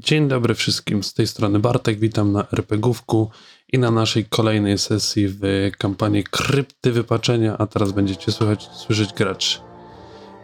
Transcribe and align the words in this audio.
Dzień 0.00 0.28
dobry 0.28 0.54
wszystkim, 0.54 1.02
z 1.02 1.14
tej 1.14 1.26
strony 1.26 1.58
Bartek, 1.58 1.98
witam 1.98 2.32
na 2.32 2.46
RPGówku 2.52 3.30
i 3.72 3.78
na 3.78 3.90
naszej 3.90 4.24
kolejnej 4.24 4.78
sesji 4.78 5.28
w 5.28 5.40
kampanii 5.78 6.24
Krypty 6.24 6.92
Wypaczenia, 6.92 7.58
a 7.58 7.66
teraz 7.66 7.92
będziecie 7.92 8.32
słychać, 8.32 8.68
słyszeć 8.72 9.12
graczy. 9.12 9.58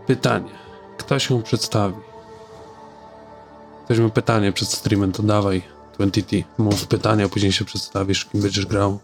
Pytanie, 0.07 0.51
kto 0.99 1.19
się 1.19 1.43
przedstawi? 1.43 1.97
Ktoś 3.85 3.99
ma 3.99 4.09
pytanie 4.09 4.53
przed 4.53 4.69
streamem, 4.69 5.13
to 5.13 5.23
dawaj, 5.23 5.63
20T, 5.99 6.43
mów 6.59 6.87
pytanie, 6.87 7.25
a 7.25 7.29
później 7.29 7.53
się 7.53 7.65
przedstawisz, 7.65 8.25
kim 8.25 8.43
będziesz 8.43 8.67
grał. 8.67 8.99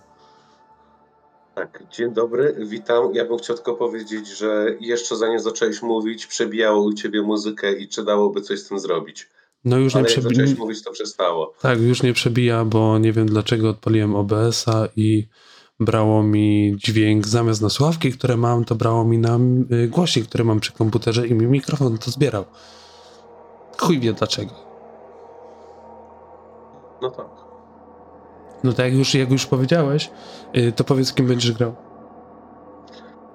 Tak, 1.55 1.83
dzień 1.91 2.13
dobry, 2.13 2.57
witam. 2.59 3.15
Ja 3.15 3.25
bym 3.25 3.39
chciał 3.39 3.57
tylko 3.57 3.75
powiedzieć, 3.75 4.39
że 4.39 4.77
jeszcze 4.81 5.17
zanim 5.17 5.41
zacząłeś 5.41 5.83
mówić, 5.83 6.27
przebijało 6.27 6.83
u 6.83 6.93
ciebie 6.93 7.23
muzykę 7.23 7.73
i 7.73 7.89
czy 7.89 8.05
dałoby 8.05 8.41
coś 8.41 8.59
z 8.61 8.69
tym 8.69 8.79
zrobić. 8.79 9.29
No 9.65 9.77
już 9.79 9.97
Ale 9.97 10.03
nie 10.03 10.09
przebija. 10.09 10.45
mówić, 10.59 10.83
to 10.85 10.91
przestało. 10.93 11.53
Tak, 11.63 11.81
już 11.81 12.03
nie 12.03 12.13
przebija, 12.13 12.65
bo 12.65 12.99
nie 12.99 13.13
wiem 13.13 13.27
dlaczego 13.27 13.71
odpaliłem 13.71 14.17
OBS-a 14.17 14.89
i 14.97 15.29
brało 15.81 16.23
mi 16.23 16.77
dźwięk 16.77 17.27
zamiast 17.27 17.63
na 17.63 17.69
słuchawki, 17.71 18.13
które 18.13 18.37
mam, 18.37 18.65
to 18.65 18.75
brało 18.75 19.05
mi 19.05 19.19
na 19.19 19.39
y, 19.73 19.89
głośnik, 19.89 20.27
który 20.27 20.45
mam 20.45 20.61
przy 20.61 20.73
komputerze 20.73 21.27
i 21.27 21.35
mi 21.35 21.47
mikrofon 21.47 21.99
to 21.99 22.11
zbierał. 22.11 22.45
Chuj 23.79 24.01
wie 24.01 24.13
dlaczego. 24.13 24.51
No 27.03 27.11
tak. 27.11 27.27
No 28.65 28.73
tak 28.73 28.87
jak 28.87 28.95
już, 28.95 29.15
jak 29.15 29.31
już 29.31 29.47
powiedziałeś, 29.47 30.11
y, 30.57 30.73
to 30.73 30.85
powiedz 30.85 31.13
kim 31.13 31.27
będziesz 31.27 31.53
grał. 31.53 31.75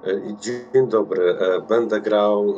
E, 0.07 0.21
Dzień 0.41 0.89
dobry, 0.89 1.35
będę 1.69 2.01
grał 2.01 2.55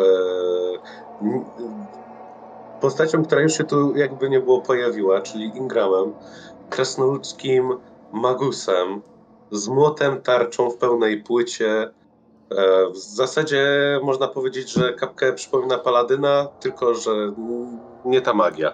postacią, 2.86 3.26
która 3.26 3.42
już 3.42 3.54
się 3.54 3.64
tu 3.64 3.96
jakby 3.98 4.30
nie 4.30 4.40
było 4.40 4.62
pojawiła, 4.62 5.22
czyli 5.22 5.46
Ingramem, 5.58 6.14
krasnoludzkim 6.70 7.74
magusem, 8.14 9.02
z 9.52 9.68
młotem, 9.68 10.22
tarczą 10.22 10.70
w 10.70 10.78
pełnej 10.78 11.24
płycie. 11.24 11.92
E, 12.52 12.90
W 12.94 12.98
zasadzie 12.98 13.66
można 14.04 14.28
powiedzieć, 14.28 14.72
że 14.72 14.94
kapkę 14.94 15.34
przypomina 15.34 15.78
paladyna, 15.78 16.48
tylko 16.60 16.96
że 16.96 17.12
nie 18.06 18.22
ta 18.22 18.34
magia. 18.34 18.72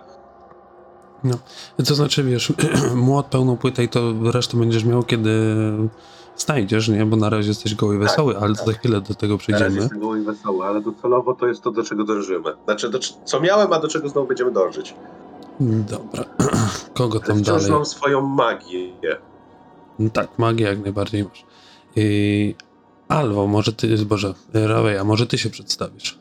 To 1.86 1.96
znaczy, 1.96 2.24
wiesz, 2.24 2.54
młot, 2.96 3.26
pełną 3.26 3.58
płytę 3.58 3.84
i 3.84 3.90
to 3.90 4.02
resztę 4.34 4.58
będziesz 4.58 4.84
miał, 4.84 5.04
kiedy 5.04 5.30
znajdziesz, 6.46 6.90
nie? 6.90 7.06
Bo 7.06 7.16
na 7.18 7.30
razie 7.30 7.50
jesteś 7.50 7.76
goły 7.76 7.96
i 7.96 8.00
wesoły, 8.00 8.38
ale 8.38 8.56
to 8.56 8.66
za 8.66 8.72
chwilę 8.74 9.02
do 9.02 9.14
tego 9.16 9.34
Na 9.34 9.38
razie 9.38 9.38
przejdziemy. 9.38 9.82
jestem 9.82 10.00
goły 10.00 10.20
i 10.20 10.24
wesoły, 10.24 10.66
ale 10.66 10.82
docelowo 10.82 11.34
to 11.36 11.48
jest 11.48 11.62
to, 11.62 11.72
do 11.72 11.84
czego 11.84 12.04
dążymy. 12.04 12.54
Znaczy, 12.66 12.90
do, 12.90 13.00
co 13.26 13.40
miałem, 13.40 13.74
a 13.74 13.80
do 13.80 13.88
czego 13.88 14.10
znowu 14.10 14.28
będziemy 14.28 14.52
dążyć. 14.52 14.96
Dobra. 15.60 16.26
Kogo 16.94 17.20
tam 17.20 17.38
Wciąż 17.38 17.46
dalej? 17.62 17.72
mam 17.72 17.86
swoją 17.86 18.22
magię. 18.22 18.92
No 20.00 20.10
Tak, 20.10 20.40
magię 20.40 20.66
jak 20.66 20.80
najbardziej 20.84 21.24
masz. 21.24 21.46
I 21.96 22.56
Alwo, 23.08 23.48
może 23.48 23.74
ty, 23.74 24.06
Boże, 24.06 24.34
Rawej, 24.54 24.98
a 24.98 25.04
może 25.04 25.28
ty 25.28 25.38
się 25.38 25.50
przedstawisz? 25.50 26.20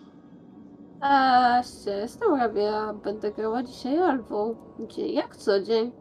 A, 1.00 1.62
jestem 2.02 2.34
Rabia, 2.34 2.92
będę 3.04 3.32
grała 3.32 3.62
dzisiaj 3.62 3.98
albo 3.98 4.54
gdzie 4.78 5.06
jak 5.08 5.36
co 5.36 5.60
dzień. 5.62 5.92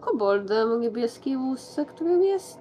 Koboldem 0.00 0.72
o 0.72 0.76
niebieskiej 0.76 1.36
łusce, 1.36 1.84
którym 1.86 2.22
jest 2.22 2.58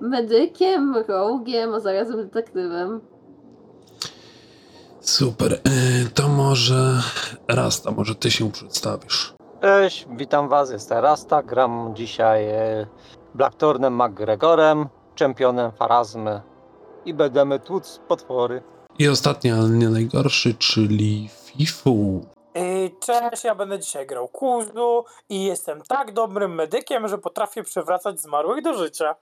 medykiem, 0.00 0.96
rogiem, 1.08 1.74
a 1.74 1.80
zarazem 1.80 2.16
detektywem. 2.16 3.00
Super, 5.00 5.52
y, 5.52 6.10
to 6.14 6.28
może 6.28 7.02
Rasta, 7.48 7.90
może 7.90 8.14
ty 8.14 8.30
się 8.30 8.52
przedstawisz. 8.52 9.34
Cześć, 9.60 10.06
witam 10.10 10.48
was, 10.48 10.70
jestem 10.70 10.98
Rasta, 10.98 11.42
gram 11.42 11.92
dzisiaj 11.94 12.48
e, 12.48 12.86
Blackthornem 13.34 13.96
McGregorem, 14.02 14.88
czempionem 15.14 15.72
Farazmy 15.72 16.42
i 17.04 17.14
będziemy 17.14 17.60
tłuc 17.60 18.00
potwory. 18.08 18.62
I 18.98 19.08
ostatni, 19.08 19.50
ale 19.50 19.68
nie 19.68 19.88
najgorszy, 19.88 20.54
czyli 20.54 21.28
Fifu. 21.44 22.20
Yy, 22.54 22.90
Cześć, 23.00 23.44
ja 23.44 23.54
będę 23.54 23.78
dzisiaj 23.78 24.06
grał 24.06 24.28
Kuzu 24.28 25.04
i 25.28 25.44
jestem 25.44 25.82
tak 25.88 26.12
dobrym 26.12 26.54
medykiem, 26.54 27.08
że 27.08 27.18
potrafię 27.18 27.62
przywracać 27.62 28.20
zmarłych 28.20 28.62
do 28.62 28.74
życia. 28.74 29.14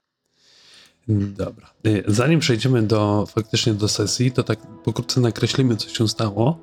Dobra. 1.07 1.67
Y, 1.87 2.03
Zanim 2.07 2.39
przejdziemy 2.39 2.83
do 2.83 3.25
faktycznie 3.25 3.73
do 3.73 3.87
sesji, 3.87 4.31
to 4.31 4.43
tak 4.43 4.59
pokrótce 4.83 5.21
nakreślimy, 5.21 5.75
co 5.75 5.89
się 5.89 6.07
stało. 6.07 6.59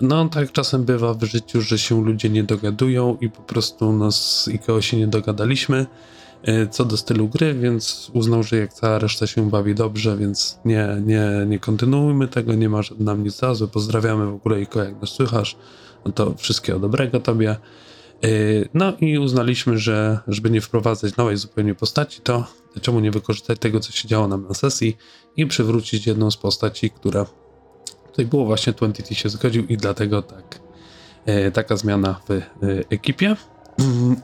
No, 0.00 0.28
tak 0.28 0.52
czasem 0.52 0.84
bywa 0.84 1.14
w 1.14 1.22
życiu, 1.22 1.60
że 1.60 1.78
się 1.78 2.04
ludzie 2.04 2.30
nie 2.30 2.44
dogadują 2.44 3.16
i 3.20 3.30
po 3.30 3.42
prostu 3.42 3.92
nas 3.92 4.42
z 4.42 4.48
Ikeo 4.48 4.80
się 4.80 4.96
nie 4.96 5.06
dogadaliśmy 5.06 5.86
y, 6.48 6.68
co 6.70 6.84
do 6.84 6.96
stylu 6.96 7.28
gry, 7.28 7.54
więc 7.54 8.10
uznał, 8.14 8.42
że 8.42 8.56
jak 8.56 8.72
cała 8.72 8.98
reszta 8.98 9.26
się 9.26 9.50
bawi 9.50 9.74
dobrze, 9.74 10.16
więc 10.16 10.58
nie, 10.64 10.88
nie, 11.06 11.26
nie 11.46 11.58
kontynuujmy 11.58 12.28
tego, 12.28 12.54
nie 12.54 12.68
ma 12.68 12.80
nam 12.98 13.24
nic 13.24 13.36
za 13.36 13.54
złe. 13.54 13.68
Pozdrawiamy 13.68 14.26
w 14.26 14.34
ogóle 14.34 14.60
Iko, 14.60 14.84
jak 14.84 15.00
nas 15.00 15.10
słychasz. 15.10 15.56
No 16.04 16.12
to 16.12 16.34
wszystkiego 16.34 16.78
dobrego 16.78 17.20
tobie. 17.20 17.56
Yy, 18.22 18.68
No 18.74 18.92
i 19.00 19.18
uznaliśmy, 19.18 19.78
że 19.78 20.18
żeby 20.28 20.50
nie 20.50 20.60
wprowadzać 20.60 21.16
nowej 21.16 21.36
zupełnie 21.36 21.74
postaci, 21.74 22.20
to 22.20 22.44
czemu 22.80 23.00
nie 23.00 23.10
wykorzystać 23.10 23.58
tego, 23.58 23.80
co 23.80 23.92
się 23.92 24.08
działo 24.08 24.28
nam 24.28 24.46
na 24.48 24.54
sesji 24.54 24.96
i 25.36 25.46
przywrócić 25.46 26.06
jedną 26.06 26.30
z 26.30 26.36
postaci, 26.36 26.90
która 26.90 27.26
tutaj 28.06 28.26
było 28.26 28.44
właśnie 28.44 28.72
20 28.72 29.14
się 29.14 29.28
zgodził 29.28 29.66
i 29.66 29.76
dlatego 29.76 30.22
tak 30.22 30.60
yy, 31.26 31.52
taka 31.52 31.76
zmiana 31.76 32.20
w 32.28 32.32
yy, 32.62 32.84
ekipie. 32.90 33.36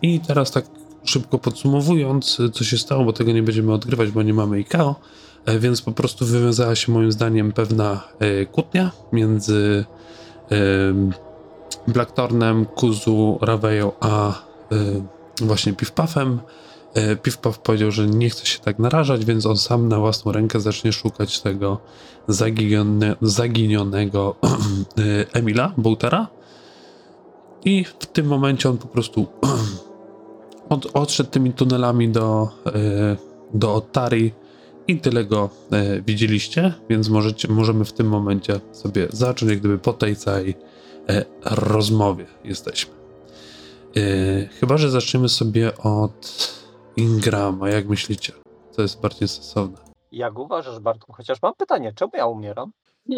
I 0.03 0.21
teraz 0.21 0.51
tak 0.51 0.65
szybko 1.05 1.39
podsumowując, 1.39 2.39
co 2.53 2.65
się 2.65 2.79
stało, 2.79 3.05
bo 3.05 3.13
tego 3.13 3.33
nie 3.33 3.43
będziemy 3.43 3.73
odgrywać, 3.73 4.11
bo 4.11 4.23
nie 4.23 4.35
mamy 4.35 4.57
IKO, 4.57 5.01
więc 5.59 5.83
po 5.83 5.93
prostu 5.93 6.27
wywiązała 6.27 6.75
się 6.75 6.93
moim 6.93 7.13
zdaniem 7.13 7.53
pewna 7.53 8.09
kłótnia 8.53 8.91
między 9.13 9.85
Blackthornem, 11.89 12.67
Kuzu, 12.67 13.39
Raveją, 13.41 13.93
a 14.01 14.33
y, 14.73 15.03
właśnie 15.41 15.73
Piwpafem. 15.73 16.41
Y, 17.13 17.17
Piwpaf 17.17 17.59
powiedział, 17.59 17.91
że 17.91 18.07
nie 18.07 18.31
chce 18.31 18.47
się 18.47 18.59
tak 18.59 18.79
narażać, 18.79 19.25
więc 19.25 19.47
on 19.47 19.57
sam 19.57 19.89
na 19.89 19.99
własną 19.99 20.33
rękę 20.33 20.61
zacznie 20.61 20.93
szukać 20.93 21.41
tego 21.41 21.79
zaginione, 22.29 23.17
zaginionego 23.23 24.35
y, 24.99 25.27
Emila 25.33 25.73
Boutera. 25.77 26.29
I 27.65 27.85
w 27.85 28.07
tym 28.07 28.27
momencie 28.27 28.71
on 28.71 28.79
po 28.79 28.89
prostu 28.89 29.27
od, 30.69 30.87
odszedł 30.95 31.31
tymi 31.31 31.53
tunelami 31.53 32.09
do, 32.09 32.49
y, 32.67 33.17
do 33.55 33.75
Otari 33.75 34.33
i 34.89 34.99
tyle 34.99 35.25
go 35.25 35.51
y, 35.97 36.03
widzieliście, 36.03 36.75
więc 36.91 37.09
możecie, 37.09 37.49
możemy 37.49 37.85
w 37.85 37.93
tym 37.93 38.09
momencie 38.09 38.61
sobie 38.73 39.09
zacząć 39.11 39.51
jak 39.51 39.59
gdyby 39.59 39.79
po 39.79 39.93
tej 39.93 40.17
całej 40.17 40.55
rozmowie 41.45 42.27
jesteśmy. 42.45 42.95
E, 43.97 44.47
chyba, 44.47 44.77
że 44.77 44.91
zaczniemy 44.91 45.29
sobie 45.29 45.79
od 45.79 46.55
Ingrama. 46.97 47.71
Jak 47.71 47.89
myślicie? 47.89 48.33
Co 48.71 48.83
jest 48.83 49.01
bardziej 49.01 49.29
sensowne? 49.29 49.77
Jak 50.13 50.39
uważasz, 50.39 50.79
Bartku? 50.79 51.13
Chociaż 51.13 51.43
mam 51.43 51.55
pytanie, 51.55 51.93
czemu 51.97 52.13
ja 52.15 52.27
umieram? 52.27 52.73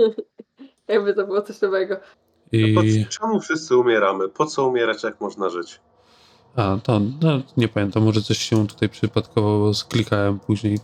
Jakby 0.88 1.14
to 1.14 1.26
było 1.26 1.42
coś 1.42 1.60
nowego. 1.60 1.96
I... 2.52 2.74
Po, 2.74 2.82
czemu 3.08 3.40
wszyscy 3.40 3.76
umieramy? 3.76 4.28
Po 4.28 4.46
co 4.46 4.68
umierać, 4.68 5.04
jak 5.04 5.20
można 5.20 5.48
żyć? 5.48 5.80
A, 6.56 6.78
to 6.82 7.00
no, 7.22 7.40
nie 7.56 7.68
pamiętam, 7.68 8.02
może 8.02 8.22
coś 8.22 8.38
się 8.38 8.66
tutaj 8.66 8.88
przypadkowo 8.88 9.74
sklikałem 9.74 10.38
później. 10.38 10.78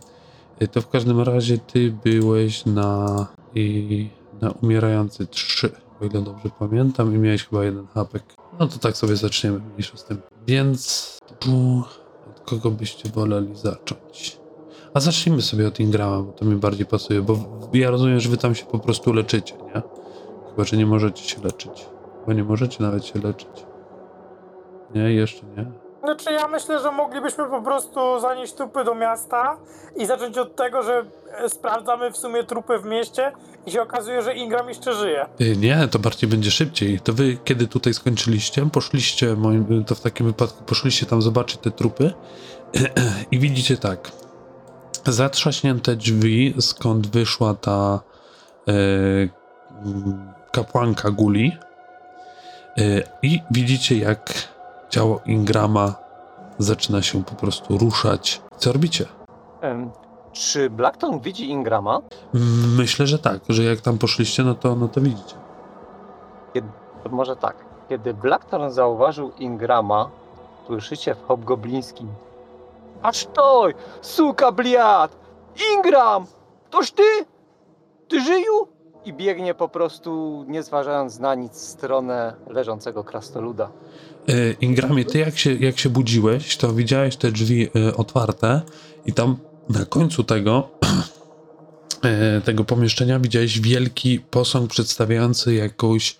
E, 0.59 0.67
To 0.67 0.81
w 0.81 0.89
każdym 0.89 1.21
razie 1.21 1.57
ty 1.57 1.91
byłeś 2.03 2.65
na, 2.65 3.27
i, 3.55 4.09
na 4.41 4.51
umierający 4.51 5.27
3, 5.27 5.71
o 6.03 6.05
ile 6.05 6.21
dobrze 6.21 6.49
pamiętam, 6.59 7.15
i 7.15 7.17
miałeś 7.17 7.47
chyba 7.47 7.63
jeden 7.63 7.87
hapek. 7.87 8.23
No 8.59 8.67
to 8.67 8.79
tak 8.79 8.97
sobie 8.97 9.15
zaczniemy, 9.15 9.59
mniejsza 9.59 9.97
z 9.97 10.05
tym. 10.05 10.21
Więc 10.47 11.19
u, 11.47 11.81
od 12.29 12.39
kogo 12.39 12.71
byście 12.71 13.09
woleli 13.09 13.55
zacząć? 13.55 14.39
A 14.93 14.99
zacznijmy 14.99 15.41
sobie 15.41 15.67
od 15.67 15.79
Ingrama, 15.79 16.21
bo 16.23 16.31
to 16.31 16.45
mi 16.45 16.55
bardziej 16.55 16.85
pasuje, 16.85 17.21
bo 17.21 17.37
ja 17.73 17.89
rozumiem, 17.89 18.19
że 18.19 18.29
wy 18.29 18.37
tam 18.37 18.55
się 18.55 18.65
po 18.65 18.79
prostu 18.79 19.13
leczycie, 19.13 19.55
nie? 19.55 19.81
Chyba, 20.49 20.63
że 20.63 20.77
nie 20.77 20.85
możecie 20.85 21.23
się 21.23 21.41
leczyć. 21.41 21.85
Bo 22.27 22.33
nie 22.33 22.43
możecie 22.43 22.83
nawet 22.83 23.05
się 23.05 23.19
leczyć. 23.19 23.65
Nie, 24.95 25.13
jeszcze 25.13 25.45
nie. 25.57 25.82
Znaczy 26.03 26.31
ja 26.31 26.47
myślę, 26.47 26.79
że 26.79 26.91
moglibyśmy 26.91 27.45
po 27.49 27.61
prostu 27.61 28.19
zanieść 28.19 28.53
trupy 28.53 28.83
do 28.83 28.95
miasta 28.95 29.57
i 29.95 30.05
zacząć 30.05 30.37
od 30.37 30.55
tego, 30.55 30.83
że 30.83 31.05
e, 31.37 31.49
sprawdzamy 31.49 32.11
w 32.11 32.17
sumie 32.17 32.43
trupy 32.43 32.79
w 32.79 32.85
mieście 32.85 33.31
i 33.65 33.71
się 33.71 33.81
okazuje, 33.81 34.21
że 34.21 34.35
Ingram 34.35 34.69
jeszcze 34.69 34.93
żyje. 34.93 35.25
Y, 35.41 35.57
Nie, 35.57 35.87
to 35.87 35.99
bardziej 35.99 36.29
będzie 36.29 36.51
szybciej. 36.51 36.99
To 36.99 37.13
wy, 37.13 37.37
kiedy 37.43 37.67
tutaj 37.67 37.93
skończyliście, 37.93 38.69
poszliście, 38.69 39.35
moim, 39.35 39.85
to 39.85 39.95
w 39.95 40.01
takim 40.01 40.25
wypadku 40.25 40.63
poszliście 40.63 41.05
tam 41.05 41.21
zobaczyć 41.21 41.57
te 41.57 41.71
trupy 41.71 42.13
i 43.31 43.39
widzicie 43.39 43.77
tak. 43.77 44.11
Zatrzaśnięte 45.05 45.95
drzwi, 45.95 46.53
skąd 46.59 47.07
wyszła 47.07 47.53
ta 47.53 47.99
e, 48.67 48.73
kapłanka 50.51 51.11
Guli. 51.11 51.57
E, 52.77 52.81
I 53.21 53.41
widzicie, 53.51 53.97
jak 53.97 54.52
ciało 54.93 55.19
Ingrama 55.25 55.95
zaczyna 56.57 57.01
się 57.01 57.23
po 57.23 57.35
prostu 57.35 57.77
ruszać. 57.77 58.41
Co 58.57 58.73
robicie? 58.73 59.05
Em, 59.61 59.91
Czy 60.31 60.69
Blackton 60.69 61.19
widzi 61.19 61.49
Ingrama? 61.49 62.01
Myślę, 62.77 63.07
że 63.07 63.19
tak, 63.19 63.39
że 63.49 63.63
jak 63.63 63.81
tam 63.81 63.97
poszliście, 63.97 64.43
no 64.43 64.55
to, 64.55 64.75
no 64.75 64.87
to 64.87 65.01
widzicie. 65.01 65.35
To 67.03 67.09
Może 67.09 67.35
tak. 67.35 67.55
Kiedy 67.89 68.13
Blackton 68.13 68.71
zauważył 68.71 69.31
Ingrama, 69.39 70.09
słyszycie 70.67 71.15
w 71.15 71.27
hobgoblińskim 71.27 72.07
Aż 73.01 73.25
toj, 73.25 73.73
suka 74.01 74.51
bliad! 74.51 75.17
Ingram! 75.73 76.25
Toż 76.69 76.91
ty? 76.91 77.03
Ty 78.07 78.21
żyju? 78.21 78.67
I 79.05 79.13
biegnie 79.13 79.53
po 79.53 79.67
prostu, 79.69 80.43
nie 80.47 80.63
zważając 80.63 81.19
na 81.19 81.35
nic, 81.35 81.53
w 81.53 81.57
stronę 81.57 82.35
leżącego 82.47 83.03
krasnoluda. 83.03 83.69
E, 84.29 84.51
Ingramie, 84.61 85.05
ty 85.05 85.17
jak 85.17 85.37
się, 85.37 85.53
jak 85.53 85.79
się 85.79 85.89
budziłeś, 85.89 86.57
to 86.57 86.73
widziałeś 86.73 87.15
te 87.15 87.31
drzwi 87.31 87.67
e, 87.75 87.97
otwarte 87.97 88.61
i 89.05 89.13
tam 89.13 89.37
na 89.69 89.85
końcu 89.85 90.23
tego, 90.23 90.69
e, 92.03 92.41
tego 92.45 92.63
pomieszczenia 92.63 93.19
widziałeś 93.19 93.59
wielki 93.59 94.19
posąg 94.19 94.71
przedstawiający 94.71 95.53
jakąś 95.53 96.17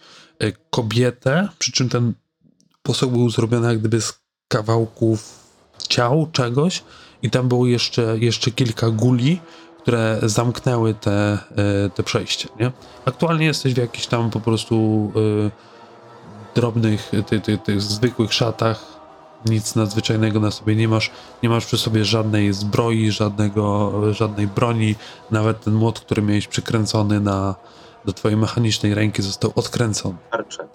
kobietę, 0.70 1.50
przy 1.60 1.72
czym 1.72 1.90
ten 1.90 2.14
posąg 2.84 3.12
był 3.14 3.30
zrobiony 3.30 3.68
jak 3.68 3.80
gdyby 3.80 4.02
z 4.02 4.20
kawałków 4.48 5.40
ciał 5.90 6.28
czegoś 6.32 6.84
i 7.22 7.30
tam 7.30 7.48
było 7.48 7.68
jeszcze, 7.68 8.18
jeszcze 8.20 8.52
kilka 8.52 8.90
guli, 8.90 9.40
które 9.82 10.20
zamknęły 10.24 10.94
te, 10.94 11.38
te 11.96 12.04
przejście, 12.04 12.50
nie? 12.60 12.72
Aktualnie 13.06 13.46
jesteś 13.46 13.74
w 13.74 13.78
jakichś 13.78 14.08
tam 14.08 14.30
po 14.30 14.40
prostu 14.40 15.12
drobnych, 16.56 17.12
ty, 17.28 17.42
ty, 17.42 17.58
tych 17.58 17.82
zwykłych 17.82 18.34
szatach. 18.34 18.86
Nic 19.46 19.76
nadzwyczajnego 19.76 20.40
na 20.40 20.52
sobie 20.52 20.76
nie 20.76 20.88
masz. 20.88 21.12
Nie 21.44 21.50
masz 21.50 21.66
przy 21.66 21.78
sobie 21.78 22.06
żadnej 22.06 22.54
zbroi, 22.54 23.12
żadnego, 23.12 23.92
żadnej 24.14 24.48
broni. 24.48 24.96
Nawet 25.32 25.64
ten 25.64 25.74
młot, 25.74 26.00
który 26.00 26.22
miałeś 26.22 26.48
przykręcony 26.48 27.20
na, 27.20 27.56
do 28.06 28.14
twojej 28.14 28.38
mechanicznej 28.38 28.94
ręki, 28.94 29.22
został 29.22 29.52
odkręcony. 29.56 30.16
Tarcze. 30.32 30.68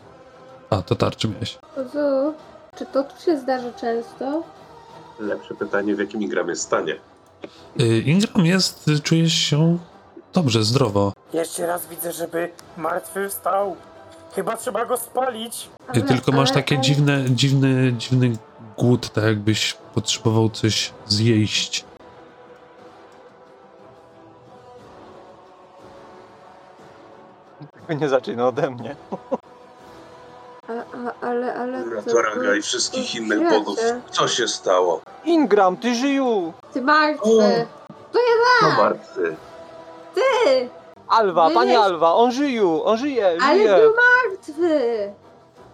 A, 0.71 0.83
to 0.83 0.95
tarczy 0.95 1.29
miałeś. 1.29 1.59
Ozu, 1.77 2.35
czy 2.79 2.87
to 2.87 3.05
tu 3.05 3.25
się 3.25 3.39
zdarza 3.39 3.73
często? 3.73 4.43
Lepsze 5.21 5.55
pytanie, 5.55 5.95
w 5.95 5.99
jakim 5.99 6.23
Ingram 6.23 6.49
jest 6.49 6.63
stanie. 6.63 6.97
Y, 7.81 8.01
Ingram 8.01 8.47
jest, 8.47 8.91
czujesz 9.03 9.33
się 9.33 9.79
dobrze, 10.33 10.65
zdrowo. 10.65 11.13
Jeszcze 11.33 11.67
raz 11.67 11.87
widzę, 11.87 12.13
żeby 12.13 12.51
martwy 12.77 13.29
wstał. 13.29 13.77
Chyba 14.39 14.57
trzeba 14.57 14.85
go 14.85 14.97
spalić. 14.97 15.69
Ty 15.93 16.01
Ale- 16.01 16.03
tylko 16.09 16.33
masz 16.33 16.49
ale- 16.51 16.55
takie 16.63 16.75
ale- 16.75 16.85
dziwne, 16.85 17.25
dziwny, 17.31 17.93
dziwny 17.93 18.33
głód, 18.77 19.11
tak 19.11 19.25
jakbyś 19.25 19.77
potrzebował 19.95 20.51
coś 20.51 20.93
zjeść. 21.07 21.85
Tylko 27.73 27.93
nie 27.93 28.09
zaczyna 28.09 28.49
ode 28.49 28.71
mnie. 28.71 28.97
A, 30.69 30.73
a, 30.73 31.27
ale, 31.27 31.55
ale... 31.55 31.85
to- 32.03 32.55
i 32.55 32.63
wszystkich 32.63 33.15
innych 33.15 33.39
świecie. 33.39 33.59
bogów. 33.59 33.79
Co 34.11 34.29
się 34.29 34.49
stało? 34.49 35.01
Ingram, 35.25 35.77
ty 35.77 35.95
żyju! 35.95 36.53
Ty 36.73 36.83
martwy! 36.83 37.67
No 38.63 38.71
martwy. 38.77 39.37
Ty! 40.15 40.69
Alwa, 41.09 41.43
Byłeś- 41.49 41.55
pani 41.55 41.77
Alwa, 41.77 42.15
on 42.15 42.33
żyju, 42.33 42.83
on 42.85 42.99
żyje, 42.99 43.27
Ale 43.43 43.59
żyje. 43.59 43.77
był 43.77 43.93
martwy! 44.31 45.13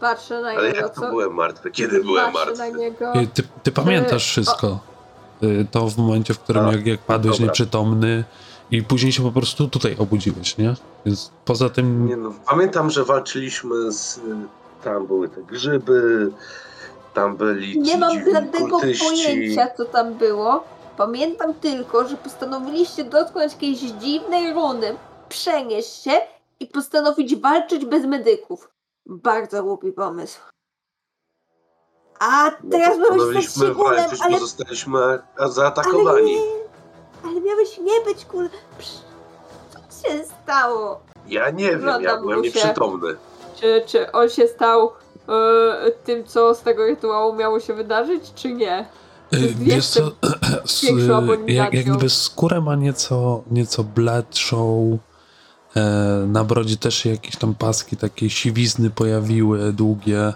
Patrzę 0.00 0.40
na 0.42 0.48
Ale 0.48 0.62
niego, 0.68 0.76
jak 0.80 0.94
to 0.94 1.00
co? 1.00 1.10
byłem 1.10 1.34
martwy? 1.34 1.70
Kiedy 1.70 2.00
byłem 2.04 2.32
Patrzę 2.32 2.52
na 2.52 2.56
martwy? 2.64 2.78
niego. 2.80 3.14
Y, 3.14 3.26
Ty, 3.26 3.42
ty 3.62 3.72
pamiętasz 3.72 4.26
Y, 4.26 4.30
wszystko. 4.30 4.78
Y, 5.42 5.66
To 5.70 5.88
w 5.88 5.96
momencie, 5.98 6.34
w 6.34 6.38
którym 6.40 6.64
A, 6.68 6.72
jak, 6.72 6.86
jak 6.86 7.00
padłeś 7.00 7.32
dobra. 7.36 7.46
nieprzytomny 7.46 8.24
i 8.70 8.82
później 8.82 9.12
się 9.12 9.22
po 9.22 9.30
prostu 9.32 9.68
tutaj 9.68 9.96
obudziłeś, 9.98 10.58
nie? 10.58 10.74
Więc 11.06 11.30
poza 11.44 11.70
tym 11.70 12.06
Nie 12.08 12.16
no, 12.16 12.32
pamiętam, 12.50 12.90
że 12.90 13.04
walczyliśmy 13.04 13.92
z... 13.92 14.20
Tam 14.84 15.06
były 15.06 15.28
te 15.28 15.42
grzyby, 15.42 16.30
tam 17.14 17.36
byli 17.36 17.80
Nie 17.80 17.92
ci 17.92 17.98
mam 17.98 18.10
dziwni 18.12 18.30
bladego 18.30 18.68
kultyści. 18.68 19.04
pojęcia, 19.06 19.66
co 19.76 19.84
tam 19.84 20.14
było. 20.14 20.64
Pamiętam 20.96 21.54
tylko, 21.54 22.08
że 22.08 22.16
postanowiliście 22.16 23.04
dotknąć 23.04 23.52
jakiejś 23.52 23.78
dziwnej 23.80 24.52
runy, 24.52 24.96
przenieść 25.34 26.02
się 26.02 26.12
i 26.60 26.66
postanowić 26.66 27.36
walczyć 27.36 27.84
bez 27.84 28.04
medyków. 28.06 28.70
Bardzo 29.06 29.62
głupi 29.62 29.92
pomysł. 29.92 30.40
A 32.20 32.50
No, 32.62 32.70
teraz 32.70 32.98
miałeś 32.98 33.48
stać 33.50 33.68
się 33.68 33.74
gulem, 33.74 33.96
walczyć, 33.96 34.20
ale, 34.22 34.32
bo 34.32 34.38
zostaliśmy 34.38 34.98
a- 34.98 35.18
ale 35.36 35.52
zaatakowani. 35.52 36.34
nie, 36.34 36.40
ale 37.24 37.40
miałeś 37.40 37.78
nie 37.78 38.00
być. 38.04 38.26
Psz, 38.78 38.90
Co 39.70 40.08
się 40.08 40.24
stało? 40.42 41.00
Ja 41.26 41.50
nie 41.50 41.76
wiem, 41.76 42.02
ja 42.02 42.20
byłem 42.20 42.42
nieprzytomny. 42.42 43.16
Czy, 43.60 43.82
czy 43.86 44.12
on 44.12 44.28
się 44.28 44.48
stał 44.48 44.92
e, 45.28 45.90
tym, 46.04 46.24
co 46.24 46.54
z 46.54 46.60
tego 46.60 46.86
rytuału 46.86 47.34
miało 47.34 47.60
się 47.60 47.74
wydarzyć, 47.74 48.32
czy 48.34 48.52
nie? 48.52 48.88
jest 49.32 49.58
wiesz 49.58 49.88
co, 49.88 50.00
większą 50.82 51.26
jak, 51.46 51.74
jak 51.74 51.84
gdyby 51.86 52.10
skórę 52.10 52.60
ma 52.60 52.74
nieco, 52.76 53.42
nieco 53.50 53.84
bledszą, 53.84 54.98
e, 55.00 55.13
na 56.26 56.44
brodzie 56.44 56.76
też 56.76 56.94
się 56.94 57.10
jakieś 57.10 57.36
tam 57.36 57.54
paski, 57.54 57.96
takie 57.96 58.30
siwizny 58.30 58.90
pojawiły, 58.90 59.72
długie. 59.72 60.32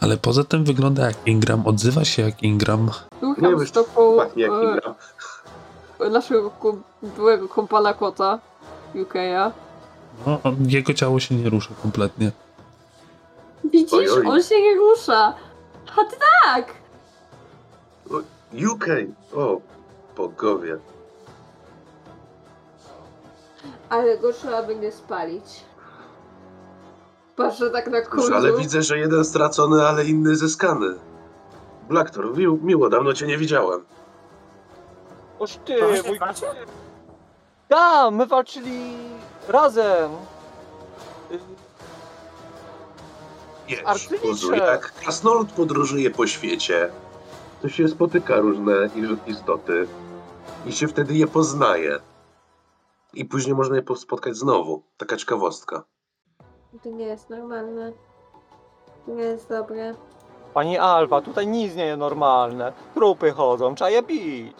Ale 0.00 0.16
poza 0.16 0.44
tym 0.44 0.64
wygląda 0.64 1.06
jak 1.06 1.16
Ingram, 1.26 1.66
odzywa 1.66 2.04
się 2.04 2.22
jak 2.22 2.42
Ingram. 2.42 2.90
Nie 3.22 3.66
Słucham 3.66 4.16
Pachnie 4.16 4.42
jak 4.42 4.52
e, 6.00 6.10
naszego 6.10 6.50
kum, 6.50 6.82
byłego 7.02 7.48
kompana 7.48 7.94
kota 7.94 8.38
UK'a. 8.94 9.50
No, 10.26 10.40
on, 10.44 10.56
jego 10.68 10.94
ciało 10.94 11.20
się 11.20 11.34
nie 11.34 11.50
rusza 11.50 11.70
kompletnie. 11.82 12.32
Widzisz, 13.64 13.92
Oj, 13.92 14.10
oj. 14.10 14.26
on 14.26 14.42
się 14.42 14.62
nie 14.62 14.74
rusza. 14.74 15.34
A 15.96 16.04
ty 16.10 16.16
tak! 16.44 16.74
UK! 18.72 18.86
O, 19.34 19.60
bogowie. 20.16 20.78
Ale 23.90 24.18
go 24.18 24.32
trzeba 24.32 24.62
będzie 24.62 24.92
spalić. 24.92 25.44
Patrzę 27.36 27.70
tak 27.70 27.90
na 27.90 28.00
kurzu. 28.00 28.34
ale 28.34 28.52
widzę, 28.56 28.82
że 28.82 28.98
jeden 28.98 29.24
stracony, 29.24 29.86
ale 29.88 30.04
inny 30.04 30.36
zyskany. 30.36 30.86
Blacktor, 31.88 32.36
miło, 32.38 32.56
miło, 32.62 32.88
dawno 32.88 33.12
cię 33.12 33.26
nie 33.26 33.38
widziałem. 33.38 33.84
Oż 35.38 35.56
ty, 35.64 35.74
mój... 36.06 36.18
Da, 37.68 38.10
my 38.10 38.26
walczyli 38.26 38.96
razem. 39.48 40.10
Wiesz, 43.68 43.82
Arcylicze. 43.84 44.26
Kuzu, 44.28 44.52
jak 44.54 44.92
krasnolud 44.92 45.52
podróżuje 45.52 46.10
po 46.10 46.26
świecie, 46.26 46.90
to 47.62 47.68
się 47.68 47.88
spotyka 47.88 48.36
różne 48.36 48.72
i- 48.94 49.30
istoty 49.30 49.86
i 50.66 50.72
się 50.72 50.88
wtedy 50.88 51.14
je 51.14 51.26
poznaje. 51.26 51.98
I 53.14 53.24
później 53.24 53.54
można 53.54 53.76
je 53.76 53.82
po- 53.82 53.96
spotkać 53.96 54.36
znowu. 54.36 54.82
Taka 54.96 55.16
ciekawostka. 55.16 55.84
To 56.82 56.88
nie 56.90 57.04
jest 57.04 57.30
normalne. 57.30 57.92
To 59.06 59.12
nie 59.12 59.22
jest 59.22 59.48
dobre. 59.48 59.94
Pani 60.54 60.78
Alwa, 60.78 61.20
tutaj 61.22 61.46
nic 61.46 61.74
nie 61.74 61.86
jest 61.86 61.98
normalne. 61.98 62.72
Trupy 62.94 63.30
chodzą, 63.32 63.74
trzeba 63.74 63.90
je 63.90 64.02
bić. 64.02 64.56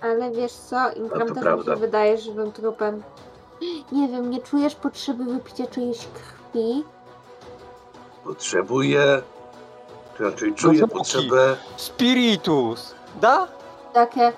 Ale 0.00 0.30
wiesz 0.30 0.52
co, 0.52 0.92
Ingram 0.92 1.28
No 1.28 1.34
też 1.34 1.58
mi 1.58 1.64
się 1.64 1.76
wydaje 1.76 2.18
żywym 2.18 2.52
trupem. 2.52 3.02
Nie 3.92 4.08
wiem, 4.08 4.30
nie 4.30 4.40
czujesz 4.40 4.74
potrzeby 4.74 5.24
wypicia 5.24 5.66
czyjejś 5.66 5.98
krwi? 6.06 6.84
Potrzebuję, 8.24 9.22
raczej 10.18 10.54
czuję 10.54 10.76
Zwłoki. 10.78 10.94
potrzebę 10.94 11.56
Spiritus, 11.76 12.94
da? 13.20 13.48
Takie 13.92 14.32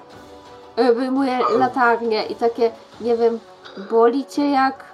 wyjmuję 0.94 1.38
latarnię 1.58 2.26
i 2.26 2.34
takie, 2.34 2.72
nie 3.00 3.16
wiem, 3.16 3.38
boli 3.90 4.26
cię 4.26 4.50
jak... 4.50 4.84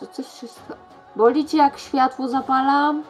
To 0.00 0.06
coś 0.06 0.26
się 0.40 0.48
stało. 0.48 0.80
Boli 1.16 1.44
cię 1.46 1.58
jak 1.58 1.78
światło 1.78 2.28
zapalam? 2.28 3.02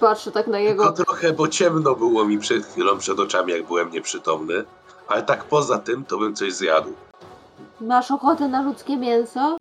Patrzę 0.00 0.32
tak 0.32 0.46
na 0.46 0.58
jego... 0.58 0.84
No 0.84 0.92
trochę, 0.92 1.32
bo 1.32 1.48
ciemno 1.48 1.94
było 1.94 2.24
mi 2.24 2.38
przed 2.38 2.66
chwilą 2.66 2.98
przed 2.98 3.20
oczami, 3.20 3.52
jak 3.52 3.66
byłem 3.66 3.90
nieprzytomny. 3.90 4.64
Ale 5.08 5.22
tak 5.22 5.44
poza 5.44 5.78
tym, 5.78 6.04
to 6.04 6.18
bym 6.18 6.34
coś 6.34 6.52
zjadł. 6.52 6.92
Masz 7.80 8.10
ochotę 8.10 8.48
na 8.48 8.62
ludzkie 8.62 8.96
mięso? 8.96 9.56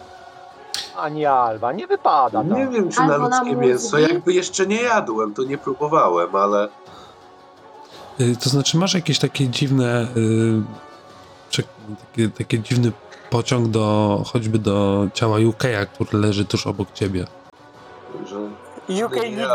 Ani 0.98 1.26
Alwa, 1.26 1.72
nie 1.72 1.88
wypada 1.88 2.44
to. 2.44 2.56
Nie 2.56 2.68
wiem, 2.68 2.90
czy 2.90 3.00
na 3.00 3.14
Albo 3.14 3.30
na 3.30 3.40
ludzkie 3.40 3.56
mięso. 3.56 3.98
mózgi? 3.98 4.14
Jakby 4.14 4.34
jeszcze 4.34 4.68
nie 4.68 4.82
jadłem, 4.82 5.34
to 5.34 5.44
nie 5.44 5.58
próbowałem, 5.58 6.36
ale 6.36 6.68
To 8.44 8.50
znaczy, 8.50 8.78
masz 8.78 8.94
jakieś 8.94 9.20
takie 9.20 9.48
dziwne, 9.48 10.08
y, 10.18 10.62
czy, 11.50 11.64
takie, 12.12 12.30
taki 12.30 12.62
dziwny 12.62 12.92
pociąg 13.30 13.68
do, 13.68 14.24
choćby 14.26 14.60
do 14.60 15.08
ciała 15.14 15.38
UK'a, 15.38 15.86
który 15.86 16.20
leży 16.20 16.46
tuż 16.46 16.68
obok 16.68 16.92
ciebie. 16.92 17.26
że 18.26 19.06
UK 19.06 19.16
nie 19.16 19.48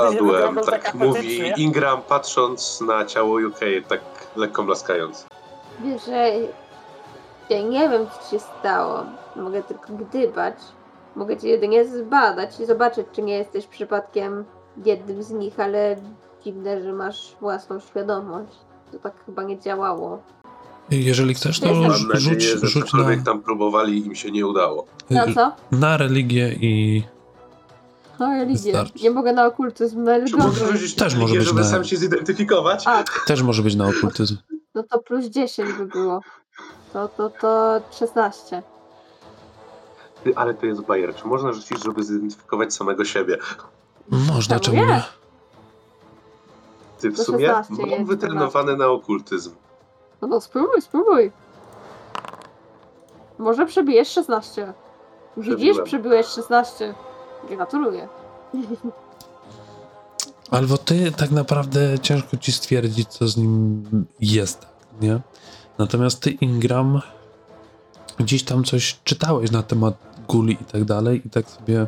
tak, 0.55 0.83
tak 0.83 0.95
mówi. 0.95 1.53
Ingram 1.57 2.03
patrząc 2.03 2.81
na 2.81 3.05
ciało 3.05 3.39
UK, 3.49 3.61
tak 3.89 4.01
lekko 4.37 4.63
blaskając. 4.63 5.27
Wiesz, 5.85 6.05
że 6.05 6.31
ja 7.51 7.63
nie 7.63 7.89
wiem, 7.89 8.07
co 8.07 8.31
się 8.31 8.39
stało. 8.39 9.05
Mogę 9.37 9.63
tylko 9.63 9.93
gdybać. 9.93 10.55
Mogę 11.17 11.37
cię 11.37 11.49
jedynie 11.49 11.85
zbadać 11.85 12.61
i 12.61 12.67
zobaczyć, 12.67 13.07
czy 13.13 13.23
nie 13.23 13.39
jesteś 13.39 13.67
przypadkiem 13.67 14.45
jednym 14.85 15.23
z 15.23 15.31
nich, 15.31 15.61
ale 15.61 15.97
dziwne, 16.47 16.83
że 16.83 16.93
masz 16.93 17.37
własną 17.41 17.81
świadomość. 17.81 18.53
To 18.93 18.99
tak 18.99 19.13
chyba 19.27 19.43
nie 19.43 19.61
działało. 19.61 20.23
Jeżeli 20.91 21.35
chcesz, 21.35 21.61
to 21.61 21.75
Mam 21.75 21.93
rzuć, 21.93 22.09
nadzieję, 22.15 22.41
rzuć, 22.41 22.61
że 22.61 22.67
rzuć 22.67 22.93
na, 22.93 23.25
tam 23.25 23.43
próbowali 23.43 24.07
im 24.07 24.15
się 24.15 24.31
nie 24.31 24.47
udało. 24.47 24.87
Na 25.11 25.35
co? 25.35 25.53
na 25.73 25.97
religię 25.97 26.53
i 26.61 27.03
No, 28.19 28.27
religię. 28.31 28.73
Wystarczy. 28.73 29.05
Nie 29.05 29.11
mogę 29.11 29.33
na 29.33 29.47
okultyzm, 29.47 30.03
na 30.03 30.19
religię. 30.19 30.43
rzucić 30.73 30.95
Też 30.95 31.15
na 31.15 31.21
może 31.21 31.35
religię, 31.35 31.39
być 31.39 31.49
żeby 31.49 31.61
na- 31.61 31.67
sam 31.71 31.85
się 31.85 31.97
zidentyfikować? 31.97 32.87
A, 32.87 33.05
też 33.27 33.43
może 33.43 33.63
być 33.63 33.75
na 33.75 33.87
okultyzm. 33.89 34.37
no 34.75 34.83
to 34.83 34.99
plus 34.99 35.27
10 35.27 35.73
by 35.79 35.87
było. 35.87 36.21
To, 36.93 37.09
to, 37.09 37.31
to 37.31 37.81
16. 37.99 38.63
Ty, 40.25 40.37
ale 40.37 40.55
to 40.55 40.67
jest 40.67 40.81
bajer. 40.83 41.15
Czy 41.15 41.27
można 41.27 41.53
rzucić, 41.53 41.85
żeby 41.85 42.05
zidentyfikować 42.05 42.75
samego 42.75 43.05
siebie? 43.05 43.37
Można, 44.09 44.61
Czemu 44.61 44.77
czemu 44.79 44.93
nie? 44.93 45.03
Ty 47.01 47.11
w 47.11 47.19
sumie 47.19 47.47
16 47.47 47.75
mam 47.83 47.91
jest, 47.91 48.05
wytrenowany 48.05 48.77
na 48.77 48.87
okultyzm. 48.89 49.51
No 50.23 50.29
to 50.29 50.41
spróbuj, 50.41 50.83
spróbuj. 50.83 51.33
Może 53.39 53.67
przebijesz 53.67 54.09
16. 54.09 54.73
Widzisz, 55.37 55.55
Przebiłem. 55.57 55.85
przebiłeś 55.85 56.27
16. 56.27 56.95
Gratuluję. 57.49 58.09
Albo 60.51 60.79
ty 60.79 61.13
tak 61.13 61.31
naprawdę 61.31 61.99
ciężko 61.99 62.37
ci 62.37 62.53
stwierdzić, 62.53 63.09
co 63.09 63.29
z 63.29 63.37
nim 63.37 63.85
jest, 64.21 64.67
nie? 65.01 65.21
Natomiast 65.79 66.21
ty, 66.21 66.31
Ingram, 66.31 67.01
gdzieś 68.19 68.43
tam 68.45 68.65
coś 68.65 69.01
czytałeś 69.05 69.51
na 69.51 69.63
temat 69.63 69.95
guli 70.29 70.53
i 70.61 70.65
tak 70.65 70.85
dalej 70.85 71.23
i 71.27 71.31
tak 71.31 71.51
sobie 71.51 71.87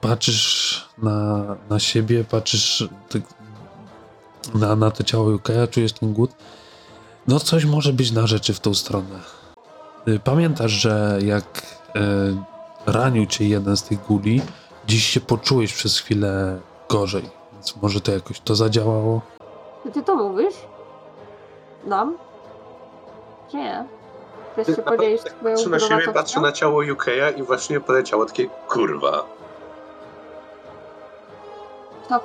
patrzysz 0.00 0.88
na, 0.98 1.44
na 1.70 1.78
siebie, 1.78 2.24
patrzysz 2.24 2.88
tak 3.08 3.22
na, 4.54 4.76
na 4.76 4.90
to 4.90 5.04
ciało 5.04 5.30
Jukaja, 5.30 5.66
czujesz 5.66 5.92
ten 5.92 6.12
głód. 6.12 6.30
No 7.28 7.40
coś 7.40 7.64
może 7.64 7.92
być 7.92 8.12
na 8.12 8.26
rzeczy 8.26 8.54
w 8.54 8.60
tą 8.60 8.74
stronę. 8.74 9.20
Y, 10.08 10.20
Pamiętasz, 10.24 10.70
że 10.70 11.18
jak 11.24 11.44
e, 11.96 12.00
ranił 12.86 13.26
cię 13.26 13.48
jeden 13.48 13.76
z 13.76 13.82
tych 13.82 14.06
guli, 14.06 14.42
dziś 14.86 15.04
się 15.06 15.20
poczułeś 15.20 15.74
przez 15.74 15.98
chwilę 15.98 16.60
gorzej, 16.88 17.30
więc 17.52 17.76
może 17.82 18.00
to 18.00 18.12
jakoś 18.12 18.40
to 18.40 18.54
zadziałało? 18.54 19.20
Czy 19.82 19.90
ty 19.90 20.02
to 20.02 20.16
mówisz? 20.16 20.54
Nam? 21.84 22.16
Czy 23.50 23.56
nie? 23.56 23.84
Chcesz 24.52 24.66
Ty 24.66 24.74
się 24.74 24.82
na 24.82 24.90
podzielić 24.90 25.22
pewno 25.22 25.38
swoją 25.38 25.70
Patrzę 25.70 25.70
na 25.70 26.00
siebie, 26.00 26.12
patrzę 26.12 26.40
na 26.40 26.52
ciało 26.52 26.82
UK 26.92 27.06
i 27.36 27.42
właśnie 27.42 27.80
poleciało 27.80 28.26
takie 28.26 28.46
kurwa. 28.68 29.24
Mm, 32.10 32.20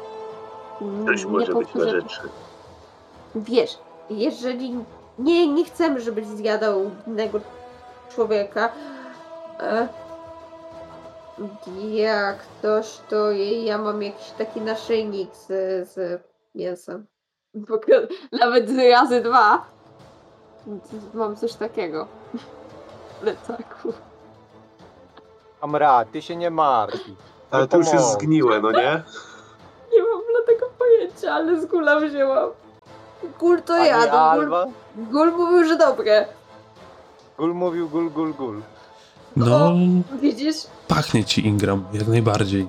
Coś 1.05 1.25
nie 1.25 1.31
może 1.31 1.53
być 1.53 1.73
na 1.73 1.89
rzeczy. 1.89 2.21
Wiesz, 3.35 3.79
jeżeli 4.09 4.75
nie, 5.19 5.53
nie 5.53 5.65
chcemy, 5.65 6.01
żebyś 6.01 6.27
zjadał 6.27 6.91
innego 7.07 7.39
człowieka, 8.09 8.69
e, 9.59 9.87
jak 11.89 12.37
ktoś, 12.37 12.99
to 13.09 13.31
ja 13.31 13.77
mam 13.77 14.03
jakiś 14.03 14.29
taki 14.31 14.61
naszyjnik 14.61 15.35
z, 15.35 15.47
z 15.89 16.21
mięsem. 16.55 17.05
Nawet 18.31 18.69
razy 18.91 19.21
dwa. 19.21 19.65
Mam 21.13 21.35
coś 21.35 21.53
takiego. 21.53 22.07
Plecaku. 23.21 23.93
Amra, 25.61 26.05
ty 26.05 26.21
się 26.21 26.35
nie 26.35 26.51
martw. 26.51 26.99
Ale 27.51 27.67
to 27.67 27.77
już 27.77 27.93
jest 27.93 28.11
zgniłe, 28.13 28.61
no 28.61 28.71
nie? 28.71 29.03
Ale 31.33 31.61
z 31.61 31.65
gula 31.65 31.99
wzięłam. 31.99 32.49
Gul 33.39 33.61
to 33.61 33.73
Pani 33.73 33.87
ja, 33.87 34.01
to 34.03 34.09
gul, 34.09 34.17
Alba? 34.19 34.65
gul 34.95 35.31
mówił, 35.31 35.65
że 35.67 35.77
dobre. 35.77 36.25
Gul 37.37 37.53
mówił 37.53 37.89
gul, 37.89 38.09
gul, 38.11 38.33
gul. 38.33 38.61
No, 39.35 39.71
Widzisz? 40.21 40.55
pachnie 40.87 41.25
ci 41.25 41.45
Ingram, 41.47 41.85
jak 41.93 42.07
najbardziej. 42.07 42.67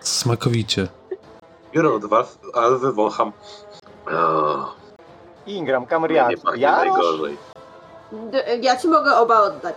Smakowicie. 0.00 0.88
Biorę 1.72 1.92
od 1.92 2.04
Valve, 2.04 2.38
Alwy 2.54 2.92
wącham. 2.92 3.32
O, 4.12 4.74
Ingram, 5.46 5.82
nie 5.82 5.88
pachnie 6.36 6.60
Ja? 6.62 6.76
najgorzej. 6.76 7.36
D- 8.12 8.58
Ja 8.62 8.76
ci 8.76 8.88
mogę 8.88 9.16
oba 9.16 9.40
oddać. 9.42 9.76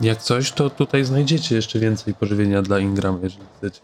Jak 0.00 0.18
coś, 0.18 0.52
to 0.52 0.70
tutaj 0.70 1.04
znajdziecie 1.04 1.54
jeszcze 1.56 1.78
więcej 1.78 2.14
pożywienia 2.14 2.62
dla 2.62 2.78
Ingrama, 2.78 3.18
jeżeli 3.22 3.44
chcecie. 3.58 3.80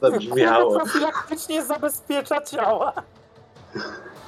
Zabrzmiało. 0.00 0.76
Profilaktycznie 0.76 1.64
zabezpiecza 1.64 2.40
ciała. 2.40 2.92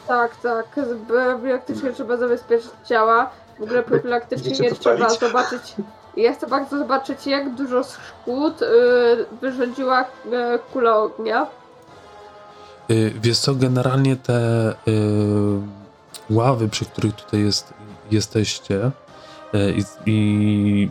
Tak, 0.09 0.37
tak. 0.37 0.67
Profilaktycznie 1.09 1.93
trzeba 1.93 2.17
zabezpieczyć 2.17 2.71
ciała. 2.89 3.31
W 3.59 3.63
ogóle 3.63 3.83
profilaktycznie 3.83 4.73
trzeba 4.73 4.97
palić? 4.97 5.21
zobaczyć. 5.21 5.75
Ja 6.17 6.35
chcę 6.35 6.47
bardzo 6.47 6.79
zobaczyć, 6.79 7.27
jak 7.27 7.55
dużo 7.55 7.83
szkód 7.85 8.63
y, 8.63 8.67
wyrządziła 9.41 10.03
y, 10.03 10.07
kula 10.73 10.97
ognia. 10.97 11.47
Y, 12.91 13.13
Wiesz 13.21 13.39
co, 13.39 13.55
generalnie 13.55 14.17
te 14.17 14.71
y, 14.71 14.75
ławy, 16.31 16.69
przy 16.69 16.85
których 16.85 17.15
tutaj 17.15 17.41
jest, 17.41 17.75
jesteście 18.11 18.91
y, 19.55 19.73
i, 19.73 19.85
i 20.07 20.91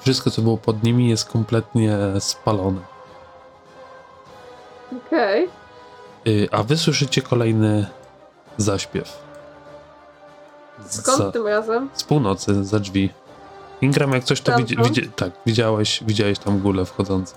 wszystko, 0.00 0.30
co 0.30 0.42
było 0.42 0.56
pod 0.56 0.82
nimi 0.82 1.08
jest 1.08 1.30
kompletnie 1.30 1.96
spalone. 2.18 2.80
Okej. 5.12 5.48
Y, 6.26 6.48
a 6.52 6.62
wy 6.62 6.76
słyszycie 6.76 7.22
kolejny 7.22 7.86
zaśpiew. 8.56 9.18
Z- 10.86 11.00
Skąd 11.02 11.18
za- 11.18 11.32
tym 11.32 11.46
razem? 11.46 11.90
Z 11.94 12.04
północy, 12.04 12.64
za 12.64 12.78
drzwi. 12.80 13.10
Ingram, 13.80 14.12
jak 14.12 14.24
coś 14.24 14.40
to 14.40 14.56
widzi, 14.56 14.76
widzi, 14.76 15.08
tak, 15.16 15.30
widziałeś, 15.46 16.02
widziałeś 16.06 16.38
tam 16.38 16.58
gulę 16.58 16.84
wchodzące. 16.84 17.34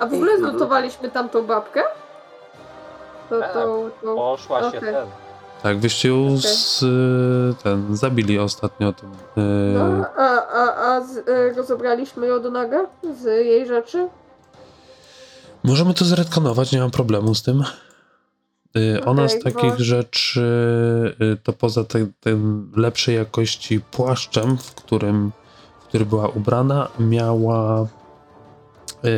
A 0.00 0.06
w 0.06 0.14
ogóle 0.14 0.38
zlutowaliśmy 0.38 1.10
tamtą 1.10 1.46
babkę? 1.46 1.82
To, 3.30 3.40
Tak. 3.40 3.52
to, 3.52 3.90
to... 4.02 4.14
Poszła 4.14 4.60
się 4.60 4.66
Okej. 4.66 4.80
ten. 4.80 4.94
Tak, 5.62 5.78
wyście 5.78 6.08
ją 6.08 6.26
Okej. 6.26 6.38
z, 6.40 6.84
ten, 7.62 7.96
zabili 7.96 8.38
ostatnio 8.38 8.92
tym. 8.92 9.10
y, 9.12 9.74
No, 9.78 10.04
a 10.16 10.46
a, 10.46 10.74
a 10.96 11.00
z, 11.00 11.16
y, 11.16 11.54
rozebraliśmy 11.56 12.26
ją 12.26 12.42
do 12.42 12.50
naga? 12.50 12.86
Z 13.22 13.24
jej 13.24 13.66
rzeczy? 13.66 14.08
Możemy 15.68 15.94
to 15.94 16.04
zretkonować, 16.04 16.72
nie 16.72 16.78
mam 16.80 16.90
problemu 16.90 17.34
z 17.34 17.42
tym. 17.42 17.64
Y, 18.76 19.04
Ona 19.04 19.28
z 19.28 19.32
Okej, 19.34 19.52
takich 19.52 19.70
bo- 19.78 19.84
rzeczy, 19.84 20.40
y, 21.22 21.36
to 21.42 21.52
poza 21.52 21.84
te- 21.84 22.06
tym 22.20 22.72
lepszej 22.76 23.14
jakości 23.14 23.80
płaszczem, 23.80 24.58
w 24.58 24.74
którym, 24.74 25.32
w 25.80 25.84
który 25.84 26.06
była 26.06 26.28
ubrana, 26.28 26.88
miała, 26.98 27.86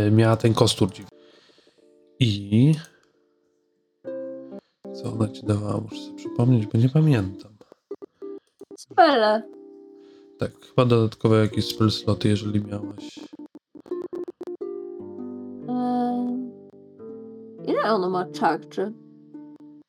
y, 0.09 0.11
miała 0.11 0.37
ten 0.37 0.55
kostur 0.55 0.91
dziwny. 0.93 1.11
I 2.21 2.75
co 5.03 5.13
ona 5.13 5.29
ci 5.29 5.47
dawała? 5.47 5.81
Muszę 5.81 5.97
sobie 6.03 6.17
przypomnieć, 6.17 6.67
bo 6.67 6.79
nie 6.79 6.89
pamiętam. 6.89 7.53
Spele. 8.79 9.43
Tak, 10.39 10.51
chyba 10.69 10.85
dodatkowe 10.85 11.41
jakieś 11.41 11.69
spell 11.69 11.91
sloty, 11.91 12.29
jeżeli 12.29 12.61
miałaś. 12.65 13.21
Ile 17.81 17.95
ono 17.95 18.11
ma 18.11 18.25
czarczy? 18.25 18.93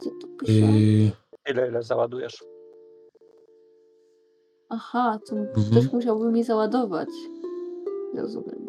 Co 0.01 0.09
tu 0.09 0.27
pisze? 0.27 0.51
Y, 0.65 1.11
Ile, 1.51 1.67
ile 1.69 1.83
załadujesz? 1.83 2.43
Aha, 4.69 5.19
to 5.29 5.35
Mhm. 5.35 5.65
ktoś 5.71 5.91
musiałby 5.93 6.31
mi 6.31 6.43
załadować. 6.43 7.09
Rozumiem. 8.15 8.65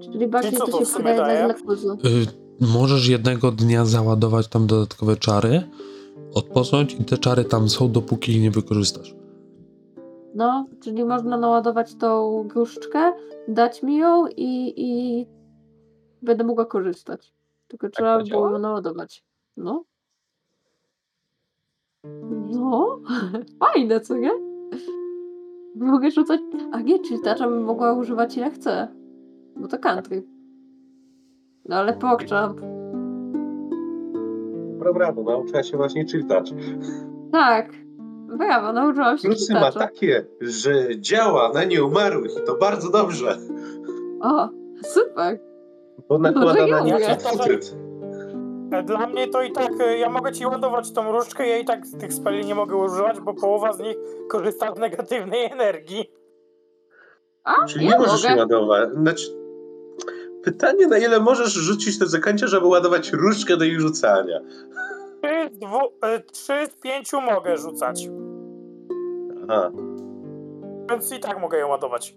Czyli 0.00 0.28
bardziej 0.28 0.52
co 0.52 0.66
to 0.66 0.72
to 0.72 0.78
się 0.78 0.86
sumie 0.86 1.04
przydaje 1.04 1.16
daje? 1.18 1.44
dla 1.44 1.54
Glakuzu. 1.54 1.92
Y, 1.92 2.66
możesz 2.72 3.08
jednego 3.08 3.50
dnia 3.52 3.84
załadować 3.84 4.48
tam 4.48 4.66
dodatkowe 4.66 5.16
czary, 5.16 5.62
odpocząć 6.34 6.94
i 6.94 7.04
te 7.04 7.18
czary 7.18 7.44
tam 7.44 7.68
są, 7.68 7.92
dopóki 7.92 8.32
ich 8.32 8.42
nie 8.42 8.50
wykorzystasz. 8.50 9.14
No, 10.34 10.66
czyli 10.80 11.04
można 11.04 11.36
naładować 11.36 11.94
tą 11.94 12.42
gruszczkę, 12.48 13.12
dać 13.48 13.82
mi 13.82 13.96
ją 13.96 14.26
i, 14.26 14.74
i 14.76 15.26
będę 16.26 16.44
mogła 16.44 16.66
korzystać. 16.66 17.32
Tylko 17.68 17.88
trzeba 17.88 18.18
to 18.18 18.24
było 18.24 18.46
działa? 18.46 18.58
naładować. 18.58 19.24
No. 19.56 19.84
No, 22.50 23.00
fajne, 23.60 24.00
co 24.00 24.16
nie? 24.16 24.30
Mogę 25.76 26.10
rzucać. 26.10 26.40
A 26.72 26.80
nie, 26.80 26.98
czyli 26.98 27.20
tarcza 27.20 27.48
bym 27.48 27.64
mogła 27.64 27.92
używać 27.92 28.36
ile 28.36 28.50
chcę. 28.50 28.88
Bo 29.56 29.68
to 29.68 29.78
country. 29.78 30.22
No 31.64 31.76
ale 31.76 31.92
pokczam. 31.92 32.56
Brawo, 34.94 35.22
nauczyła 35.22 35.62
się 35.62 35.76
właśnie 35.76 36.04
czytać. 36.04 36.54
Tak. 37.32 37.72
Brawo, 38.38 38.72
nauczyłam 38.72 39.18
się 39.18 39.28
Plusy 39.28 39.52
ma 39.54 39.58
czytacza. 39.58 39.78
takie, 39.80 40.26
że 40.40 41.00
działa 41.00 41.52
na 41.52 41.64
nieumarłych 41.64 42.32
i 42.42 42.46
to 42.46 42.56
bardzo 42.56 42.90
dobrze, 42.90 43.38
O, 44.20 44.48
super. 44.82 45.38
Bo 46.08 46.18
nakłada 46.18 46.66
na 46.66 46.80
nich. 46.80 46.94
E, 48.72 48.82
Dla 48.82 49.06
mnie 49.06 49.28
to 49.28 49.42
i 49.42 49.52
tak, 49.52 49.72
e, 49.80 49.98
ja 49.98 50.10
mogę 50.10 50.32
ci 50.32 50.46
ładować 50.46 50.92
tą 50.92 51.12
różdżkę, 51.12 51.48
ja 51.48 51.58
i 51.58 51.64
tak 51.64 51.80
tych 52.00 52.12
speli 52.12 52.46
nie 52.46 52.54
mogę 52.54 52.76
używać, 52.76 53.20
bo 53.20 53.34
połowa 53.34 53.72
z 53.72 53.78
nich 53.78 53.96
korzysta 54.28 54.74
z 54.74 54.78
negatywnej 54.78 55.44
energii. 55.44 56.10
A, 57.44 57.66
Czyli 57.66 57.84
ja 57.86 57.92
nie 57.92 57.98
możesz 57.98 58.22
mogę. 58.28 58.36
ładować. 58.36 58.90
Znaczy, 58.92 59.26
pytanie, 60.44 60.86
na 60.86 60.98
ile 60.98 61.20
możesz 61.20 61.52
rzucić 61.52 61.98
te 61.98 62.06
zaklęcia, 62.06 62.46
żeby 62.46 62.66
ładować 62.66 63.12
różdżkę 63.12 63.56
do 63.56 63.64
ich 63.64 63.80
rzucania. 63.80 64.40
Trzy 65.22 65.54
z, 65.54 65.58
dwu, 65.58 65.78
e, 66.02 66.20
trzy 66.20 66.66
z 66.66 66.80
pięciu 66.80 67.20
mogę 67.20 67.56
rzucać, 67.56 68.08
Aha. 69.48 69.70
więc 70.90 71.12
i 71.12 71.20
tak 71.20 71.40
mogę 71.40 71.58
ją 71.58 71.68
ładować. 71.68 72.16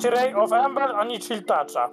Czy 0.00 0.10
Ray 0.10 0.34
of 0.34 0.52
Ember, 0.52 0.90
ani 0.96 1.20
Chill 1.20 1.44
Toucha. 1.44 1.90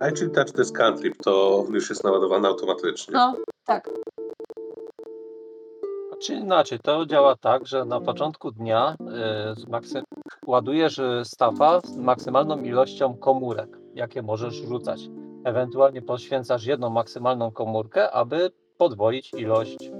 A 0.00 0.10
czyli 0.12 0.30
touch 0.30 0.50
to 0.50 0.58
jest 0.60 0.76
cantrip, 0.76 1.16
to 1.22 1.58
on 1.58 1.74
już 1.74 1.90
jest 1.90 2.04
naładowany 2.04 2.48
automatycznie. 2.48 3.14
No, 3.14 3.36
tak. 3.64 3.90
Czy 6.22 6.34
inaczej, 6.34 6.78
to 6.82 7.06
działa 7.06 7.36
tak, 7.36 7.66
że 7.66 7.84
na 7.84 8.00
początku 8.00 8.50
dnia 8.50 8.96
y, 9.00 9.70
maksy- 9.70 10.02
ładujesz 10.46 10.98
y, 10.98 11.22
stafa 11.24 11.80
z 11.80 11.96
maksymalną 11.96 12.62
ilością 12.62 13.16
komórek, 13.16 13.78
jakie 13.94 14.22
możesz 14.22 14.54
rzucać. 14.54 15.00
Ewentualnie 15.44 16.02
poświęcasz 16.02 16.66
jedną 16.66 16.90
maksymalną 16.90 17.50
komórkę, 17.50 18.10
aby 18.10 18.50
podwoić 18.78 19.34
ilość 19.34 19.90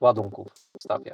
ładunków 0.00 0.46
w 0.78 0.82
stafie. 0.82 1.12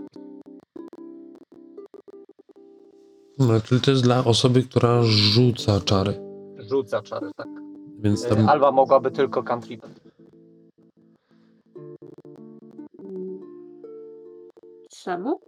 No, 3.38 3.60
czyli 3.60 3.80
to 3.80 3.90
jest 3.90 4.02
dla 4.02 4.24
osoby, 4.24 4.62
która 4.62 5.02
rzuca 5.02 5.80
czary. 5.80 6.14
Rzuca 6.58 7.02
czary, 7.02 7.30
tak. 7.36 7.63
Więc 8.04 8.25
Y, 8.25 8.28
tam. 8.28 8.49
Alba 8.49 8.73
mogłaby 8.73 9.11
tylko. 9.11 9.42
Mm. 13.04 13.40
Czemu? 14.90 15.40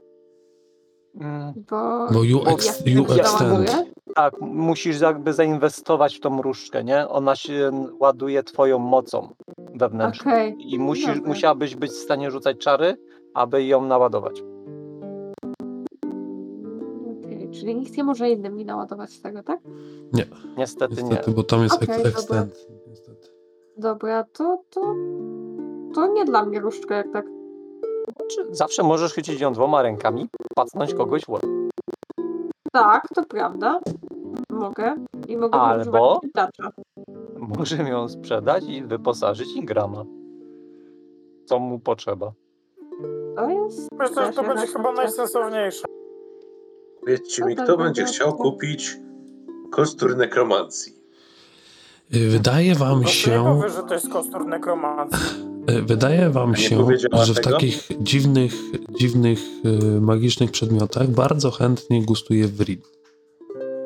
Mm, 1.20 1.52
Bo. 1.70 2.06
Bo 2.12 2.25
ex, 2.50 2.82
ja 3.16 3.25
załaduję. 3.25 3.68
tak, 4.14 4.40
musisz 4.40 5.00
jakby 5.00 5.32
zainwestować 5.32 6.16
w 6.16 6.20
tą 6.20 6.42
różdżkę, 6.42 6.84
nie? 6.84 7.08
Ona 7.08 7.36
się 7.36 7.70
ładuje 8.00 8.42
twoją 8.42 8.78
mocą 8.78 9.28
wewnętrzną. 9.75 10.32
Okej. 10.32 10.56
I 10.72 10.78
musisz, 10.78 11.06
Dobra. 11.16 11.28
musiałabyś 11.28 11.76
być 11.76 11.90
w 11.90 11.94
stanie 11.94 12.30
rzucać 12.30 12.58
czary, 12.58 12.96
aby 13.34 13.64
ją 13.64 13.84
naładować. 13.84 14.42
Czyli 17.66 17.78
nikt 17.78 17.96
nie 17.96 18.04
może 18.04 18.30
innym 18.30 18.54
mi 18.54 18.64
naładować 18.64 19.11
z 19.11 19.20
tego, 19.20 19.42
tak? 19.42 19.61
Niestety, 20.56 20.94
Niestety, 20.94 21.30
nie. 21.30 21.37
bo 21.37 21.42
tam 21.42 21.62
jest 21.62 21.80
dobra. 21.80 21.94
extend. 21.94 22.54
Niestety. 22.88 23.28
Dobra, 23.76 24.25
to, 24.32 24.62
to. 24.70 24.80
To 25.94 26.06
nie 26.06 26.25
dla 26.25 26.44
mnie 26.44 26.61
różdżka 26.61 26.96
jak 26.96 27.12
tak. 27.12 27.26
Czy 28.30 28.54
zawsze 28.54 28.82
możesz 28.82 29.14
chycić 29.14 29.40
ją 29.40 29.52
dwoma 29.52 29.82
rękami, 29.82 30.28
pacnąć 30.54 30.94
kogoś 30.94 31.25
w 31.25 31.28
łeb. 31.28 31.42
Tak, 32.73 33.08
to 33.14 33.25
prawda. 33.25 33.80
Mogę. 34.50 34.95
I 35.28 35.36
mogę 35.36 35.58
Albo-. 35.58 36.21
Możemy 37.58 37.90
ją 37.90 38.08
sprzedać 38.08 38.64
i 38.64 38.82
wyposażyć 38.82 39.56
Ingrama. 39.56 40.04
Co 41.45 41.58
mu 41.58 41.78
potrzeba. 41.78 42.32
To 43.36 43.50
jest. 43.50 43.88
Myślę, 43.93 44.26
że 44.26 44.32
to 44.32 44.43
będzie 44.43 44.67
chyba 44.67 44.93
najsensowniejsze. 44.93 45.96
Powiedzcie 47.06 47.45
mi, 47.45 47.54
No 47.54 47.64
kto 47.64 47.76
będzie 47.76 48.04
chciał 48.04 48.36
kupić 48.36 48.97
kostur 49.71 50.16
nekromancji? 50.16 50.92
Y, 52.14 52.28
Wydaje 52.28 52.75
wam 52.75 53.02
No 53.02 53.08
się, 53.08 53.45
powiesz, 53.45 53.73
że 53.73 53.82
to 53.82 53.95
jest 53.95 54.08
kostur 54.08 54.47
nekromancji. 54.47 55.19
y, 55.71 55.82
wydaje 55.82 56.30
wam 56.30 56.56
się, 56.56 56.86
że 57.25 57.32
w 57.32 57.36
tego? 57.36 57.50
takich 57.50 57.88
dziwnych, 58.00 58.52
dziwnych 59.00 59.38
y, 59.97 60.00
magicznych 60.00 60.50
przedmiotach 60.50 61.10
bardzo 61.10 61.50
chętnie 61.50 62.04
gustuje. 62.04 62.49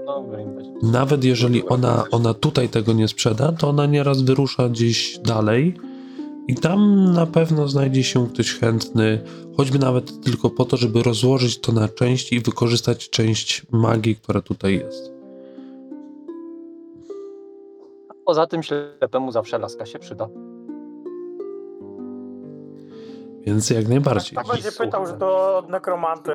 No, 0.06 0.22
będzie. 0.22 0.70
Nawet 0.82 1.24
jeżeli 1.24 1.68
ona, 1.68 2.04
ona 2.10 2.34
tutaj 2.34 2.68
tego 2.68 2.92
nie 2.92 3.08
sprzeda, 3.08 3.52
to 3.52 3.68
ona 3.68 3.86
nieraz 3.86 4.22
wyrusza 4.22 4.68
gdzieś 4.68 5.18
dalej 5.18 5.74
i 6.48 6.54
tam 6.54 7.04
na 7.12 7.26
pewno 7.26 7.68
znajdzie 7.68 8.04
się 8.04 8.28
ktoś 8.28 8.58
chętny, 8.58 9.20
choćby 9.56 9.78
nawet 9.78 10.24
tylko 10.24 10.50
po 10.50 10.64
to, 10.64 10.76
żeby 10.76 11.02
rozłożyć 11.02 11.60
to 11.60 11.72
na 11.72 11.88
części 11.88 12.34
i 12.34 12.40
wykorzystać 12.40 13.10
część 13.10 13.66
magii, 13.70 14.16
która 14.16 14.40
tutaj 14.40 14.74
jest. 14.74 15.12
Poza 18.24 18.46
tym 18.46 18.62
ślepemu 18.62 19.32
zawsze 19.32 19.58
laska 19.58 19.86
się 19.86 19.98
przyda. 19.98 20.28
Więc 23.46 23.70
jak 23.70 23.88
najbardziej. 23.88 24.36
Tak 24.36 24.46
będzie 24.46 24.70
Słuchaj. 24.70 24.86
pytał, 24.86 25.06
że 25.06 25.12
to 25.12 25.58
od 25.58 25.68
nekromanty. 25.68 26.32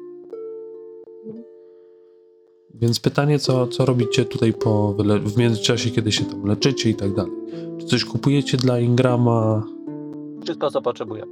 Więc 2.74 3.00
pytanie, 3.00 3.40
co, 3.40 3.68
co 3.68 3.86
robicie 3.86 4.26
tutaj 4.26 4.54
po 4.54 4.96
w 5.24 5.38
międzyczasie, 5.38 5.92
kiedy 5.92 6.12
się 6.12 6.26
tam 6.26 6.46
leczycie 6.46 6.90
i 6.90 6.96
tak 6.96 7.14
dalej. 7.14 7.32
Czy 7.80 7.86
coś 7.86 8.06
kupujecie 8.06 8.58
dla 8.58 8.80
Ingrama? 8.80 9.64
Wszystko, 10.46 10.72
co 10.72 10.82
potrzebuje. 10.82 11.24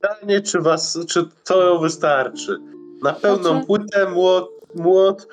Pytanie, 0.00 0.40
czy 0.40 0.60
was, 0.60 0.98
czy 1.08 1.28
to 1.44 1.78
wystarczy? 1.78 2.58
Na 3.02 3.12
pełną 3.12 3.64
płytę, 3.64 4.10
młot, 4.10 4.50
młot. 4.74 5.28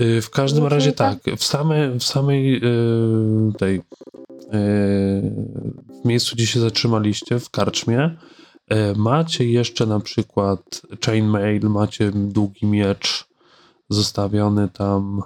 Y, 0.00 0.22
W 0.22 0.30
każdym 0.30 0.66
razie 0.66 0.92
tak. 0.92 1.22
tak, 1.24 1.34
w, 1.34 1.44
same, 1.44 1.90
w 1.98 2.04
samej 2.04 2.56
y, 2.56 3.52
tej 3.58 3.76
y, 3.76 3.82
w 6.02 6.04
miejscu, 6.04 6.36
gdzie 6.36 6.46
się 6.46 6.60
zatrzymaliście, 6.60 7.38
w 7.38 7.50
karczmie, 7.50 8.16
macie 8.96 9.44
jeszcze 9.44 9.86
na 9.86 10.00
przykład 10.00 10.82
chainmail, 11.06 11.62
macie 11.62 12.10
długi 12.14 12.66
miecz 12.66 13.28
zostawiony 13.88 14.68
tam. 14.68 15.22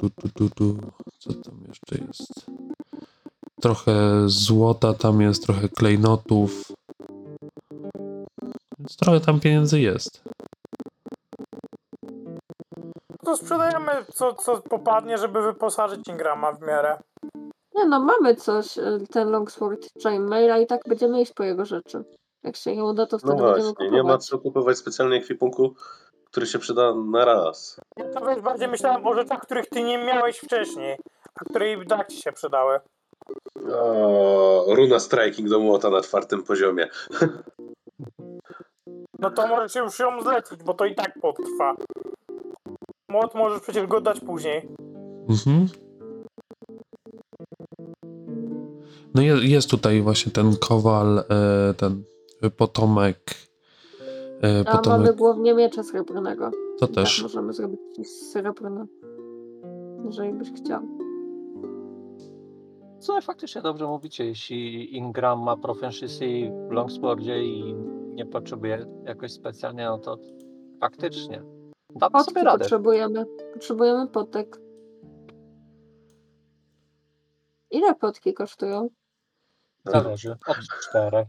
Tu, 0.00 0.10
tu, 0.10 0.28
tu, 0.34 0.50
tu. 0.50 0.76
Co 1.18 1.30
tam 1.34 1.54
jeszcze 1.68 2.04
jest? 2.06 2.46
Trochę 3.60 3.92
złota 4.26 4.94
tam 4.94 5.20
jest, 5.20 5.46
trochę 5.46 5.68
klejnotów. 5.68 6.62
Więc 8.78 8.96
trochę 8.96 9.20
tam 9.20 9.40
pieniędzy 9.40 9.80
jest. 9.80 10.22
To 13.24 13.36
sprzedajemy 13.36 13.92
co, 14.14 14.34
co 14.34 14.60
popadnie, 14.60 15.18
żeby 15.18 15.42
wyposażyć 15.42 16.08
Ingrama 16.08 16.52
w 16.52 16.60
miarę. 16.60 16.98
Nie 17.74 17.84
no, 17.86 18.00
mamy 18.00 18.36
coś, 18.36 18.78
y, 18.78 19.06
ten 19.10 19.30
Longsword 19.30 19.88
Chainmaila 20.02 20.58
i 20.58 20.66
tak 20.66 20.80
będziemy 20.88 21.20
iść 21.20 21.32
po 21.32 21.44
jego 21.44 21.64
rzeczy. 21.64 22.04
Jak 22.42 22.56
się 22.56 22.76
nie 22.76 22.84
uda, 22.84 23.06
to 23.06 23.16
No 23.16 23.18
wtedy 23.18 23.32
będziemy 23.34 23.52
właśnie, 23.54 23.72
kupować. 23.72 23.92
nie 23.92 24.02
ma 24.02 24.18
co 24.18 24.38
kupować 24.38 24.78
specjalnej 24.78 25.18
ekwipunku, 25.18 25.74
który 26.24 26.46
się 26.46 26.58
przyda 26.58 26.94
na 26.94 27.24
raz. 27.24 27.80
Ja 27.98 28.04
nawet 28.20 28.40
bardziej 28.40 28.68
myślałem 28.68 29.06
o 29.06 29.14
rzeczach, 29.14 29.40
których 29.40 29.66
ty 29.66 29.82
nie 29.82 29.98
miałeś 29.98 30.38
wcześniej, 30.38 30.96
a 31.34 31.44
które 31.44 31.72
i 31.72 31.86
tak 31.86 32.08
ci 32.08 32.22
się 32.22 32.32
przydały. 32.32 32.80
O, 33.72 34.64
runa 34.68 34.98
striking 34.98 35.48
do 35.48 35.60
młota 35.60 35.90
na 35.90 36.00
czwartym 36.00 36.42
poziomie. 36.42 36.88
No 39.20 39.30
to 39.30 39.46
możesz 39.46 39.74
już 39.74 39.98
ją 39.98 40.22
zlecić, 40.22 40.62
bo 40.62 40.74
to 40.74 40.84
i 40.84 40.94
tak 40.94 41.20
potrwa. 41.20 41.74
Młot 43.08 43.34
możesz 43.34 43.60
przecież 43.60 43.86
go 43.86 44.00
dać 44.00 44.20
później. 44.20 44.68
Mhm. 45.28 45.68
No 49.14 49.22
jest, 49.22 49.42
jest 49.42 49.70
tutaj 49.70 50.00
właśnie 50.00 50.32
ten 50.32 50.56
kowal, 50.56 51.18
e, 51.18 51.74
ten 51.74 52.04
potomek. 52.56 53.18
E, 54.42 54.48
A 54.48 54.52
mamy 54.52 54.64
potomek 54.64 55.16
głównie 55.16 55.54
miecza 55.54 55.82
srebrnego. 55.82 56.50
To 56.80 56.86
Tak, 56.86 56.94
też. 56.94 57.22
możemy 57.22 57.52
zrobić 57.52 57.80
ci 57.96 58.04
srebrne. 58.04 58.86
Jeżeli 60.04 60.32
byś 60.32 60.52
chciał. 60.52 60.82
Co 63.00 63.20
faktycznie 63.20 63.62
dobrze 63.62 63.86
mówicie, 63.86 64.24
jeśli 64.26 64.96
Ingram 64.96 65.42
ma 65.42 65.56
proficiency 65.56 66.50
w 66.68 66.72
Longswordzie 66.72 67.44
i 67.44 67.74
nie 68.14 68.26
potrzebuje 68.26 68.86
jakoś 69.04 69.32
specjalnie, 69.32 69.84
no 69.84 69.98
to 69.98 70.18
faktycznie. 70.80 71.42
Damy 71.94 72.10
Potki 72.12 72.24
sobie 72.30 72.44
radę. 72.44 72.58
potrzebujemy. 72.58 73.24
Potrzebujemy 73.54 74.08
potek. 74.08 74.60
Ile 77.70 77.94
potki 77.94 78.34
kosztują? 78.34 78.88
Zależy. 79.84 80.36
Od 80.46 80.56
czterech. 80.82 81.28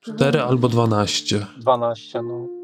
4 0.00 0.40
albo 0.40 0.68
12. 0.68 1.46
12, 1.58 2.22
no. 2.22 2.61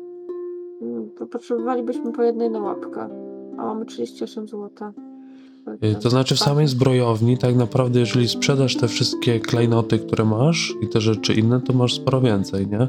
Mm, 0.83 1.11
potrzebowalibyśmy 1.33 2.12
po 2.12 2.23
jednej 2.23 2.51
na 2.51 2.61
łapkę. 2.61 3.09
A 3.59 3.62
mamy 3.62 3.87
38 3.87 4.49
zł. 4.49 4.93
Y, 5.85 5.95
To 6.03 6.11
znaczy 6.11 6.35
w 6.35 6.38
samej 6.38 6.69
zbrojowni 6.69 7.38
tak 7.38 7.57
naprawdę 7.57 8.01
jeżeli 8.01 8.29
sprzedasz 8.29 8.77
te 8.77 8.88
wszystkie 8.88 9.41
klejnoty, 9.41 9.99
które 9.99 10.25
masz 10.25 10.75
i 10.81 10.88
te 10.88 11.01
rzeczy 11.01 11.35
inne, 11.35 11.61
to 11.61 11.73
masz 11.73 11.95
sporo 11.95 12.21
więcej, 12.21 12.67
nie? 12.67 12.88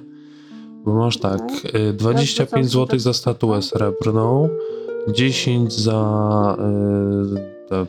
Bo 0.86 0.94
masz 0.94 1.18
tak, 1.18 1.42
y, 1.90 1.94
25 1.94 2.72
zł 2.72 3.00
za 3.00 3.14
statuę 3.14 3.62
srebrną, 3.62 4.50
10 5.08 5.74
za 5.74 6.58
y, 7.36 7.70
te 7.70 7.86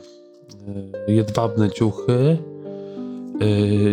jedwabne 1.09 1.71
ciuchy 1.71 2.39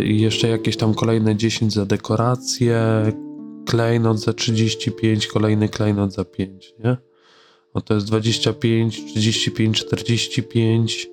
i 0.03 0.21
jeszcze 0.21 0.47
jakieś 0.49 0.77
tam 0.77 0.93
kolejne 0.93 1.35
10 1.35 1.73
za 1.73 1.85
dekoracje, 1.85 2.81
klejnot 3.67 4.17
za 4.17 4.33
35, 4.33 5.27
kolejny 5.27 5.69
klejnot 5.69 6.11
za 6.11 6.25
5, 6.25 6.75
nie? 6.83 6.97
No 7.75 7.81
to 7.81 7.93
jest 7.93 8.07
25, 8.07 9.05
35, 9.05 9.85
45, 9.85 11.09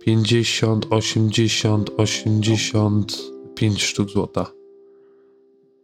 50, 0.00 0.86
80, 0.90 1.90
85 1.96 3.82
sztuk 3.82 4.10
złota. 4.10 4.46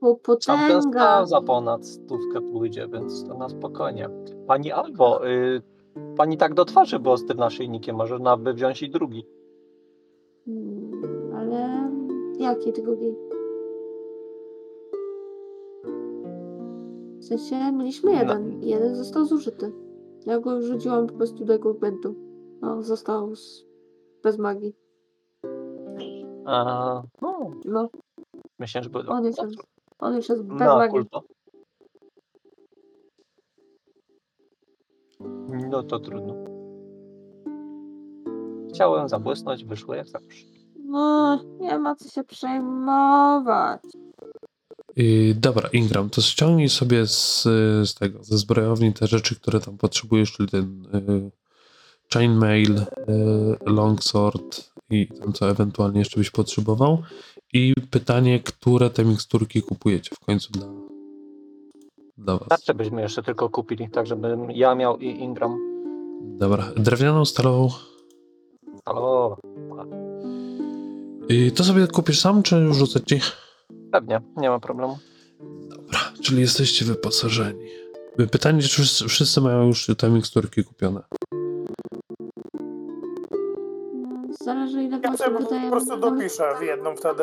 O, 0.01 0.15
Tamten 0.47 0.83
potęga! 0.83 1.27
za 1.27 1.41
ponad 1.41 1.87
stówkę 1.87 2.41
pójdzie, 2.53 2.89
więc 2.93 3.25
to 3.25 3.35
na 3.35 3.49
spokojnie. 3.49 4.09
Pani 4.47 4.73
Albo, 4.73 5.29
y, 5.29 5.63
pani 6.17 6.37
tak 6.37 6.55
do 6.55 6.65
twarzy 6.65 6.99
było 6.99 7.17
z 7.17 7.27
tym 7.27 7.37
naszyjnikiem, 7.37 7.97
może 7.97 8.19
na 8.19 8.37
by 8.37 8.55
wziąć 8.55 8.83
i 8.83 8.91
drugi. 8.91 9.27
Mm, 10.49 11.35
Ale 11.37 11.91
jaki 12.39 12.73
drugi? 12.73 13.30
W 17.21 17.25
sensie 17.25 17.73
mieliśmy 17.73 18.13
jeden. 18.13 18.63
Jeden 18.63 18.95
został 18.97 19.25
zużyty. 19.25 19.73
Ja 20.27 20.39
go 20.39 20.57
już 20.57 20.65
rzuciłam 20.65 21.07
po 21.07 21.15
prostu 21.15 21.45
do 21.45 21.53
argumentu. 21.55 22.15
No, 22.61 22.83
został 22.83 23.37
z... 23.37 23.65
bez 24.23 24.39
magii. 24.39 24.75
A, 26.47 27.03
no, 27.23 27.51
No, 27.65 27.89
myślę, 28.59 28.83
że 28.83 28.91
by... 28.91 28.99
on 28.99 29.25
jest, 29.25 29.41
on 29.99 30.15
już 30.17 30.29
jest 30.29 30.43
bez 30.43 30.59
Na 30.61 30.77
magii. 30.77 30.91
kulto. 30.93 31.23
No 35.71 35.83
to 35.83 35.99
trudno. 35.99 36.35
Chciałem 38.69 39.09
zabłysnąć, 39.09 39.65
wyszło 39.65 39.95
jak 39.95 40.09
zawsze. 40.09 40.47
No, 40.85 41.39
nie 41.61 41.79
ma 41.79 41.95
co 41.95 42.09
się 42.09 42.25
przejmować. 42.25 43.81
Yy, 44.97 45.35
dobra, 45.35 45.69
Ingram, 45.73 46.11
to 46.11 46.21
ściągnij 46.21 46.69
sobie 46.69 47.07
z, 47.07 47.43
z 47.89 47.95
tego, 47.95 48.25
ze 48.25 48.39
zbrojowni 48.39 48.93
te 48.93 49.07
rzeczy, 49.07 49.37
które 49.37 49.61
tam 49.61 49.79
potrzebujesz, 49.79 50.33
czyli 50.33 50.49
ten 50.49 50.87
yy, 50.93 51.31
chainmail, 52.13 52.75
yy, 52.75 53.59
longsword 53.67 54.71
i 54.91 55.07
tam 55.07 55.33
co 55.33 55.51
ewentualnie 55.51 55.99
jeszcze 55.99 56.19
byś 56.21 56.31
potrzebował. 56.31 57.03
I 57.53 57.75
pytanie, 57.91 58.41
które 58.41 58.91
te 58.91 59.05
miksturki 59.05 59.63
kupujecie 59.63 60.11
w 60.15 60.19
końcu 60.19 60.53
dla, 60.53 60.67
dla 62.19 62.39
was. 62.39 62.49
Tarczę 62.49 62.75
byśmy 62.75 63.03
jeszcze 63.03 63.23
tylko 63.23 63.49
kupili, 63.49 63.91
tak 63.91 64.07
żebym 64.07 64.51
ja 64.51 64.75
miał 64.75 64.99
i 64.99 65.07
Ingram. 65.07 65.59
Dobra, 66.23 66.73
drewnianą, 66.77 67.25
stalową. 67.25 67.69
Halo, 68.85 69.37
Yy, 71.29 71.51
to 71.51 71.65
sobie 71.65 71.87
kupisz 71.87 72.21
sam, 72.21 72.43
czy 72.43 72.75
rzucę 72.75 73.01
ci? 73.01 73.21
Pewnie, 73.93 74.21
nie 74.37 74.49
ma 74.51 74.59
problemu. 74.61 74.99
Dobra, 75.69 75.99
czyli 76.23 76.41
jesteście 76.41 76.85
wyposażeni. 76.85 77.65
Pytanie, 78.31 78.63
czy 78.63 78.69
wszyscy, 78.69 79.09
wszyscy 79.09 79.41
mają 79.41 79.67
już 79.67 79.91
te 79.99 80.11
miksturki 80.11 80.65
kupione? 80.65 81.01
Zależy 84.45 84.83
ile 84.83 85.01
Ja 85.05 85.17
sobie 85.17 85.31
po 85.31 85.39
wydajemy. 85.45 85.71
prostu 85.71 85.91
na- 85.91 85.97
dopiszę 85.97 86.43
w 86.61 86.63
jedną 86.63 86.97
wtedy. 86.97 87.23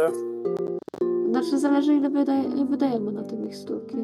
Znaczy 1.32 1.60
zależy 1.60 1.94
ile 1.96 2.10
wydaje, 2.10 2.66
wydajemy 2.66 3.12
na 3.12 3.24
te 3.24 3.36
miksturki. 3.38 3.98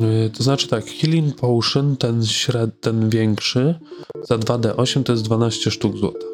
Yy, 0.00 0.30
To 0.36 0.42
znaczy 0.42 0.68
tak, 0.68 0.84
Healing 0.84 1.36
Potion, 1.36 1.96
ten 1.96 2.26
śred, 2.26 2.80
ten 2.80 3.08
większy, 3.10 3.78
za 4.22 4.38
2D8 4.38 5.02
to 5.02 5.12
jest 5.12 5.24
12 5.24 5.70
sztuk 5.70 5.96
złota. 5.96 6.26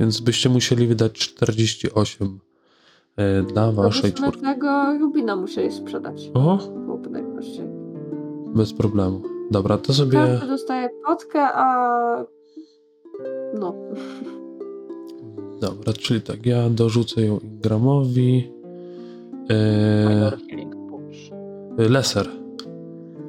Więc 0.00 0.20
byście 0.20 0.48
musieli 0.48 0.86
wydać 0.86 1.12
48 1.12 2.40
yy, 3.16 3.42
dla 3.42 3.72
waszej 3.72 4.02
No 4.02 4.10
byśmy 4.10 4.28
czwórki. 4.28 4.40
tego 4.42 4.98
Rubina 5.00 5.36
musieli 5.36 5.72
sprzedać. 5.72 6.30
O, 6.34 6.56
Byłoby 6.56 7.10
najprościej. 7.10 7.64
bez 8.54 8.72
problemu. 8.72 9.22
Dobra, 9.50 9.78
to 9.78 9.92
sobie... 9.94 10.18
Każdy 10.18 10.46
dostaje 10.46 10.88
potkę, 11.06 11.40
a... 11.42 12.24
No. 13.54 13.74
Dobra, 15.60 15.92
czyli 15.92 16.20
tak, 16.20 16.46
ja 16.46 16.70
dorzucę 16.70 17.22
ją 17.22 17.38
Ingramowi. 17.38 18.52
Yy, 19.48 20.08
Minor 20.08 20.38
healing 20.48 20.74
push. 20.90 21.30
Lesser. 21.90 22.28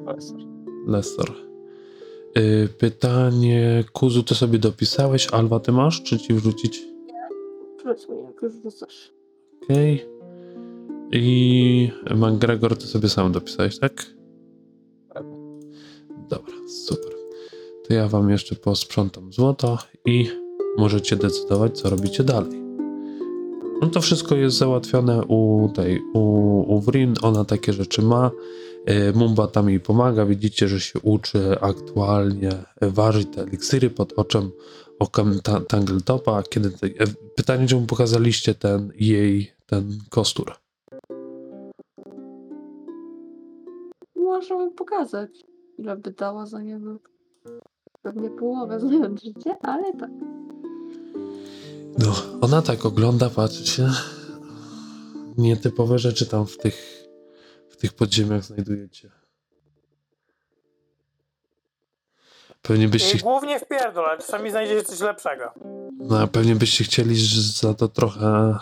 Lesser. 0.07 0.37
Lesser. 0.87 1.50
Yy, 2.35 2.67
pytanie, 2.67 3.83
Kuzu, 3.93 4.23
ty 4.23 4.35
sobie 4.35 4.59
dopisałeś, 4.59 5.27
Alwa 5.27 5.59
ty 5.59 5.71
masz, 5.71 6.03
czy 6.03 6.19
ci 6.19 6.33
wrzucić? 6.33 6.81
Wróć 7.83 8.09
mi, 8.09 8.23
jak 8.23 8.41
już 8.41 8.53
wrzucasz. 8.53 9.11
Okej. 9.63 10.05
I 11.11 11.91
McGregor, 12.15 12.77
ty 12.77 12.87
sobie 12.87 13.09
sam 13.09 13.31
dopisałeś, 13.31 13.79
tak? 13.79 14.05
Dobra, 16.29 16.53
super. 16.67 17.11
To 17.87 17.93
ja 17.93 18.07
wam 18.07 18.29
jeszcze 18.29 18.55
posprzątam 18.55 19.33
złoto 19.33 19.77
i 20.05 20.29
możecie 20.77 21.15
decydować, 21.15 21.79
co 21.79 21.89
robicie 21.89 22.23
dalej. 22.23 22.61
No 23.81 23.87
to 23.87 24.01
wszystko 24.01 24.35
jest 24.35 24.57
załatwione 24.57 25.23
u 25.23 25.69
tej, 25.75 26.01
u, 26.13 26.19
u 26.75 26.81
Wrin, 26.81 27.13
ona 27.21 27.45
takie 27.45 27.73
rzeczy 27.73 28.01
ma. 28.01 28.31
E, 28.85 29.11
Mumba 29.11 29.47
tam 29.47 29.69
jej 29.69 29.79
pomaga, 29.79 30.25
widzicie, 30.25 30.67
że 30.67 30.79
się 30.79 30.99
uczy 30.99 31.59
aktualnie 31.61 32.51
ważyć 32.81 33.27
te 33.35 33.41
eliksiry 33.41 33.89
pod 33.89 34.13
oczem 34.13 34.51
okiem 34.99 35.39
ta, 35.43 35.59
Tangletopa. 35.59 36.43
Kiedy 36.43 36.71
te, 36.71 36.87
e, 36.87 37.07
pytanie, 37.35 37.67
czy 37.67 37.75
mu 37.75 37.85
pokazaliście 37.85 38.55
ten 38.55 38.91
jej, 38.95 39.51
ten 39.65 39.99
kostur. 40.09 40.53
Może 44.15 44.55
mu 44.55 44.71
pokazać, 44.71 45.29
ile 45.77 45.97
by 45.97 46.11
dała 46.11 46.45
za 46.45 46.61
niego. 46.61 46.99
Pewnie 48.01 48.29
połowę 48.29 48.79
znając 48.79 49.23
życie, 49.23 49.55
ale 49.61 49.93
tak. 49.93 50.09
No, 51.97 52.13
ona 52.41 52.61
tak 52.61 52.85
ogląda, 52.85 53.29
patrzy 53.29 53.67
się. 53.67 53.89
Nietypowe 55.37 55.99
rzeczy 55.99 56.25
tam 56.25 56.45
w 56.45 56.57
tych, 56.57 57.00
tych 57.81 57.93
podziemiach 57.93 58.43
znajdujecie. 58.43 59.11
Pewnie 62.61 62.87
byście, 62.87 63.17
I 63.17 63.21
głównie 63.21 63.59
w 63.59 63.67
pierdol, 63.67 64.05
ale 64.05 64.17
czasami 64.17 64.51
znajdziecie 64.51 64.83
coś 64.83 64.99
lepszego. 64.99 65.51
no, 65.97 66.27
pewnie 66.27 66.55
byście 66.55 66.83
chcieli 66.83 67.15
za 67.61 67.73
to 67.73 67.87
trochę 67.87 68.27
mm, 68.27 68.59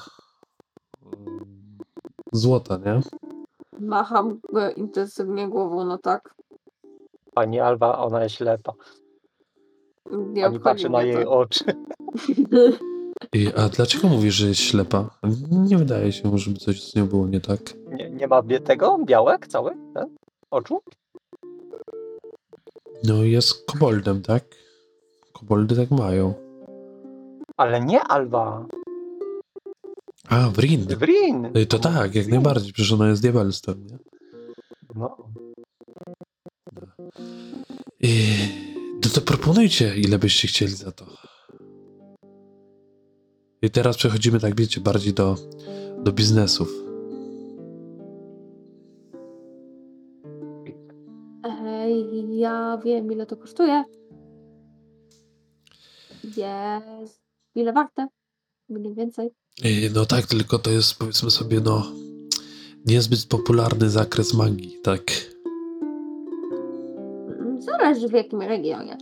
złota, 2.33 2.77
nie? 2.77 2.99
Macham 3.79 4.41
intensywnie 4.75 5.47
głową, 5.49 5.85
no 5.85 5.97
tak. 5.97 6.33
Pani 7.33 7.59
Alba, 7.59 7.97
ona 7.97 8.23
jest 8.23 8.35
ślepa. 8.35 8.73
Nie 10.11 10.43
Pani 10.43 10.59
patrzy 10.59 10.89
na 10.89 11.03
jej 11.03 11.23
to. 11.23 11.31
oczy. 11.31 11.63
I, 13.33 13.47
a 13.55 13.69
dlaczego 13.69 14.07
mówisz, 14.07 14.35
że 14.35 14.47
jest 14.47 14.61
ślepa? 14.61 15.09
Nie 15.51 15.77
wydaje 15.77 16.11
się, 16.11 16.37
żeby 16.37 16.59
coś 16.59 16.83
z 16.83 16.95
nią 16.95 17.07
było 17.07 17.27
nie 17.27 17.39
tak. 17.41 17.59
Nie, 17.91 18.09
nie 18.09 18.27
ma 18.27 18.43
tego? 18.63 18.97
Białek 19.05 19.47
cały? 19.47 19.71
Ten? 19.93 20.15
Oczu? 20.51 20.81
No 23.03 23.23
jest 23.23 23.65
koboldem, 23.65 24.21
tak? 24.21 24.43
Koboldy 25.33 25.75
tak 25.75 25.91
mają. 25.91 26.33
Ale 27.57 27.81
nie 27.81 28.01
Alba. 28.01 28.65
A, 30.29 30.49
Wrin. 30.49 30.85
Wrin. 30.85 31.57
Y, 31.57 31.65
To 31.65 31.79
tak, 31.79 32.15
jak 32.15 32.27
najbardziej, 32.27 32.73
przecież 32.73 32.91
ona 32.91 33.09
jest 33.09 33.21
diabelstwem, 33.21 33.87
nie? 33.87 33.97
No. 34.95 35.17
I, 37.99 38.25
no 39.05 39.09
to 39.13 39.21
proponujcie, 39.21 39.95
ile 39.95 40.19
byście 40.19 40.47
chcieli 40.47 40.71
za 40.75 40.91
to. 40.91 41.05
I 43.61 43.69
teraz 43.69 43.97
przechodzimy, 43.97 44.39
tak 44.39 44.55
wiecie, 44.59 44.81
bardziej 44.81 45.13
do, 45.13 45.35
do 46.03 46.11
biznesów. 46.11 46.69
Ej, 51.65 52.37
ja 52.37 52.79
wiem, 52.85 53.11
ile 53.11 53.25
to 53.25 53.37
kosztuje. 53.37 53.83
Jest. 56.23 57.21
Ile 57.55 57.73
warte? 57.73 58.07
Mniej 58.69 58.95
więcej. 58.95 59.29
Yy, 59.63 59.89
No 59.95 60.05
tak, 60.05 60.25
tylko 60.25 60.59
to 60.59 60.71
jest 60.71 60.95
powiedzmy 60.95 61.31
sobie, 61.31 61.59
no 61.59 61.91
niezbyt 62.85 63.25
popularny 63.25 63.89
zakres 63.89 64.33
magii, 64.33 64.77
tak. 64.83 65.01
Zależy 67.59 68.07
w 68.07 68.11
jakim 68.13 68.41
regionie. 68.41 68.97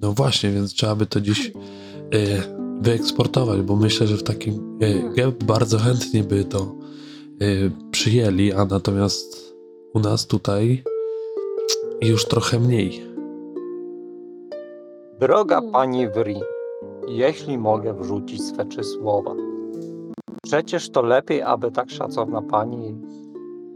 No 0.00 0.12
właśnie, 0.12 0.50
więc 0.50 0.74
trzeba 0.74 0.94
by 0.96 1.06
to 1.06 1.20
dziś 1.20 1.52
yy, 2.12 2.55
wyeksportować, 2.80 3.62
bo 3.62 3.76
myślę, 3.76 4.06
że 4.06 4.16
w 4.16 4.22
takim 4.22 4.78
yy, 4.80 5.14
GEP 5.14 5.44
bardzo 5.44 5.78
chętnie 5.78 6.24
by 6.24 6.44
to 6.44 6.74
yy, 7.40 7.70
przyjęli, 7.90 8.52
a 8.52 8.64
natomiast 8.64 9.54
u 9.94 10.00
nas 10.00 10.26
tutaj 10.26 10.82
już 12.02 12.24
trochę 12.24 12.60
mniej. 12.60 13.02
Droga 15.20 15.56
Hmm. 15.56 15.72
pani 15.72 16.08
Wri, 16.08 16.40
jeśli 17.08 17.58
mogę 17.58 17.94
wrzucić 17.94 18.42
swe 18.42 18.64
trzy 18.64 18.84
słowa. 18.84 19.34
Przecież 20.44 20.90
to 20.90 21.02
lepiej, 21.02 21.42
aby 21.42 21.70
tak 21.70 21.90
szacowna 21.90 22.42
pani 22.42 22.94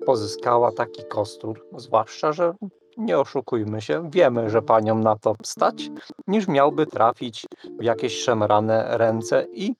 pozyskała 0.06 0.72
taki 0.72 1.02
kostur, 1.04 1.66
zwłaszcza, 1.76 2.32
że 2.32 2.54
nie 3.00 3.18
oszukujmy 3.18 3.80
się, 3.80 4.10
wiemy, 4.10 4.50
że 4.50 4.62
panią 4.62 4.98
na 4.98 5.16
to 5.16 5.34
stać, 5.42 5.90
niż 6.26 6.48
miałby 6.48 6.86
trafić 6.86 7.46
w 7.80 7.84
jakieś 7.84 8.22
szemrane 8.22 8.98
ręce 8.98 9.46
i 9.52 9.74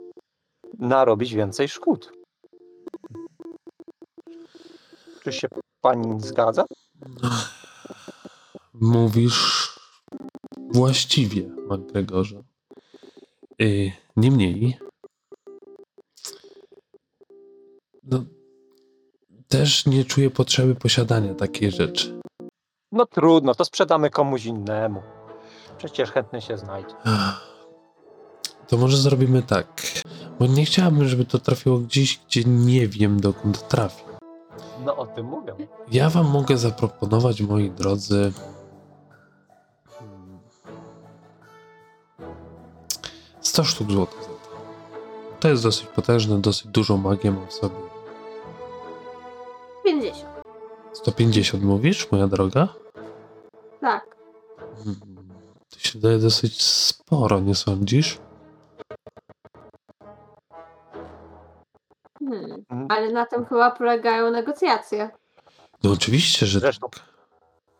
narobić 0.78 1.35
więcej 1.35 1.68
szkód. 1.68 2.12
Czy 5.22 5.33
się 5.33 5.48
pani 5.80 6.20
zgadza? 6.20 6.64
Mówisz 8.74 9.70
właściwie, 10.56 11.42
McGregorze. 11.68 12.42
Yy, 13.59 13.92
Niemniej, 14.16 14.78
no, 18.02 18.24
też 19.48 19.87
nie 19.87 20.04
czuję 20.04 20.30
potrzeby 20.30 20.74
posiadania 20.74 21.35
takiej 21.35 21.70
rzeczy. 21.70 22.19
No 22.92 23.07
trudno, 23.07 23.55
to 23.55 23.64
sprzedamy 23.64 24.11
komuś 24.11 24.44
innemu. 24.44 25.03
Przecież 25.79 26.11
chętny 26.11 26.40
się 26.40 26.59
znajdzie. 26.59 26.94
To 28.68 28.76
może 28.76 28.96
zrobimy 28.96 29.42
tak, 29.42 29.83
bo 30.38 30.46
nie 30.46 30.64
chciałabym, 30.64 31.09
żeby 31.09 31.24
to 31.24 31.38
trafiło 31.38 31.79
gdzieś, 31.79 32.20
gdzie 32.26 32.44
nie 32.44 32.88
wiem, 32.88 33.20
dokąd 33.20 33.68
trafi. 33.68 34.03
No 34.85 34.96
o 34.96 35.07
tym 35.07 35.26
mówię. 35.26 35.55
Ja 35.92 36.11
wam 36.11 36.26
mogę 36.26 36.59
zaproponować, 36.59 37.40
moi 37.40 37.70
drodzy, 37.70 38.33
100 43.40 43.64
sztuk 43.64 43.92
złota 43.92 44.22
za 44.22 44.29
to. 44.29 44.50
To 45.40 45.48
jest 45.48 45.62
dosyć 45.62 45.87
potężne, 45.87 46.40
dosyć 46.40 46.66
dużą 46.66 46.96
magię 46.96 47.31
ma 47.31 47.46
w 47.46 47.53
sobie. 47.53 47.89
150 51.04 51.62
mówisz, 51.64 52.10
moja 52.12 52.26
droga? 52.26 52.68
Tak. 53.80 54.16
Hmm, 54.76 55.00
To 55.72 55.78
się 55.78 55.98
daje 55.98 56.18
dosyć 56.18 56.62
sporo, 56.62 57.40
nie 57.40 57.54
sądzisz? 57.54 58.18
Hmm. 62.18 62.64
Mm. 62.70 62.86
Ale 62.90 63.12
na 63.12 63.26
tym 63.26 63.44
chyba 63.46 63.70
polegają 63.70 64.30
negocjacje. 64.30 65.10
No 65.84 65.90
oczywiście, 65.92 66.46
że 66.46 66.60
Zresztą. 66.60 66.88
tak. 66.90 67.02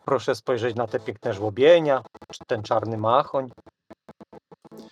Proszę 0.05 0.35
spojrzeć 0.35 0.77
na 0.77 0.87
te 0.87 1.01
piękne 1.01 1.35
żłobienia, 1.35 2.03
czy 2.33 2.45
ten 2.47 2.63
czarny 2.63 2.97
machoń. 2.99 3.51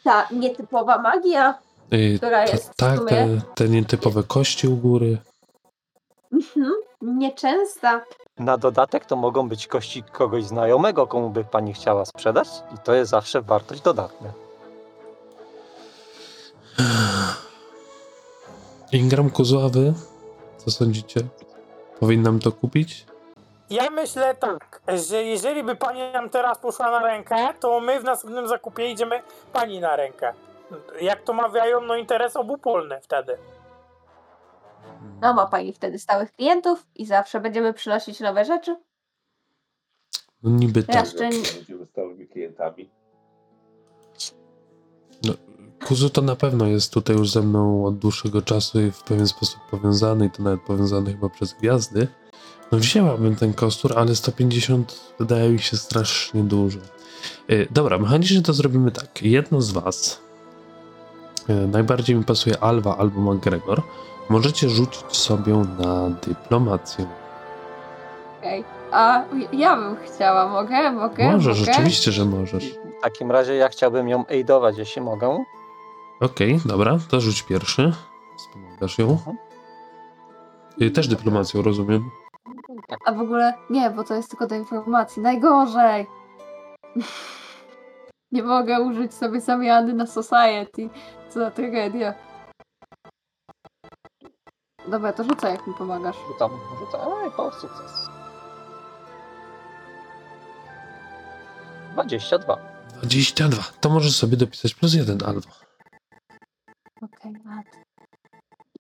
Ta 0.05 0.29
nietypowa 0.33 0.99
magia, 0.99 1.59
Y, 1.93 2.15
która 2.17 2.47
to, 2.47 2.53
jest 2.53 2.73
w 2.73 2.77
tak, 2.77 2.99
sumie 2.99 3.09
te, 3.11 3.41
te 3.55 3.69
nietypowe 3.69 4.23
kości 4.23 4.69
u 4.69 4.77
góry. 4.77 5.19
mhm, 6.33 6.73
nieczęsta. 7.03 8.05
Na 8.39 8.57
dodatek 8.59 9.05
to 9.05 9.17
mogą 9.17 9.49
być 9.49 9.67
kości 9.67 10.03
kogoś 10.03 10.45
znajomego, 10.45 11.07
komu 11.07 11.31
by 11.31 11.45
pani 11.45 11.75
chciała 11.75 12.05
sprzedać 12.05 12.49
i 12.75 12.79
to 12.79 12.95
jest 12.95 13.11
zawsze 13.11 13.43
wartość 13.43 13.81
dodatna. 13.81 14.33
Ingram 18.93 19.31
Kozławy, 19.31 19.95
co 20.57 20.71
sądzicie? 20.71 21.21
Powinnam 22.01 22.41
to 22.41 22.53
kupić? 22.53 23.07
Ja 23.71 23.91
myślę 23.91 24.35
tak, 24.35 24.81
że 25.09 25.23
jeżeli 25.23 25.63
by 25.63 25.77
pani 25.77 26.01
nam 26.13 26.31
teraz 26.31 26.59
poszła 26.59 26.91
na 26.91 26.99
rękę, 26.99 27.49
to 27.61 27.81
my 27.81 28.01
w 28.01 28.05
następnym 28.05 28.49
zakupie 28.49 28.91
idziemy 28.91 29.23
pani 29.53 29.81
na 29.81 29.97
rękę. 29.97 30.33
Jak 31.01 31.23
to 31.23 31.33
mawiają, 31.33 31.81
no 31.81 31.97
interes 31.97 32.37
obopólny 32.37 33.01
wtedy. 33.01 33.39
No 35.21 35.35
ma 35.35 35.47
pani 35.47 35.73
wtedy 35.73 35.99
stałych 35.99 36.33
klientów 36.33 36.87
i 36.95 37.07
zawsze 37.07 37.41
będziemy 37.41 37.73
przynosić 37.75 38.21
nowe 38.21 38.45
rzeczy. 38.45 38.77
No 40.43 40.51
niby 40.51 40.81
Ja 40.81 40.87
tak. 40.87 41.05
jeszcze 41.05 41.29
nie- 41.29 41.43
Będziemy 41.55 41.87
stałymi 41.87 42.27
klientami. 42.29 42.91
Kuzu 45.87 46.11
to 46.11 46.23
na 46.23 46.37
pewno 46.37 46.67
jest 46.67 46.93
tutaj 46.93 47.17
już 47.17 47.31
ze 47.31 47.43
mną 47.43 47.85
od 47.87 47.99
dłuższego 47.99 48.43
czasu 48.43 48.81
i 48.81 48.91
w 48.91 49.03
pewien 49.03 49.27
sposób 49.29 49.61
powiązany, 49.71 50.27
i 50.27 50.31
to 50.31 50.43
nawet 50.43 50.61
powiązany 50.63 51.13
chyba 51.13 51.29
przez 51.29 51.53
gwiazdy. 51.53 52.09
No 52.73 52.79
wzięłabym 52.79 53.37
ten 53.37 53.55
kostur, 53.55 53.99
ale 53.99 54.17
150 54.17 55.01
wydaje 55.19 55.51
mi 55.51 55.59
się 55.59 55.77
strasznie 55.77 56.43
dużo. 56.43 56.79
Yy, 57.49 57.67
dobra, 57.71 57.99
mechanicznie 57.99 58.43
to 58.43 58.53
zrobimy 58.53 58.91
tak. 58.91 59.23
Jedno 59.23 59.61
z 59.61 59.71
was, 59.71 60.21
yy, 61.49 61.69
najbardziej 61.69 62.17
mi 62.17 62.25
pasuje 62.25 62.61
Alwa 62.61 62.97
albo 62.97 63.21
McGregor, 63.35 63.83
możecie 64.29 64.69
rzucić 64.69 65.17
sobie 65.17 65.55
na 65.55 66.11
dyplomację. 66.11 67.07
Okej. 68.39 68.65
A 68.93 69.25
ja 69.53 69.77
bym 69.77 69.97
chciała, 69.97 70.49
mogę? 70.49 70.93
Mogę? 70.93 71.33
Możesz, 71.33 71.61
mogę? 71.61 71.73
rzeczywiście, 71.73 72.13
że 72.13 72.25
możesz. 72.25 72.75
W 72.75 73.03
takim 73.03 73.31
razie 73.31 73.55
ja 73.55 73.69
chciałbym 73.69 74.09
ją 74.09 74.25
aidować, 74.27 74.79
jeśli 74.79 75.03
mogę. 75.03 75.45
Okej, 76.21 76.61
dobra, 76.65 76.99
to 77.09 77.21
rzuć 77.21 77.43
pierwszy. 77.43 77.93
Wspomagasz 78.37 78.99
ją. 78.99 79.11
Mhm. 79.11 79.37
Yy, 80.79 80.91
też 80.91 81.09
dyplomacją, 81.09 81.63
rozumiem. 81.63 82.11
A 83.07 83.13
w 83.13 83.21
ogóle 83.21 83.55
nie, 83.71 83.91
bo 83.91 84.05
to 84.05 84.15
jest 84.15 84.31
tylko 84.31 84.47
do 84.47 84.55
informacji. 84.55 85.23
Najgorzej! 85.23 86.07
nie 88.33 88.43
mogę 88.43 88.81
użyć 88.81 89.15
sobie 89.15 89.41
zamiany 89.41 89.93
na 89.93 90.07
Society. 90.07 90.89
Co 91.29 91.41
za 91.41 91.51
tragedia. 91.51 92.15
Dobra, 94.91 95.13
to 95.13 95.25
rzucaj, 95.25 95.53
jak 95.53 95.67
mi 95.67 95.75
pomagasz. 95.75 96.17
Rzucam, 96.29 96.51
rzucam. 96.79 97.01
Ej, 97.25 97.31
po 97.37 97.53
sukces. 97.53 98.09
22. 101.93 102.57
22. 103.03 103.63
To 103.81 103.91
możesz 103.91 104.17
sobie 104.17 104.37
dopisać 104.37 104.75
plus 104.75 104.95
jeden, 104.95 105.19
Alwa. 105.27 105.51
Okej, 107.03 107.33
lat. 107.33 107.67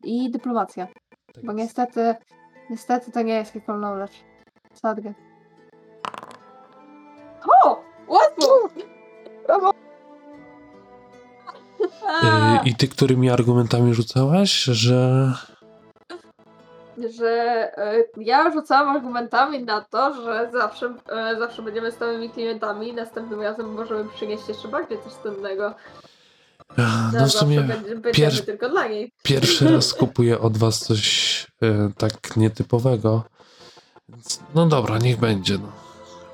I 0.04 0.30
dyplomacja. 0.30 0.86
Tak 1.34 1.44
Bo 1.44 1.52
jest. 1.52 1.58
niestety, 1.58 2.14
niestety 2.70 3.12
to 3.12 3.22
nie 3.22 3.34
jest 3.34 3.54
recall 3.54 3.78
knowledge. 3.78 4.16
Sadgę. 4.74 5.14
O! 7.64 7.82
Łatwo! 8.08 8.68
Brawo! 9.46 9.70
Yy, 12.22 12.58
I 12.64 12.74
ty 12.74 12.88
którymi 12.88 13.30
argumentami 13.30 13.94
rzucałaś, 13.94 14.62
że... 14.62 15.32
że 17.18 17.30
e, 17.78 18.04
ja 18.16 18.50
rzucałam 18.52 18.96
argumentami 18.96 19.64
na 19.64 19.80
to, 19.80 20.14
że 20.14 20.50
zawsze, 20.52 20.94
e, 21.08 21.36
zawsze 21.38 21.62
będziemy 21.62 21.92
stałymi 21.92 22.30
klientami, 22.30 22.92
następnym 22.92 23.40
razem 23.40 23.72
możemy 23.72 24.04
przynieść 24.14 24.48
jeszcze 24.48 24.68
bardziej 24.68 24.98
coś 25.04 25.12
cennego. 25.12 25.74
No 27.12 27.26
w 27.26 27.32
sumie 27.32 27.60
będziemy 27.60 28.00
pier- 28.00 28.44
tylko 28.44 28.68
dla 28.68 28.88
niej. 28.88 29.12
pierwszy 29.22 29.70
raz 29.70 29.94
kupuję 29.94 30.40
od 30.40 30.56
was 30.56 30.78
coś 30.78 31.46
e, 31.62 31.90
tak 31.98 32.36
nietypowego. 32.36 33.24
Więc, 34.08 34.40
no 34.54 34.66
dobra, 34.66 34.98
niech 34.98 35.18
będzie. 35.18 35.58
No. 35.58 35.72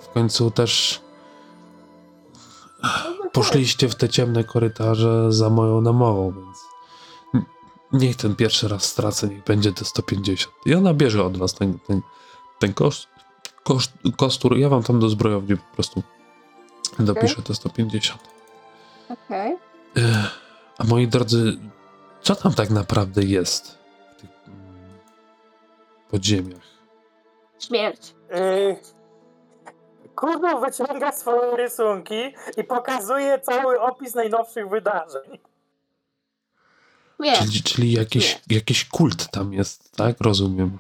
W 0.00 0.09
końcu 0.09 0.50
też 0.50 1.00
poszliście 3.33 3.88
w 3.88 3.94
te 3.94 4.09
ciemne 4.09 4.44
korytarze 4.44 5.33
za 5.33 5.50
moją 5.50 5.81
namową, 5.81 6.33
więc 6.33 6.73
niech 7.94 8.16
ten 8.16 8.37
pierwszy 8.37 8.68
raz 8.68 8.85
stracę, 8.85 9.28
niech 9.28 9.44
będzie 9.44 9.72
te 9.72 9.85
150. 9.85 10.54
I 10.66 10.74
ona 10.74 10.94
bierze 10.94 11.24
od 11.24 11.37
was 11.37 11.54
ten, 11.54 11.78
ten, 11.78 12.00
ten 12.59 12.74
koszt, 12.74 13.09
koszt, 13.62 13.92
kostur. 14.16 14.59
Ja 14.59 14.68
wam 14.68 14.83
tam 14.83 15.00
do 15.00 15.09
zbrojowni 15.09 15.57
po 15.57 15.74
prostu 15.74 16.02
dopiszę 16.98 17.42
te 17.42 17.54
150. 17.54 18.20
Okej. 19.09 19.57
Ech, 19.96 20.44
A 20.78 20.85
moi 20.85 21.09
drodzy, 21.09 21.59
co 22.22 22.35
tam 22.35 22.54
tak 22.54 22.70
naprawdę 22.70 23.22
jest 23.22 23.78
w 24.16 24.20
tych 24.20 24.30
mm, 24.46 24.98
podziemiach? 26.11 26.64
Śmierć. 27.59 28.14
Yy, 28.30 28.76
Kurno 30.16 30.61
wyciąga 30.61 31.12
swoje 31.12 31.57
rysunki 31.57 32.35
i 32.57 32.64
pokazuje 32.64 33.40
cały 33.40 33.80
opis 33.80 34.14
najnowszych 34.14 34.68
wydarzeń. 34.68 35.38
Wiesz, 37.24 37.38
Czyli, 37.38 37.62
czyli 37.62 37.92
jakiś, 37.92 38.40
jakiś 38.50 38.88
kult 38.88 39.30
tam 39.30 39.52
jest, 39.52 39.96
tak? 39.96 40.16
Rozumiem. 40.20 40.78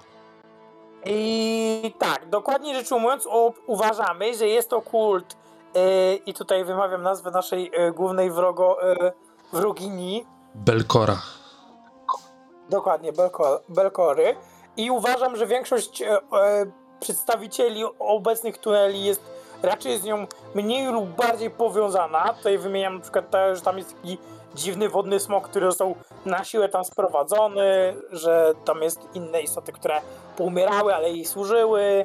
I 1.06 1.94
tak, 1.98 2.28
dokładnie 2.28 2.74
rzecz 2.74 2.92
ujmując, 2.92 3.28
uważamy, 3.66 4.34
że 4.34 4.48
jest 4.48 4.70
to 4.70 4.82
kult 4.82 5.36
e, 5.74 6.14
i 6.14 6.34
tutaj 6.34 6.64
wymawiam 6.64 7.02
nazwę 7.02 7.30
naszej 7.30 7.70
e, 7.74 7.92
głównej 7.92 8.30
wrogo, 8.30 8.90
e, 8.92 9.12
wrogini, 9.52 10.26
Belkora. 10.54 11.22
dokładnie, 12.70 13.12
Belko, 13.12 13.60
Belkory 13.68 14.36
i 14.76 14.90
uważam, 14.90 15.36
że 15.36 15.46
większość 15.46 16.02
e, 16.02 16.16
e, 16.16 16.20
przedstawicieli 17.00 17.84
obecnych 17.98 18.58
tuneli 18.58 19.04
jest 19.04 19.20
raczej 19.62 19.98
z 19.98 20.04
nią 20.04 20.26
mniej 20.54 20.86
lub 20.92 21.08
bardziej 21.08 21.50
powiązana. 21.50 22.34
Tutaj 22.34 22.58
wymieniam 22.58 22.94
na 22.94 23.00
przykład 23.00 23.30
to, 23.30 23.56
że 23.56 23.62
tam 23.62 23.78
jest 23.78 23.94
taki 23.94 24.18
dziwny 24.54 24.88
wodny 24.88 25.20
smok, 25.20 25.48
który 25.48 25.66
został 25.66 25.94
na 26.26 26.44
siłę 26.44 26.68
tam 26.68 26.84
sprowadzony, 26.84 27.94
że 28.12 28.52
tam 28.64 28.82
jest 28.82 29.00
inne 29.14 29.42
istoty, 29.42 29.72
które 29.72 30.00
poumierały, 30.36 30.94
ale 30.94 31.10
jej 31.10 31.24
służyły. 31.24 32.04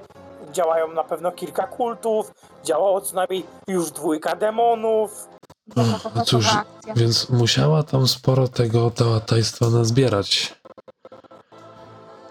Działają 0.52 0.94
na 0.94 1.04
pewno 1.04 1.32
kilka 1.32 1.68
kultów, 1.68 2.32
działało 2.64 3.02
co 3.02 3.16
najmniej 3.16 3.46
już 3.68 3.92
dwójka 3.92 4.36
demonów. 4.36 5.28
No 5.76 6.26
cóż, 6.26 6.48
więc 6.96 7.30
musiała 7.30 7.84
tam 7.84 8.08
sporo 8.08 8.48
tego 8.48 8.92
tajstwa 9.26 9.70
nazbierać. 9.70 10.56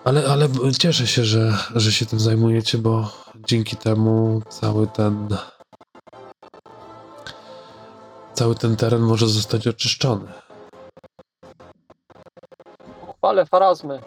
Ale, 0.04 0.26
ale 0.28 0.48
cieszę 0.78 1.07
się, 1.07 1.24
że, 1.24 1.59
że 1.74 1.92
się 1.92 2.07
tym 2.07 2.20
zajmujecie, 2.20 2.78
bo 2.78 3.11
dzięki 3.37 3.76
temu 3.76 4.42
cały 4.48 4.87
ten 4.87 5.28
cały 8.38 8.55
ten 8.55 8.77
teren 8.77 9.01
może 9.03 9.29
zostać 9.29 9.66
oczyszczony. 9.66 10.24
Ale 13.22 13.46
farazmy. 13.46 14.01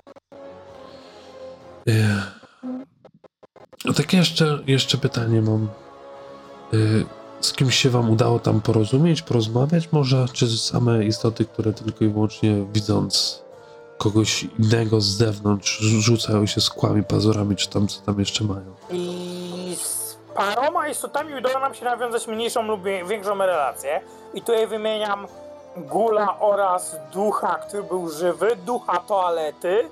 Ech. 1.88 2.40
A 3.90 3.94
tak 3.94 4.14
jeszcze, 4.14 4.60
jeszcze 4.68 4.98
pytanie 4.98 5.42
mam. 5.42 5.68
Y, 6.74 7.06
Z 7.42 7.54
kimś 7.54 7.76
się 7.76 7.90
wam 7.90 8.10
udało 8.10 8.40
tam 8.40 8.62
porozumieć, 8.62 9.22
porozmawiać 9.22 9.92
może? 9.92 10.26
Czy 10.34 10.58
same 10.58 11.06
istoty, 11.06 11.46
które 11.46 11.74
tylko 11.74 12.06
i 12.06 12.10
wyłącznie 12.10 12.66
widząc 12.74 13.44
kogoś 13.98 14.48
innego 14.60 15.02
z 15.02 15.06
zewnątrz 15.06 15.80
rzucają 15.80 16.46
się 16.46 16.62
skłami, 16.62 17.04
pazurami, 17.04 17.56
czy 17.56 17.70
tam 17.70 17.88
co 17.88 18.02
tam 18.02 18.20
jeszcze 18.20 18.44
mają? 18.44 18.76
Paroma 20.46 20.88
istotami 20.88 21.36
udało 21.36 21.60
nam 21.60 21.74
się 21.74 21.86
nawiązać 21.86 22.28
mniejszą 22.28 22.64
lub 22.64 22.84
większą 22.84 23.38
relację. 23.38 24.02
I 24.34 24.42
tutaj 24.42 24.68
wymieniam 24.68 25.28
Gula 25.78 26.40
oraz 26.40 26.96
ducha, 27.14 27.56
który 27.56 27.84
był 27.84 28.10
żywy, 28.10 28.56
ducha 28.56 28.98
toalety. 29.00 29.90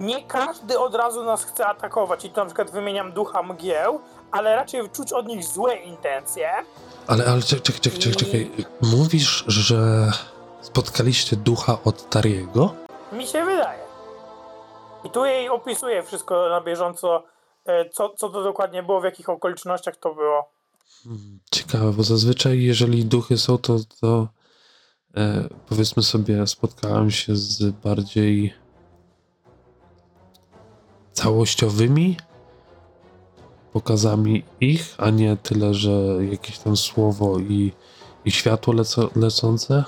Nie 0.00 0.22
każdy 0.22 0.78
od 0.78 0.94
razu 0.94 1.24
nas 1.24 1.44
chce 1.44 1.66
atakować 1.66 2.24
i 2.24 2.30
tu 2.30 2.40
na 2.40 2.46
przykład 2.46 2.70
wymieniam 2.70 3.12
ducha 3.12 3.42
mgieł, 3.42 4.00
ale 4.32 4.56
raczej 4.56 4.90
czuć 4.90 5.12
od 5.12 5.26
nich 5.26 5.44
złe 5.44 5.76
intencje. 5.76 6.50
Ale, 7.06 7.24
ale 7.26 7.42
czekaj, 7.42 7.62
czekaj, 7.62 7.80
czekaj, 7.80 8.00
czekaj, 8.14 8.16
czekaj. 8.16 8.66
Mówisz, 8.80 9.44
że 9.46 9.76
spotkaliście 10.60 11.36
ducha 11.36 11.78
od 11.84 12.08
Tariego? 12.10 12.74
Mi 13.12 13.26
się 13.26 13.44
wydaje. 13.44 13.84
I 15.04 15.10
tu 15.10 15.24
jej 15.24 15.48
opisuję 15.48 16.02
wszystko 16.02 16.48
na 16.48 16.60
bieżąco, 16.60 17.22
co, 17.92 18.08
co 18.08 18.28
to 18.28 18.42
dokładnie 18.42 18.82
było, 18.82 19.00
w 19.00 19.04
jakich 19.04 19.28
okolicznościach 19.28 19.96
to 19.96 20.14
było. 20.14 20.50
Ciekawe, 21.50 21.92
bo 21.92 22.02
zazwyczaj 22.02 22.62
jeżeli 22.62 23.04
duchy 23.04 23.38
są, 23.38 23.58
to, 23.58 23.76
to 24.00 24.28
e, 25.16 25.48
powiedzmy 25.68 26.02
sobie 26.02 26.46
spotkałem 26.46 27.10
się 27.10 27.36
z 27.36 27.70
bardziej 27.70 28.54
całościowymi 31.12 32.16
pokazami 33.72 34.44
ich, 34.60 34.94
a 34.98 35.10
nie 35.10 35.36
tyle, 35.36 35.74
że 35.74 35.90
jakieś 36.30 36.58
tam 36.58 36.76
słowo 36.76 37.38
i, 37.38 37.72
i 38.24 38.30
światło 38.30 38.74
leco, 38.74 39.10
lecące. 39.16 39.84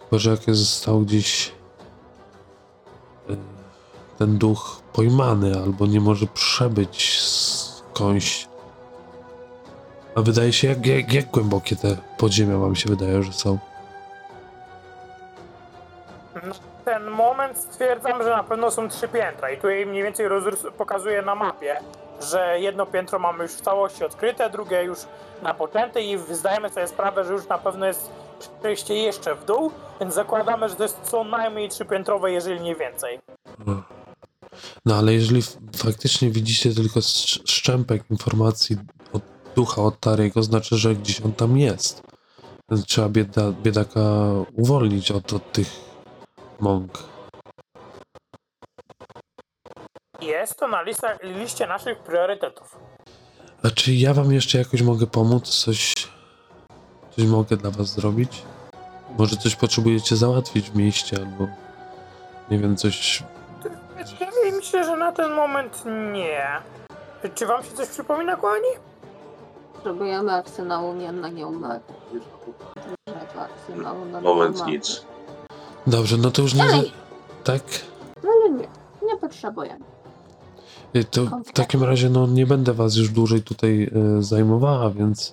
Chyba, 0.00 0.18
że 0.18 0.30
jak 0.30 0.40
został 0.46 1.00
gdzieś 1.00 1.48
e, 1.48 1.57
ten 4.18 4.38
duch 4.38 4.82
pojmany 4.92 5.62
albo 5.64 5.86
nie 5.86 6.00
może 6.00 6.26
przebyć 6.26 7.20
skądś 7.20 8.48
a 10.18 10.22
wydaje 10.22 10.52
się, 10.52 10.68
jak, 10.68 10.86
jak, 10.86 11.12
jak 11.12 11.26
głębokie 11.26 11.76
te 11.76 11.96
podziemia 12.16 12.58
wam 12.58 12.76
się 12.76 12.88
wydaje, 12.88 13.22
że 13.22 13.32
są? 13.32 13.58
Na 16.34 16.40
ten 16.84 17.04
moment 17.04 17.58
stwierdzam, 17.58 18.22
że 18.22 18.28
na 18.28 18.44
pewno 18.44 18.70
są 18.70 18.88
trzy 18.88 19.08
piętra 19.08 19.50
i 19.50 19.58
tu 19.58 19.68
jej 19.68 19.86
mniej 19.86 20.02
więcej 20.02 20.28
rozrys 20.28 20.66
pokazuję 20.78 21.22
na 21.22 21.34
mapie, 21.34 21.76
że 22.20 22.60
jedno 22.60 22.86
piętro 22.86 23.18
mamy 23.18 23.42
już 23.42 23.52
w 23.52 23.60
całości 23.60 24.04
odkryte, 24.04 24.50
drugie 24.50 24.84
już 24.84 24.98
napoczęte 25.42 26.02
i 26.02 26.18
zdajemy 26.30 26.68
sobie 26.68 26.88
sprawę, 26.88 27.24
że 27.24 27.32
już 27.32 27.48
na 27.48 27.58
pewno 27.58 27.86
jest 27.86 28.10
przejście 28.60 28.94
jeszcze 28.94 29.34
w 29.34 29.44
dół, 29.44 29.72
więc 30.00 30.14
zakładamy, 30.14 30.68
że 30.68 30.76
to 30.76 30.82
jest 30.82 31.00
co 31.02 31.24
najmniej 31.24 31.68
trzypiętrowe, 31.68 32.32
jeżeli 32.32 32.60
nie 32.60 32.74
więcej. 32.74 33.20
No 34.86 34.94
ale 34.96 35.14
jeżeli 35.14 35.42
faktycznie 35.76 36.30
widzicie 36.30 36.74
tylko 36.74 36.98
sz- 36.98 37.48
szczępek 37.50 38.10
informacji 38.10 38.76
od 39.12 39.22
ducha, 39.56 39.82
od 39.82 40.00
Tariego, 40.00 40.42
znaczy, 40.42 40.76
że 40.76 40.94
gdzieś 40.94 41.20
on 41.20 41.32
tam 41.32 41.58
jest. 41.58 42.02
Trzeba 42.86 43.08
bieda, 43.08 43.52
biedaka 43.52 44.00
uwolnić 44.56 45.10
od, 45.10 45.32
od 45.32 45.52
tych 45.52 45.68
mąk. 46.60 46.98
Jest 50.20 50.58
to 50.58 50.68
na 50.68 50.82
lista, 50.82 51.18
liście 51.22 51.66
naszych 51.66 51.98
priorytetów. 51.98 52.76
A 53.62 53.70
czy 53.70 53.94
ja 53.94 54.14
wam 54.14 54.32
jeszcze 54.32 54.58
jakoś 54.58 54.82
mogę 54.82 55.06
pomóc? 55.06 55.48
Coś, 55.64 55.94
coś 57.16 57.24
mogę 57.24 57.56
dla 57.56 57.70
was 57.70 57.94
zrobić? 57.94 58.42
Może 59.18 59.36
coś 59.36 59.56
potrzebujecie 59.56 60.16
załatwić 60.16 60.70
w 60.70 60.76
mieście, 60.76 61.16
albo 61.16 61.48
nie 62.50 62.58
wiem, 62.58 62.76
coś 62.76 63.22
na 65.08 65.12
ten 65.12 65.32
moment 65.32 65.82
nie. 66.12 66.46
Czy 67.34 67.46
wam 67.46 67.62
się 67.62 67.70
coś 67.70 67.88
przypomina, 67.88 68.36
kochani? 68.36 68.68
Próbujemy 69.82 70.32
arsenału 70.32 70.94
nie 70.94 71.12
na 71.12 71.28
nie 71.28 71.46
umarł. 71.46 71.80
Dużego 73.06 73.40
arsenału 73.40 74.04
na 74.04 74.20
Moment 74.20 74.56
nieumarłych. 74.56 74.80
nic. 74.82 75.04
Dobrze, 75.86 76.16
no 76.16 76.30
to 76.30 76.42
już 76.42 76.54
nie. 76.54 76.64
Dalej. 76.64 76.92
Tak? 77.44 77.62
Ale 78.24 78.50
nie, 78.50 78.68
nie 79.06 79.16
potrzebujemy. 79.20 79.84
Y, 80.96 81.04
To 81.04 81.24
w 81.46 81.52
takim 81.52 81.84
razie 81.84 82.10
no, 82.10 82.26
nie 82.26 82.46
będę 82.46 82.72
was 82.72 82.96
już 82.96 83.08
dłużej 83.10 83.42
tutaj 83.42 83.90
y, 84.18 84.22
zajmowała, 84.22 84.90
więc 84.90 85.32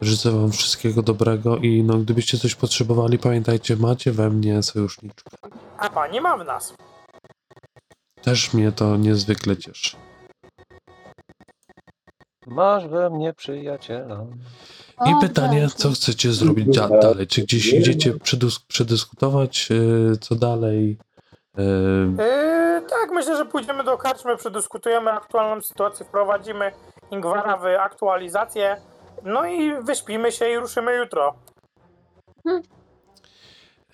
życzę 0.00 0.30
wam 0.30 0.52
wszystkiego 0.52 1.02
dobrego 1.02 1.56
i 1.56 1.82
no, 1.82 1.98
gdybyście 1.98 2.38
coś 2.38 2.54
potrzebowali, 2.54 3.18
pamiętajcie, 3.18 3.76
macie 3.76 4.12
we 4.12 4.30
mnie 4.30 4.62
sojuszniczkę. 4.62 5.30
A 5.78 5.90
pani 5.90 6.20
ma 6.20 6.36
w 6.36 6.44
nas. 6.44 6.74
Też 8.28 8.54
mnie 8.54 8.72
to 8.72 8.96
niezwykle 8.96 9.56
cieszy. 9.56 9.96
Masz 12.46 12.86
we 12.88 13.10
mnie 13.10 13.32
przyjaciela. 13.34 14.26
I 15.06 15.14
O, 15.14 15.20
pytanie, 15.20 15.60
dzięki. 15.60 15.76
co 15.76 15.90
chcecie 15.90 16.32
zrobić 16.32 16.76
da- 16.76 16.88
dalej? 16.88 17.26
Czy 17.26 17.42
gdzieś 17.42 17.72
idziecie 17.72 18.12
przedys- 18.14 18.60
przedyskutować, 18.68 19.68
y, 19.70 20.16
co 20.20 20.34
dalej? 20.34 20.98
Yy, 21.58 22.16
tak, 22.90 23.10
myślę, 23.12 23.36
że 23.36 23.46
pójdziemy 23.46 23.84
do 23.84 23.98
karczmy, 23.98 24.36
przedyskutujemy 24.36 25.10
aktualną 25.12 25.62
sytuację, 25.62 26.06
wprowadzimy 26.06 26.72
Ingwara 27.10 27.56
w 27.56 27.64
aktualizację, 27.66 28.80
no 29.24 29.46
i 29.46 29.82
wyśpimy 29.82 30.32
się 30.32 30.50
i 30.50 30.56
ruszymy 30.56 30.96
jutro. 30.96 31.34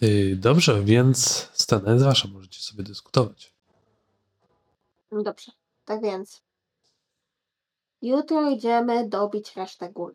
y, 0.02 0.36
dobrze, 0.36 0.80
więc 0.82 1.50
scena 1.52 1.92
jest 1.92 2.04
wasza, 2.04 2.28
możecie 2.32 2.60
sobie 2.60 2.84
dyskutować. 2.84 3.53
No 5.14 5.22
Dobrze, 5.22 5.52
tak 5.84 6.02
więc. 6.02 6.42
Jutro 8.02 8.48
idziemy 8.48 9.08
dobić 9.08 9.56
resztę 9.56 9.92
gól. 9.92 10.14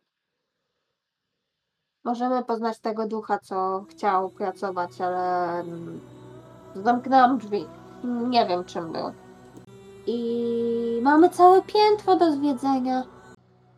Możemy 2.03 2.43
poznać 2.43 2.79
tego 2.79 3.07
ducha, 3.07 3.39
co 3.39 3.85
chciał 3.89 4.29
pracować, 4.29 5.01
ale 5.01 5.49
mm, 5.59 6.01
zamknęłam 6.75 7.37
drzwi. 7.37 7.67
Nie 8.03 8.45
wiem 8.45 8.65
czym 8.65 8.91
był. 8.91 9.13
I 10.07 10.99
mamy 11.01 11.29
całe 11.29 11.61
piętro 11.61 12.15
do 12.15 12.31
zwiedzenia. 12.31 13.03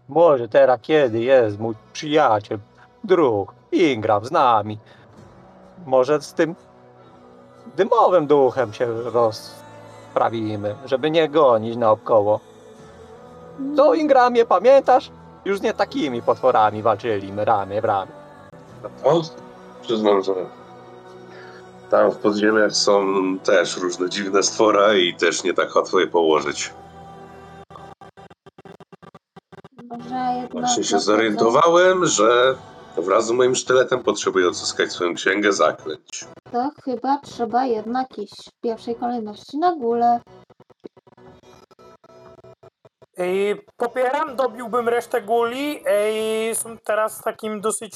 Może 0.09 0.47
teraz 0.47 0.79
kiedy 0.81 1.19
jest 1.19 1.59
mój 1.59 1.75
przyjaciel, 1.93 2.59
druh, 3.03 3.53
Ingram 3.71 4.25
z 4.25 4.31
nami. 4.31 4.79
Może 5.85 6.21
z 6.21 6.33
tym 6.33 6.55
dymowym 7.75 8.27
duchem 8.27 8.73
się 8.73 9.11
rozprawimy, 10.11 10.75
żeby 10.85 11.11
nie 11.11 11.29
gonić 11.29 11.77
naokoło. 11.77 12.39
Co 13.75 13.93
Ingramie, 13.93 14.45
pamiętasz? 14.45 15.11
Już 15.45 15.59
z 15.59 15.61
nie 15.61 15.73
takimi 15.73 16.21
potworami 16.21 16.81
walczyliśmy 16.81 17.45
ramię 17.45 17.81
w 17.81 17.85
ramię. 17.85 18.11
O, 19.03 19.21
przyznam, 19.81 20.23
że 20.23 20.33
Tam 21.89 22.11
w 22.11 22.17
podziemiach 22.17 22.71
są 22.71 23.03
też 23.39 23.77
różne 23.77 24.09
dziwne 24.09 24.43
stwora 24.43 24.93
i 24.93 25.13
też 25.13 25.43
nie 25.43 25.53
tak 25.53 25.75
łatwo 25.75 25.99
je 25.99 26.07
położyć. 26.07 26.73
Może 29.89 30.15
jednak... 30.35 30.51
Właśnie 30.51 30.83
się 30.83 30.99
zorientowałem, 30.99 32.05
że 32.05 32.55
wraz 32.97 33.25
z 33.25 33.31
moim 33.31 33.55
sztyletem 33.55 34.03
potrzebuję 34.03 34.47
odzyskać 34.47 34.91
swoją 34.91 35.13
księgę 35.13 35.53
zaklęć. 35.53 36.25
To 36.51 36.69
chyba 36.83 37.19
trzeba 37.19 37.65
jednak 37.65 38.17
iść 38.17 38.49
w 38.49 38.61
pierwszej 38.61 38.95
kolejności 38.95 39.57
na 39.57 39.75
górę. 39.75 40.19
Ej, 43.17 43.61
popieram, 43.77 44.35
dobiłbym 44.35 44.89
resztę 44.89 45.21
guli. 45.21 45.83
Ej, 45.85 46.55
są 46.55 46.77
teraz 46.77 47.21
takim 47.21 47.61
dosyć 47.61 47.93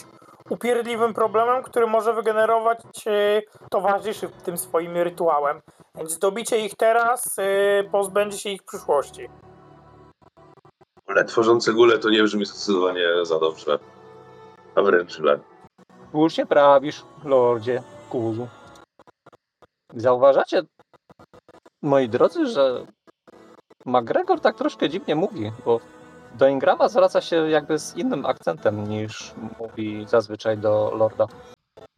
upierdliwym 0.49 1.13
problemem, 1.13 1.63
który 1.63 1.87
może 1.87 2.13
wygenerować 2.13 2.79
e, 3.07 3.41
towarzyszy 3.71 4.29
tym 4.43 4.57
swoim 4.57 4.97
rytuałem. 4.97 5.61
Więc 5.95 6.19
dobicie 6.19 6.65
ich 6.65 6.75
teraz 6.75 7.39
e, 7.39 7.83
pozbędzie 7.91 8.37
się 8.37 8.49
ich 8.49 8.61
w 8.61 8.65
przyszłości. 8.65 9.29
Ale 11.07 11.25
tworzące 11.25 11.73
gule 11.73 11.99
to 11.99 12.09
nie 12.09 12.23
brzmi 12.23 12.45
zdecydowanie 12.45 13.07
za 13.23 13.39
dobrze. 13.39 13.79
A 14.75 14.81
wręcz 14.81 15.15
źle. 15.15 15.39
Słusznie 16.11 16.45
prawisz, 16.45 17.03
lordzie 17.23 17.83
Kuzu. 18.09 18.47
Zauważacie, 19.93 20.61
moi 21.81 22.09
drodzy, 22.09 22.45
że 22.45 22.85
McGregor 23.85 24.39
tak 24.39 24.55
troszkę 24.55 24.89
dziwnie 24.89 25.15
mówi, 25.15 25.51
bo 25.65 25.79
do 26.35 26.47
Ingrama 26.47 26.89
zwraca 26.89 27.21
się 27.21 27.49
jakby 27.49 27.79
z 27.79 27.97
innym 27.97 28.25
akcentem 28.25 28.87
niż 28.89 29.33
mówi 29.59 30.05
zazwyczaj 30.07 30.57
do 30.57 30.91
Lorda. 30.95 31.27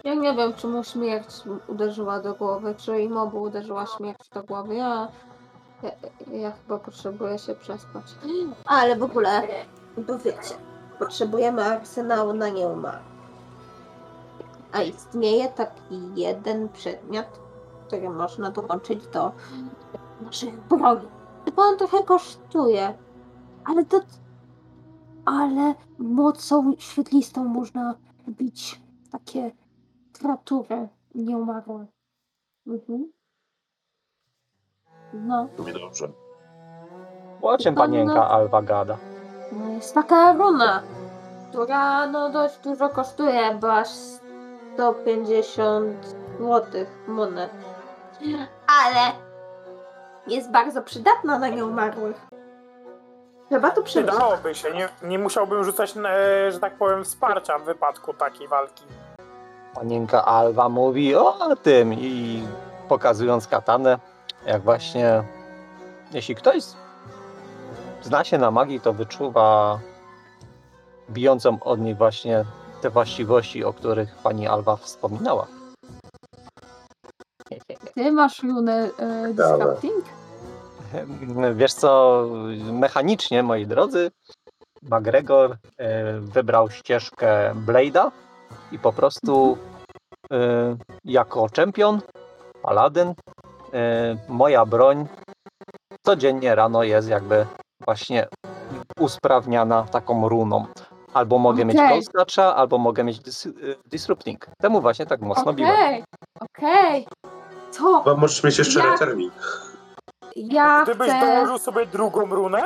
Ja 0.04 0.14
nie 0.16 0.34
wiem, 0.34 0.54
czy 0.54 0.68
mu 0.68 0.84
śmierć 0.84 1.28
uderzyła 1.68 2.20
do 2.20 2.34
głowy, 2.34 2.76
czy 2.78 3.02
im 3.02 3.18
obu 3.18 3.42
uderzyła 3.42 3.86
śmierć 3.86 4.30
do 4.34 4.44
głowy. 4.44 4.76
Ja, 4.76 5.08
ja, 5.84 5.92
ja 6.32 6.52
chyba 6.52 6.80
potrzebuję 6.80 7.40
się 7.40 7.56
przespać. 7.56 8.04
Ale 8.66 8.96
w 8.96 9.04
ogóle, 9.04 9.42
bo 9.98 10.18
wiecie, 10.18 10.56
potrzebujemy 11.00 11.64
arsenału 11.64 12.34
na 12.34 12.50
nieumar. 12.50 13.00
A 14.72 14.82
istnieje 14.82 15.50
taki 15.50 16.02
jeden 16.16 16.70
przedmiot, 16.70 17.40
który 17.88 18.10
można 18.10 18.52
dołączyć 18.52 19.08
do 19.08 19.32
naszych 20.22 20.68
broni. 20.68 21.08
Bo 21.56 21.62
on 21.62 21.78
trochę 21.78 22.04
kosztuje, 22.04 22.94
ale 23.66 23.86
to... 23.86 24.00
Ale 25.26 25.76
mocą 25.98 26.74
świetlistą 26.78 27.44
można 27.44 27.96
bić 28.30 28.82
takie 29.12 29.52
kreatury 30.14 30.90
nieumarłe. 31.16 31.86
Mhm. 32.68 33.12
No, 35.14 35.48
dobrze. 35.58 36.08
O 37.42 37.58
czym 37.58 37.76
panienka 37.76 38.30
Alwa 38.30 38.62
gada? 38.62 38.98
No 39.52 39.70
jest 39.70 39.94
taka 39.94 40.34
runa, 40.34 40.84
która 41.50 42.08
no 42.08 42.30
dość 42.30 42.58
dużo 42.58 42.90
kosztuje, 42.90 43.56
bo 43.62 43.74
aż 43.74 43.88
150 44.74 46.16
złotych 46.40 46.88
monet. 47.08 47.52
Ale 48.84 49.12
jest 50.28 50.52
bardzo 50.52 50.82
przydatna 50.82 51.40
na 51.40 51.48
nieumarłych. 51.48 52.28
Trzeba 53.50 53.72
to. 53.72 53.84
Przydałoby 53.84 54.56
się, 54.56 54.72
nie, 54.74 54.90
nie 55.04 55.20
musiałbym 55.20 55.64
rzucać, 55.64 55.94
e, 55.98 56.52
że 56.52 56.60
tak 56.60 56.76
powiem, 56.76 57.04
wsparcia 57.04 57.60
w 57.60 57.64
wypadku 57.64 58.14
takiej 58.14 58.48
walki. 58.48 58.84
Panienka 59.74 60.26
Alwa 60.26 60.70
mówi 60.70 61.16
o 61.16 61.56
tym 61.64 61.94
i 61.94 62.44
pokazując 62.88 63.48
katanę, 63.48 64.00
jak 64.46 64.62
właśnie 64.62 65.24
jeśli 66.12 66.36
ktoś 66.36 66.64
zna 68.08 68.24
się 68.24 68.38
na 68.38 68.52
magii, 68.52 68.80
to 68.80 68.94
wyczuwa 68.94 69.80
bijącą 71.10 71.60
od 71.64 71.80
niej 71.80 71.96
właśnie 71.96 72.46
te 72.82 72.90
właściwości, 72.90 73.64
o 73.64 73.74
których 73.74 74.16
pani 74.16 74.48
Alwa 74.48 74.76
wspominała. 74.76 75.48
Ty 77.96 78.12
masz 78.12 78.44
runę 78.44 78.90
e, 79.00 79.34
disrupting? 79.34 80.06
Wiesz 81.56 81.74
co, 81.74 82.24
mechanicznie, 82.72 83.44
moi 83.44 83.66
drodzy, 83.66 84.12
McGregor 84.82 85.58
e, 85.78 86.20
wybrał 86.20 86.70
ścieżkę 86.70 87.54
Blade'a 87.66 88.12
i 88.72 88.80
po 88.80 88.94
prostu 88.94 89.58
e, 90.32 90.38
jako 91.06 91.50
czempion, 91.50 92.02
paladyn, 92.62 93.14
moja 94.28 94.66
broń 94.66 95.08
codziennie 96.06 96.56
rano 96.56 96.84
jest 96.84 97.10
jakby 97.10 97.46
właśnie 97.86 98.28
usprawniana 99.00 99.84
taką 99.84 100.30
runą. 100.30 100.66
Albo 101.14 101.38
mogę 101.38 101.66
mieć 101.66 101.78
Okej. 101.78 102.02
Ghost 102.14 102.40
albo 102.40 102.78
mogę 102.78 103.04
mieć 103.04 103.20
dis- 103.20 103.48
e, 103.50 103.76
Disrupting. 103.86 104.46
Temu 104.62 104.82
właśnie 104.82 105.06
tak 105.06 105.22
mocno 105.22 105.54
biłem. 105.54 105.72
Okej, 105.76 106.04
okej. 106.42 107.08
Co? 107.72 108.04
Chyba 108.04 108.16
możesz 108.16 108.44
mieć 108.44 108.58
jeszcze 108.58 108.80
Ja- 108.80 108.92
returning. 108.92 109.34
Ja 110.36 110.84
Gdybyś 110.84 111.08
chcę... 111.12 111.36
dołożył 111.36 111.58
sobie 111.58 111.86
drugą 111.86 112.26
runę, 112.26 112.62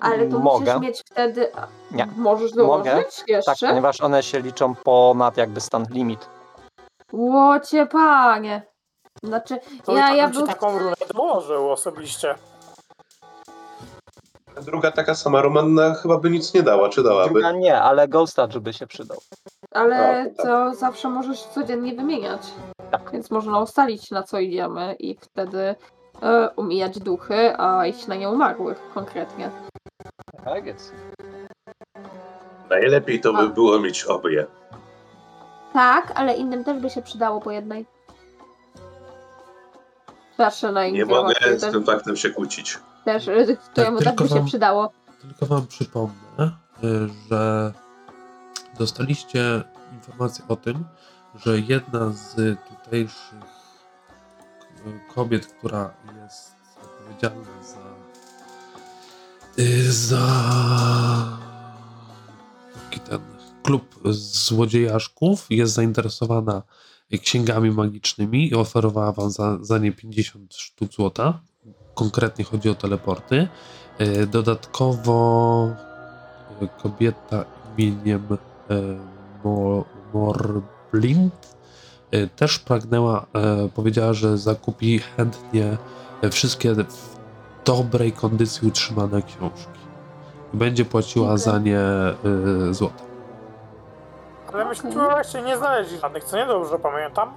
Ale 0.00 0.26
to 0.28 0.38
Mogę. 0.38 0.64
musisz 0.64 0.80
mieć 0.80 1.02
wtedy... 1.10 1.52
Nie. 1.90 2.06
Możesz 2.16 2.54
Mogę. 2.54 2.90
dołożyć 2.90 3.16
Tak, 3.18 3.28
jeszcze? 3.28 3.68
ponieważ 3.68 4.00
one 4.00 4.22
się 4.22 4.40
liczą 4.40 4.74
ponad 4.74 5.36
jakby 5.36 5.60
stan 5.60 5.86
limit. 5.90 6.28
Łocie 7.12 7.86
panie. 7.86 8.62
Znaczy, 9.22 9.58
to 9.84 9.92
ja, 9.96 10.08
ja, 10.08 10.16
ja 10.16 10.28
bym 10.28 10.46
taką 10.46 10.78
runę 10.78 10.94
dołożył 11.14 11.70
osobiście. 11.70 12.34
Druga 14.60 14.90
taka 14.90 15.14
sama 15.14 15.42
romanna 15.42 15.94
chyba 15.94 16.18
by 16.18 16.30
nic 16.30 16.54
nie 16.54 16.62
dała, 16.62 16.88
czy 16.88 17.02
dałaby? 17.02 17.32
Druga 17.32 17.52
nie, 17.52 17.80
ale 17.80 18.08
Ghost 18.08 18.36
Touch 18.36 18.58
by 18.58 18.72
się 18.72 18.86
przydał. 18.86 19.18
Ale 19.70 20.22
A, 20.22 20.24
tak. 20.24 20.46
to 20.46 20.74
zawsze 20.74 21.08
możesz 21.08 21.42
codziennie 21.42 21.94
wymieniać. 21.94 22.40
Tak. 22.90 23.10
Więc 23.12 23.30
można 23.30 23.60
ustalić 23.60 24.10
na 24.10 24.22
co 24.22 24.38
idziemy 24.38 24.96
i 24.98 25.16
wtedy 25.20 25.74
e, 26.22 26.50
umijać 26.56 26.98
duchy, 26.98 27.56
a 27.58 27.86
iść 27.86 28.06
na 28.06 28.14
nieumarłych 28.14 28.78
konkretnie. 28.94 29.50
Tak 30.44 30.66
jest. 30.66 30.94
Najlepiej 32.70 33.20
to 33.20 33.32
A. 33.36 33.42
by 33.42 33.48
było 33.48 33.80
mieć 33.80 34.04
obie. 34.04 34.46
Tak, 35.72 36.12
ale 36.14 36.34
innym 36.34 36.64
też 36.64 36.78
by 36.78 36.90
się 36.90 37.02
przydało 37.02 37.40
po 37.40 37.50
jednej. 37.50 37.86
Zawsze 40.38 40.72
na 40.72 40.82
Nie 40.84 40.88
innym 40.88 41.08
mogę 41.08 41.34
też, 41.34 41.60
z 41.60 41.72
tym 41.72 41.84
faktem 41.84 42.16
się 42.16 42.30
kłócić. 42.30 42.78
Też, 43.04 43.30
któremu 43.72 43.98
też 43.98 44.08
tylko 44.08 44.24
by 44.24 44.28
się 44.28 44.34
wam- 44.34 44.46
przydało. 44.46 44.92
Tylko 45.20 45.46
wam 45.46 45.66
przypomnę, 45.66 46.56
y, 46.84 47.08
że 47.30 47.72
dostaliście 48.78 49.62
informację 49.92 50.44
o 50.48 50.56
tym, 50.56 50.84
że 51.44 51.58
jedna 51.58 52.12
z 52.12 52.58
tutejszych 52.68 53.42
y, 54.86 55.14
kobiet, 55.14 55.46
która 55.46 55.94
jest 56.22 56.54
odpowiedzialna 56.82 57.62
za 57.62 57.78
y, 59.62 59.92
za 59.92 60.18
taki 62.84 63.00
ten 63.00 63.20
klub 63.62 64.00
złodziejaszków 64.14 65.46
jest 65.50 65.74
zainteresowana 65.74 66.62
księgami 67.22 67.70
magicznymi 67.70 68.48
i 68.48 68.54
oferowała 68.54 69.12
wam 69.12 69.30
za, 69.30 69.58
za 69.60 69.78
nie 69.78 69.92
50 69.92 70.54
sztuk 70.54 70.92
złota. 70.92 71.40
Konkretnie 71.94 72.44
chodzi 72.44 72.70
o 72.70 72.74
teleporty. 72.74 73.48
E, 73.98 74.26
Dodatkowo 74.26 75.68
e, 76.62 76.68
kobieta 76.82 77.44
imieniem 77.78 78.26
Mo- 79.44 79.84
Morblind 80.14 81.56
e, 82.10 82.26
też 82.26 82.58
pragnęła, 82.58 83.26
powiedziała, 83.74 84.12
że 84.12 84.38
zakupi 84.38 84.98
chętnie 84.98 85.76
wszystkie 86.30 86.74
w 86.74 87.16
dobrej 87.64 88.12
kondycji 88.12 88.68
utrzymane 88.68 89.22
książki. 89.22 89.80
Będzie 90.52 90.84
płaciła 90.84 91.26
Okej. 91.26 91.38
za 91.38 91.58
nie 91.58 91.80
złoto. 92.70 93.02
Ale 94.52 94.64
myśmy 94.64 94.92
tu 94.92 94.98
właśnie 94.98 95.42
nie 95.42 95.56
znaleźli 95.56 95.98
żadnych, 95.98 96.24
co 96.24 96.36
nie 96.36 96.46
dobrze 96.46 96.78
pamiętam. 96.78 97.32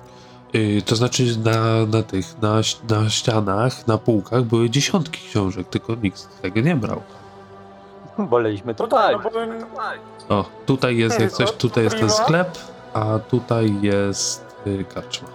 Y, 0.55 0.81
To 0.85 0.95
znaczy 0.95 1.23
na, 1.39 1.85
na 1.85 2.03
tych, 2.03 2.41
na, 2.41 2.61
na 2.89 3.09
ścianach, 3.09 3.87
na 3.87 3.97
półkach 3.97 4.43
były 4.43 4.69
dziesiątki 4.69 5.27
książek, 5.27 5.67
tylko 5.69 5.95
nikt 5.95 6.41
tego 6.41 6.61
nie 6.61 6.75
brał. 6.75 7.01
Woleliśmy 8.17 8.75
to 8.75 8.83
No 8.83 8.89
tak, 8.89 9.17
bo 10.29 10.35
O, 10.35 10.45
tutaj 10.65 10.97
jest 10.97 11.19
jak 11.19 11.31
coś, 11.31 11.51
tutaj 11.51 11.83
jest 11.83 11.99
ten 11.99 12.09
sklep, 12.09 12.57
a 12.93 13.19
tutaj 13.19 13.81
jest 13.81 14.45
y, 14.67 14.85
karczma. 14.93 15.27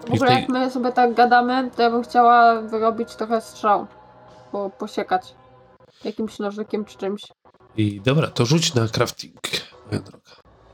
W 0.00 0.08
I 0.08 0.10
w 0.10 0.14
ogóle 0.14 0.30
tej- 0.30 0.40
jak 0.40 0.48
my 0.48 0.70
sobie 0.70 0.92
tak 0.92 1.14
gadamy, 1.14 1.70
to 1.76 1.82
ja 1.82 1.90
bym 1.90 2.02
chciała 2.02 2.60
wyrobić 2.60 3.16
trochę 3.16 3.40
strzał. 3.40 3.86
Bo 4.52 4.70
posiekać. 4.70 5.34
Jakimś 6.04 6.38
nożykiem 6.38 6.84
czy 6.84 6.98
czymś. 6.98 7.22
I 7.76 8.00
dobra, 8.00 8.26
to 8.26 8.46
rzuć 8.46 8.74
na 8.74 8.88
crafting, 8.88 9.40
moja 9.86 10.02
droga. 10.02 10.30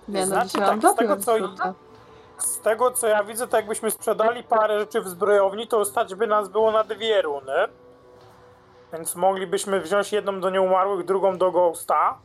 Nie 0.09 0.21
no, 0.21 0.27
Znaczy 0.27 0.47
dzisiaj 0.47 0.61
tak, 0.67 0.83
mam 0.83 0.95
z 0.95 0.97
tego, 0.97 1.17
co-. 1.17 1.86
Z 2.39 2.61
tego 2.61 2.91
co 2.91 3.07
ja 3.07 3.25
widzę, 3.25 3.49
to 3.49 3.57
jakbyśmy 3.57 3.91
sprzedali 3.91 4.45
parę 4.45 4.81
rzeczy 4.81 5.01
w 5.01 5.09
zbrojowni, 5.09 5.69
to 5.69 5.85
stać 5.85 6.15
by 6.15 6.27
nas 6.27 6.49
było 6.49 6.73
na 6.73 6.85
dwie 6.85 7.23
runy. 7.23 7.53
Więc 8.93 9.17
moglibyśmy 9.17 9.81
wziąć 9.81 10.13
jedną 10.13 10.41
do 10.41 10.51
nieumarłych, 10.51 11.07
drugą 11.07 11.39
do 11.39 11.51
Ghosta. 11.51 12.19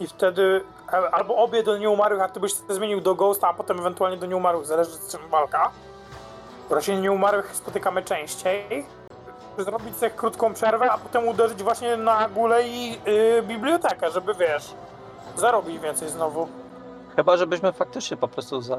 I 0.00 0.06
wtedy 0.06 0.64
albo 1.12 1.36
obie 1.36 1.62
do 1.62 1.78
nieumarłych, 1.78 2.22
a 2.22 2.28
ty 2.28 2.40
byś 2.40 2.54
zmienił 2.54 3.00
do 3.00 3.14
Ghosta, 3.14 3.48
a 3.48 3.54
potem 3.54 3.78
ewentualnie 3.78 4.16
do 4.16 4.26
nieumarłych, 4.26 4.66
zależy 4.66 4.90
z 4.90 5.12
czym 5.12 5.28
walka. 5.28 5.70
Właśnie 6.68 6.96
nieumarłych 6.96 7.56
spotykamy 7.56 8.02
częściej. 8.02 8.86
Zrobić 9.58 9.96
sobie 9.96 10.10
krótką 10.10 10.54
przerwę, 10.54 10.90
a 10.90 10.98
potem 10.98 11.28
uderzyć 11.28 11.62
właśnie 11.62 11.96
na 11.96 12.28
gulę 12.28 12.68
i 12.68 12.98
y, 13.08 13.42
bibliotekę, 13.42 14.10
żeby 14.10 14.34
wiesz, 14.34 14.74
zarobić 15.36 15.78
więcej 15.78 16.08
znowu. 16.08 16.61
Chyba, 17.16 17.36
żebyśmy 17.36 17.72
faktycznie 17.72 18.16
po 18.16 18.28
prostu 18.28 18.60
za... 18.60 18.76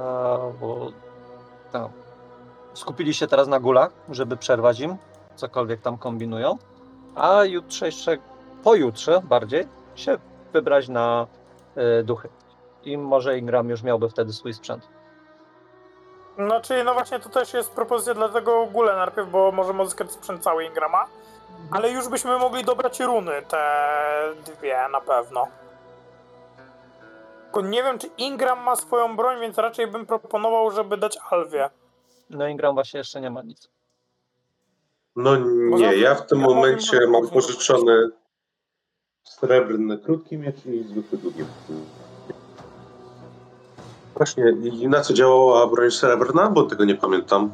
Bo, 0.61 0.91
no, 1.73 1.89
skupili 2.73 3.13
się 3.13 3.27
teraz 3.27 3.47
na 3.47 3.59
gulach, 3.59 3.91
żeby 4.09 4.37
przerwać 4.37 4.79
im, 4.79 4.97
cokolwiek 5.35 5.81
tam 5.81 5.97
kombinują, 5.97 6.57
a 7.15 7.43
jutrzejsze, 7.43 8.17
pojutrze 8.63 9.21
bardziej, 9.23 9.67
się 9.95 10.17
wybrać 10.53 10.89
na 10.89 11.27
y, 11.99 12.03
duchy. 12.03 12.29
I 12.83 12.97
może 12.97 13.37
Ingram 13.37 13.69
już 13.69 13.83
miałby 13.83 14.09
wtedy 14.09 14.33
swój 14.33 14.53
sprzęt. 14.53 14.87
No 16.37 16.61
czyli 16.61 16.83
no 16.83 16.93
właśnie 16.93 17.19
to 17.19 17.29
też 17.29 17.53
jest 17.53 17.71
propozycja 17.71 18.13
dla 18.13 18.29
tego 18.29 18.65
gulę 18.65 18.95
najpierw, 18.95 19.29
bo 19.29 19.51
możemy 19.51 19.81
odzyskać 19.81 20.11
sprzęt 20.11 20.43
cały 20.43 20.65
Ingrama. 20.65 21.05
Ale 21.71 21.91
już 21.91 22.07
byśmy 22.07 22.37
mogli 22.37 22.63
dobrać 22.63 22.99
runy, 22.99 23.31
te 23.47 23.63
dwie 24.45 24.87
na 24.91 25.01
pewno. 25.01 25.47
Tylko 27.53 27.67
nie 27.69 27.83
wiem, 27.83 27.99
czy 27.99 28.07
Ingram 28.17 28.63
ma 28.63 28.75
swoją 28.75 29.15
broń, 29.15 29.39
więc 29.41 29.57
raczej 29.57 29.87
bym 29.87 30.05
proponował, 30.05 30.71
żeby 30.71 30.97
dać 30.97 31.17
Alwie. 31.29 31.69
No 32.29 32.47
Ingram 32.47 32.73
właśnie 32.75 32.97
jeszcze 32.97 33.21
nie 33.21 33.29
ma 33.29 33.41
nic. 33.41 33.69
No 35.15 35.37
nie, 35.77 35.95
ja 35.95 36.15
w 36.15 36.25
tym 36.25 36.39
Ja 36.41 36.47
momencie 36.47 36.99
mogę- 37.07 37.11
mam 37.11 37.27
pożyczony 37.29 38.09
srebrny 39.23 39.97
krótki 39.97 40.37
miecz 40.37 40.65
i 40.65 40.83
zwykły 40.83 41.17
długi. 41.17 41.45
Właśnie, 44.15 44.49
i 44.63 44.87
na 44.87 45.01
co 45.01 45.13
działała 45.13 45.67
broń 45.67 45.91
srebrna? 45.91 46.49
Bo 46.49 46.63
tego 46.63 46.85
nie 46.85 46.95
pamiętam. 46.95 47.53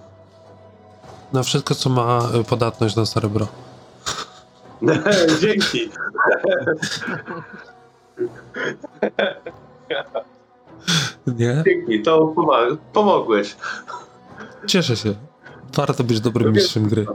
Na 1.34 1.44
wszystko, 1.44 1.76
co 1.76 1.90
ma 1.90 2.20
y, 2.42 2.44
podatność 2.44 2.96
na 2.96 3.06
srebro. 3.06 3.48
Dzięki. 5.42 5.90
Nie? 11.28 11.64
Dzięki, 11.66 12.02
to 12.02 12.34
pomogłeś. 12.94 13.58
Cieszę 14.68 14.96
się. 14.98 15.14
Warto 15.76 16.04
być 16.04 16.20
dobrym 16.22 16.54
mistrzem 16.54 16.88
gry. 16.88 17.06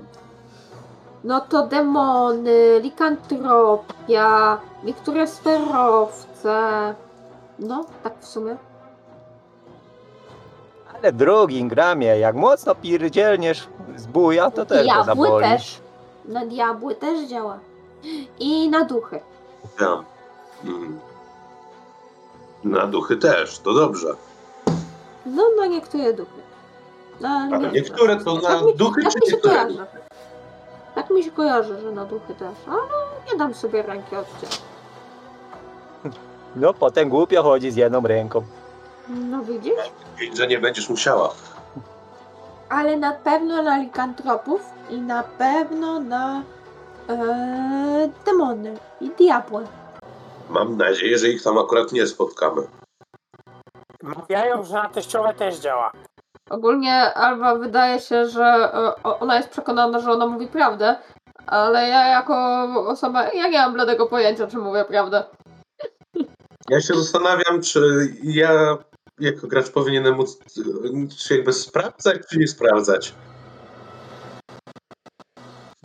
No 1.24 1.40
to 1.40 1.66
demony, 1.66 2.80
likantropia, 2.82 4.58
niektóre 4.84 5.26
sferowce. 5.26 6.94
No, 7.58 7.84
tak 8.02 8.12
w 8.20 8.26
sumie. 8.26 8.56
Ale 10.98 11.12
drugi 11.12 11.58
Ingramie, 11.58 12.06
jak 12.18 12.36
mocno 12.36 12.74
pierdzielniesz 12.74 13.68
z 13.96 14.06
buja, 14.06 14.50
to 14.50 14.66
też 14.66 14.78
go 14.78 14.92
Diabły 15.04 15.04
zaboli. 15.26 15.44
też. 15.44 15.80
Na 16.24 16.46
diabły 16.46 16.94
też 16.94 17.28
działa. 17.28 17.58
I 18.38 18.68
na 18.70 18.84
duchy. 18.84 19.20
Ja. 19.80 20.04
Mm. 20.64 20.98
Na 22.64 22.86
duchy 22.86 23.16
też, 23.16 23.58
to 23.58 23.74
dobrze. 23.74 24.08
No, 25.26 25.42
na 25.58 25.66
niektóre 25.66 26.12
duchy. 26.12 26.40
No, 27.20 27.28
ale 27.28 27.56
Ale 27.56 27.68
nie- 27.68 27.72
niektóre 27.80 28.16
to 28.16 28.34
na 28.34 28.62
mi- 28.62 28.74
duchy 28.74 29.02
tak 29.02 29.12
czy 29.12 29.18
mi 29.20 29.26
się 29.26 29.32
niektóre? 29.32 29.54
kojarzy. 29.54 29.86
Tak 30.94 31.10
mi 31.10 31.24
się 31.24 31.30
kojarzy, 31.30 31.80
że 31.80 31.92
na 31.92 32.04
duchy 32.04 32.34
też. 32.34 32.54
Ale 32.68 32.80
nie 33.32 33.38
dam 33.38 33.54
sobie 33.54 33.82
ręki 33.82 34.16
odciąć. 34.16 34.60
No 36.56 36.74
potem 36.74 37.08
głupio 37.08 37.42
chodzi 37.42 37.70
z 37.70 37.76
jedną 37.76 38.00
ręką. 38.00 38.42
No 39.08 39.42
widzisz? 39.42 39.74
Wiedz, 40.18 40.36
że 40.38 40.46
nie 40.46 40.58
będziesz 40.58 40.88
musiała. 40.88 41.30
Ale 42.68 42.96
na 42.96 43.12
pewno 43.12 43.62
na 43.62 43.78
likantropów 43.78 44.60
i 44.90 44.98
na 45.00 45.22
pewno 45.22 46.00
na 46.00 46.42
e, 47.08 48.08
demony 48.26 48.74
i 49.00 49.10
diabły. 49.10 49.66
Mam 50.54 50.76
nadzieję, 50.76 51.18
że 51.18 51.28
ich 51.28 51.42
tam 51.42 51.58
akurat 51.58 51.92
nie 51.92 52.06
spotkamy. 52.06 52.62
Mawiają, 54.02 54.64
że 54.64 54.74
na 54.74 54.88
teściowe 54.88 55.34
też 55.34 55.58
działa. 55.58 55.92
Ogólnie 56.50 57.14
Alba 57.14 57.54
wydaje 57.54 58.00
się, 58.00 58.28
że 58.28 58.44
e, 58.44 59.02
ona 59.04 59.36
jest 59.36 59.48
przekonana, 59.48 60.00
że 60.00 60.12
ona 60.12 60.26
mówi 60.26 60.46
prawdę, 60.46 60.96
ale 61.46 61.88
ja 61.88 62.06
jako 62.08 62.34
osoba, 62.88 63.32
ja 63.32 63.48
nie 63.48 63.58
mam 63.58 63.72
bladego 63.72 64.06
pojęcia, 64.06 64.46
czy 64.46 64.58
mówię 64.58 64.84
prawdę. 64.84 65.24
Ja 66.70 66.80
się 66.80 66.94
zastanawiam, 66.94 67.62
czy 67.62 67.80
ja 68.22 68.78
jako 69.20 69.46
gracz 69.46 69.70
powinienem 69.70 70.14
móc 70.14 70.38
czy 71.18 71.34
jakby 71.36 71.52
sprawdzać, 71.52 72.18
czy 72.30 72.38
nie 72.38 72.48
sprawdzać. 72.48 73.14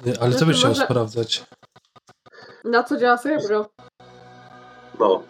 Nie, 0.06 0.14
Ale 0.22 0.36
co 0.36 0.46
byś 0.46 0.58
chciał 0.58 0.70
Może- 0.72 0.84
sprawdzać? 0.86 1.44
Na 2.64 2.84
co 2.84 2.98
działa 2.98 3.18
srebro? 3.18 3.66
No. 5.00 5.24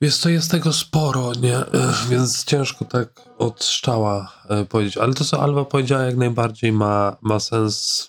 Wiesz 0.00 0.18
co, 0.18 0.28
jest 0.28 0.50
tego 0.50 0.72
sporo, 0.72 1.32
nie? 1.40 1.58
Ech, 1.58 2.06
Więc 2.08 2.44
ciężko 2.44 2.84
tak 2.84 3.08
od 3.38 3.64
strzała 3.64 4.32
e, 4.48 4.64
powiedzieć. 4.64 4.96
Ale 4.96 5.14
to, 5.14 5.24
co 5.24 5.42
Alwa 5.42 5.64
powiedziała, 5.64 6.02
jak 6.02 6.16
najbardziej 6.16 6.72
ma, 6.72 7.16
ma 7.20 7.40
sens. 7.40 8.08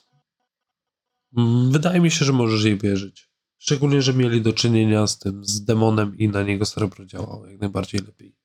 Mm, 1.37 1.71
Wydaje 1.71 2.01
mi 2.01 2.11
się, 2.11 2.25
że 2.25 2.33
możesz 2.33 2.63
jej 2.63 2.77
wierzyć. 2.77 3.29
Szczególnie, 3.57 4.01
że 4.01 4.13
mieli 4.13 4.41
do 4.41 4.53
czynienia 4.53 5.07
z 5.07 5.19
tym, 5.19 5.45
z 5.45 5.65
demonem 5.65 6.17
i 6.17 6.29
na 6.29 6.43
niego 6.43 6.65
srebro 6.65 7.05
działało 7.05 7.47
jak 7.47 7.59
najbardziej 7.59 8.01
lepiej. 8.01 8.35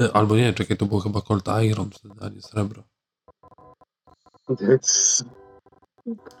E, 0.00 0.12
Albo 0.16 0.36
nie, 0.36 0.52
czekaj, 0.52 0.76
to 0.76 0.86
było 0.86 1.00
chyba 1.00 1.20
Colt 1.20 1.48
Iron 1.62 1.90
wtedy, 1.90 2.14
a 2.20 2.28
nie 2.28 2.42
srebro. 2.42 2.82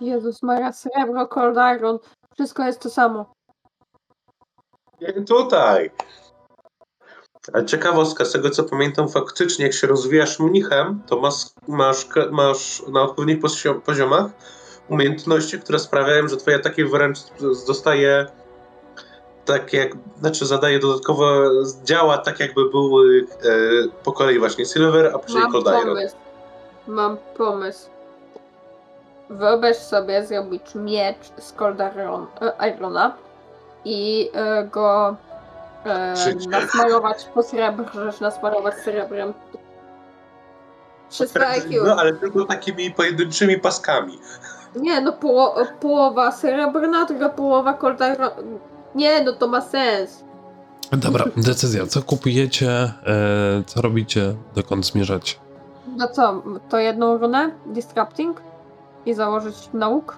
Jezus 0.00 0.42
Maria, 0.42 0.72
srebro, 0.72 1.26
cold 1.28 1.56
iron, 1.76 1.98
wszystko 2.34 2.66
jest 2.66 2.80
to 2.80 2.90
samo. 2.90 3.32
Tutaj. 5.28 5.90
Ale 7.52 7.64
ciekawostka, 7.64 8.24
z 8.24 8.32
tego 8.32 8.50
co 8.50 8.64
pamiętam, 8.64 9.08
faktycznie 9.08 9.64
jak 9.64 9.74
się 9.74 9.86
rozwijasz 9.86 10.38
mnichem, 10.38 11.02
to 11.06 11.20
masz, 11.20 11.34
masz, 11.68 12.06
masz 12.30 12.82
na 12.92 13.02
odpowiednich 13.02 13.40
pozio- 13.44 13.80
poziomach 13.80 14.26
umiejętności, 14.88 15.60
które 15.60 15.78
sprawiają, 15.78 16.28
że 16.28 16.36
twoje 16.36 16.56
ataki 16.56 16.84
wręcz 16.84 17.18
dostaje 17.66 18.26
tak 19.44 19.72
jak, 19.72 19.92
znaczy 20.20 20.46
zadaje 20.46 20.78
dodatkowo, 20.78 21.30
działa 21.84 22.18
tak 22.18 22.40
jakby 22.40 22.70
były 22.70 23.26
e, 23.44 23.48
po 24.04 24.12
kolei 24.12 24.38
właśnie 24.38 24.64
Silver, 24.66 25.12
a 25.14 25.18
później 25.18 25.42
Mam 25.42 25.52
Cold 25.52 25.66
Iron. 25.66 25.84
pomysł. 25.84 26.16
Mam 26.86 27.16
pomysł. 27.36 27.88
Wyobraź 29.30 29.76
sobie 29.76 30.26
zrobić 30.26 30.74
miecz 30.74 31.18
z 31.38 31.52
Cold 31.52 31.78
Iron, 31.96 32.26
e, 32.40 32.70
Irona 32.76 33.16
i 33.88 34.30
e, 34.32 34.64
go 34.64 35.16
e, 35.84 36.14
nasmarować 36.50 37.24
po 37.34 37.42
srebrze, 37.42 38.12
nasmarować 38.20 38.74
srebrem. 38.74 39.34
Wszystko 41.10 41.46
IQ. 41.46 41.84
No 41.84 41.96
ale 41.96 42.12
tylko 42.12 42.44
takimi 42.44 42.90
pojedynczymi 42.90 43.58
paskami. 43.58 44.18
Nie, 44.76 45.00
no 45.00 45.12
poło 45.12 45.54
połowa 45.80 46.32
srebrna, 46.32 47.04
druga 47.04 47.28
połowa 47.28 47.78
Iron. 48.14 48.30
Nie, 48.94 49.24
no 49.24 49.32
to 49.32 49.48
ma 49.48 49.60
sens. 49.60 50.24
Dobra, 50.92 51.24
decyzja. 51.36 51.86
Co 51.86 52.02
kupujecie? 52.02 52.70
E, 52.70 52.92
co 53.66 53.82
robicie? 53.82 54.34
Dokąd 54.54 54.86
zmierzacie? 54.86 55.34
No 55.96 56.08
co, 56.08 56.42
to 56.68 56.78
jedną 56.78 57.18
runę? 57.18 57.50
Disrupting? 57.66 58.42
I 59.06 59.14
założyć 59.14 59.68
nauk? 59.72 60.16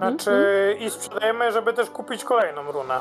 Znaczy, 0.00 0.76
i 0.80 0.90
sprzedajemy, 0.90 1.52
żeby 1.52 1.72
też 1.72 1.90
kupić 1.90 2.24
kolejną 2.24 2.72
runę. 2.72 3.00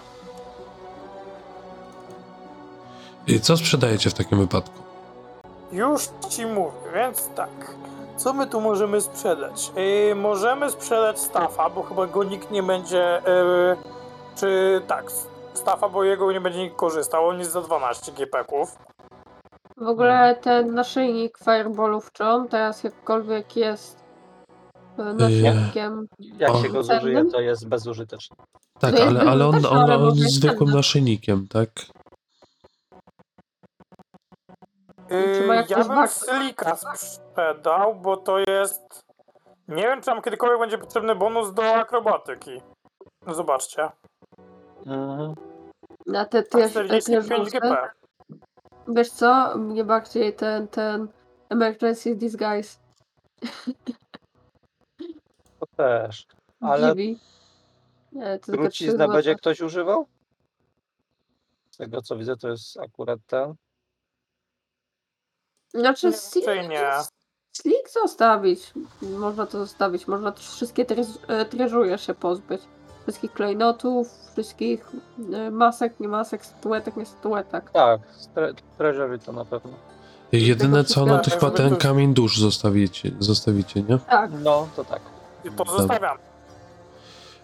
I 3.28 3.39
co 3.39 3.58
sprzedajecie 3.58 4.10
w 4.10 4.14
takim 4.14 4.39
wypadku? 4.39 4.80
Już 5.72 6.10
ci 6.30 6.45
mówię, 6.45 6.78
więc 6.95 7.30
tak. 7.36 7.50
Co 8.18 8.34
my 8.34 8.47
tu 8.47 8.62
możemy 8.62 9.02
sprzedać? 9.02 9.72
Yy, 9.76 10.16
możemy 10.16 10.70
sprzedać 10.70 11.20
Staffa, 11.20 11.70
bo 11.70 11.84
chyba 11.84 12.08
go 12.08 12.24
nikt 12.24 12.52
nie 12.52 12.64
będzie. 12.64 13.22
Yy, 13.28 13.78
czy 14.36 14.82
tak, 14.88 15.06
Staffa, 15.54 15.89
bo 15.89 16.04
jego 16.04 16.32
nie 16.32 16.41
będzie 16.41 16.60
nikt 16.60 16.76
korzystał. 16.76 17.28
On 17.28 17.39
jest 17.39 17.52
za 17.52 17.62
12 17.62 18.12
GP-ków. 18.12 18.78
W 19.78 19.88
ogóle 19.88 20.36
ten 20.41 20.74
naszyjnik 20.74 21.38
fireballów, 21.38 22.12
czy 22.12 22.24
on 22.24 22.47
teraz 22.47 22.84
jakkolwiek 22.84 23.56
jest 23.56 23.99
naszyjnikiem? 25.04 26.08
Jak 26.38 26.56
się 26.56 26.70
go 26.70 26.84
zużyje, 26.84 27.26
to 27.26 27.41
jest 27.41 27.68
bezużyteczny. 27.68 28.36
Tak, 28.80 28.95
To 28.95 28.97
jest 28.97 29.08
ale, 29.08 29.32
ale 29.32 29.47
on, 29.47 29.66
on, 29.66 29.91
on 29.91 30.16
jest 30.16 30.34
zwykłym 30.34 30.70
naszyjnikiem, 30.70 31.47
tak? 31.47 31.70
Czy 35.10 35.47
ma 35.47 35.56
Yy, 35.56 35.66
ja 35.70 35.78
bym 35.78 35.88
wartość? 35.88 36.18
Slika 36.18 36.76
sprzedał, 36.76 37.95
bo 37.95 38.18
to 38.18 38.39
jest... 38.39 39.02
Nie 39.68 39.84
wiem, 39.84 40.02
czy 40.02 40.10
nam 40.10 40.22
kiedykolwiek 40.22 40.60
będzie 40.60 40.78
potrzebny 40.78 41.16
bonus 41.16 41.54
do 41.54 41.76
akrobatyki. 41.76 42.62
Zobaczcie. 43.28 43.89
Mhm. 44.86 45.34
Na 46.08 46.26
te 46.26 46.39
A 46.39 46.70
45 46.70 47.50
GP. 47.50 47.89
Wiesz 48.88 49.10
co? 49.10 49.58
Mnie 49.58 49.84
bardziej 49.84 50.36
ten, 50.36 50.68
ten 50.68 51.08
Emergency 51.50 52.16
Disguise 52.16 52.80
To 55.60 55.66
też. 55.78 56.28
Ale 56.62 56.89
dziwi. 56.95 57.20
Nie, 58.12 58.39
to 58.39 58.45
tylko 58.45 58.70
trzy 58.70 58.84
truciznę 58.86 58.97
złote. 58.97 59.14
będzie 59.14 59.36
ktoś 59.36 59.62
używał? 59.62 60.07
Z 61.72 61.78
tego 61.78 62.01
co 62.01 62.18
widzę, 62.18 62.38
to 62.38 62.49
jest 62.49 62.80
akurat 62.80 63.20
ten. 63.28 63.53
Znaczy, 65.74 66.14
Slick, 66.14 66.47
raczej 66.47 66.70
nie. 66.70 66.91
Slick 67.57 67.89
zostawić. 68.03 68.74
Można 69.01 69.45
to 69.45 69.57
zostawić. 69.60 70.07
Można 70.07 70.32
też 70.32 70.47
wszystkie 70.49 70.86
trez- 70.86 71.18
e, 71.28 71.45
treżury 71.45 71.97
się 71.97 72.14
pozbyć. 72.14 72.62
Wszystkich 73.03 73.34
klejnotów, 73.34 74.07
wszystkich 74.32 74.91
e, 75.34 75.51
masek, 75.51 75.99
nie 75.99 76.07
masek, 76.07 76.45
statuetek, 76.45 76.97
nie 76.97 77.05
statuetek. 77.05 77.72
Tak, 77.72 78.01
treasury 78.78 79.20
to 79.20 79.32
na 79.34 79.45
pewno. 79.45 79.72
Jedyne 80.32 80.84
co, 80.84 81.05
no 81.05 81.18
to 81.18 81.22
wszystkiego, 81.24 81.39
chyba 81.45 81.57
żeby 81.57 81.70
ten 81.70 81.78
to- 81.80 81.88
kamień 81.88 82.14
dusz 82.14 82.39
zostawicie, 82.39 83.12
zostawicie, 83.20 83.82
nie? 83.84 83.97
Tak, 83.99 84.32
No, 84.43 84.68
to 84.76 84.86
tak. 84.86 85.01
I 85.45 85.51
to 85.51 85.65
zostawiam. 85.77 86.17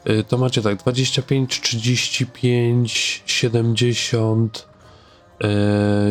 Y, 0.09 0.23
To 0.23 0.37
macie 0.37 0.61
tak, 0.61 0.75
25, 0.75 1.61
35, 1.61 3.23
70, 3.25 4.67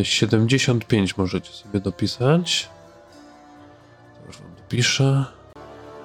y, 0.00 0.04
75 0.04 1.16
możecie 1.16 1.52
sobie 1.52 1.80
dopisać. 1.80 2.68
To 4.20 4.26
już 4.26 4.38
wam 4.38 4.54
dopiszę. 4.56 5.24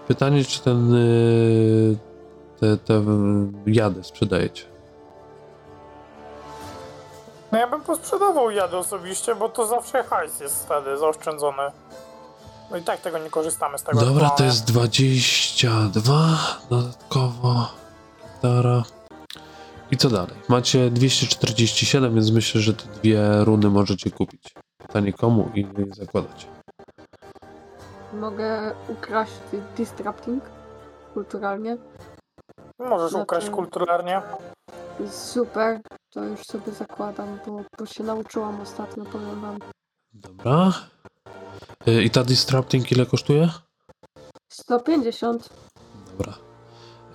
Pytanie, 0.07 0.45
czy 0.45 0.61
ten 0.61 0.93
y, 0.93 1.97
te, 2.59 2.77
te 2.77 3.01
jady 3.65 4.03
sprzedajecie? 4.03 4.63
No 7.51 7.57
ja 7.57 7.67
bym 7.67 7.81
posprzedawał 7.81 8.51
jady 8.51 8.77
osobiście, 8.77 9.35
bo 9.35 9.49
to 9.49 9.67
zawsze 9.67 10.03
hajs 10.03 10.39
jest 10.39 10.65
wtedy 10.65 10.97
zaoszczędzony. 10.97 11.63
No 12.71 12.77
i 12.77 12.81
tak 12.81 13.01
tego 13.01 13.17
nie 13.17 13.29
korzystamy 13.29 13.77
z 13.77 13.83
tego. 13.83 13.99
Dobra, 13.99 14.29
to 14.29 14.43
jest 14.43 14.67
22 14.67 16.37
dodatkowo. 16.69 17.67
Gitara. 18.35 18.83
I 19.91 19.97
co 19.97 20.09
dalej? 20.09 20.35
Macie 20.49 20.89
247, 20.91 22.15
więc 22.15 22.31
myślę, 22.31 22.61
że 22.61 22.73
te 22.73 22.85
dwie 22.85 23.43
runy 23.43 23.69
możecie 23.69 24.11
kupić. 24.11 24.53
Pytanie 24.77 25.13
komu 25.13 25.51
i 25.55 25.67
zakładać. 25.95 26.47
mogę 28.13 28.75
ukraść 28.87 29.33
Disrupting 29.77 30.43
kulturalnie. 31.13 31.77
Możesz 32.79 33.09
Znaczy- 33.09 33.23
ukraść 33.23 33.49
kulturalnie. 33.49 34.21
Super, 35.09 35.81
to 36.09 36.23
już 36.23 36.39
sobie 36.39 36.71
zakładam, 36.71 37.39
bo, 37.45 37.61
bo 37.79 37.85
się 37.85 38.03
nauczyłam 38.03 38.61
ostatnio, 38.61 39.05
powiem 39.05 39.41
wam. 39.41 39.59
Dobra. 40.13 40.73
Y, 41.87 42.03
I 42.03 42.09
ta 42.09 42.23
Disrupting 42.23 42.91
ile 42.91 43.05
kosztuje? 43.05 43.49
150. 44.47 45.49
Dobra. 46.11 46.33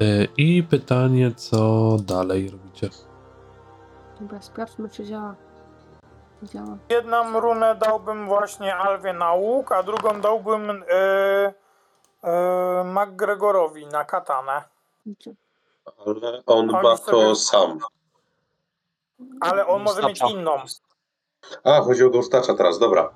Y, 0.03 0.29
I 0.37 0.63
pytanie, 0.63 1.33
co 1.37 1.97
dalej 2.01 2.51
robicie? 2.51 2.91
Dobra, 4.21 4.43
sprawdźmy, 4.43 4.89
czy 4.89 5.05
działa. 5.05 5.35
Działa. 6.43 6.77
Jedną 6.89 7.41
runę 7.41 7.75
dałbym 7.75 8.27
właśnie 8.27 8.77
Alwie 8.77 9.13
na 9.13 9.33
łuk, 9.33 9.73
a 9.73 9.83
drugą 9.83 10.21
dałbym 10.21 10.69
yy, 10.69 11.53
yy, 12.25 12.85
McGregorowi 12.85 13.87
na 13.87 14.05
katanę. 14.05 14.63
Ale 16.07 16.43
on 16.47 16.71
On 16.75 16.83
ma 16.83 16.83
to 16.83 16.97
sobie- 16.97 17.37
sam. 17.37 17.79
Ale 19.41 19.67
on 19.67 19.83
może 19.83 20.03
mieć 20.03 20.21
inną. 20.31 20.57
A, 21.65 21.81
chodzi 21.81 22.05
o 22.05 22.11
Ghostacza 22.11 22.55
teraz, 22.55 22.79
dobra. 22.79 23.11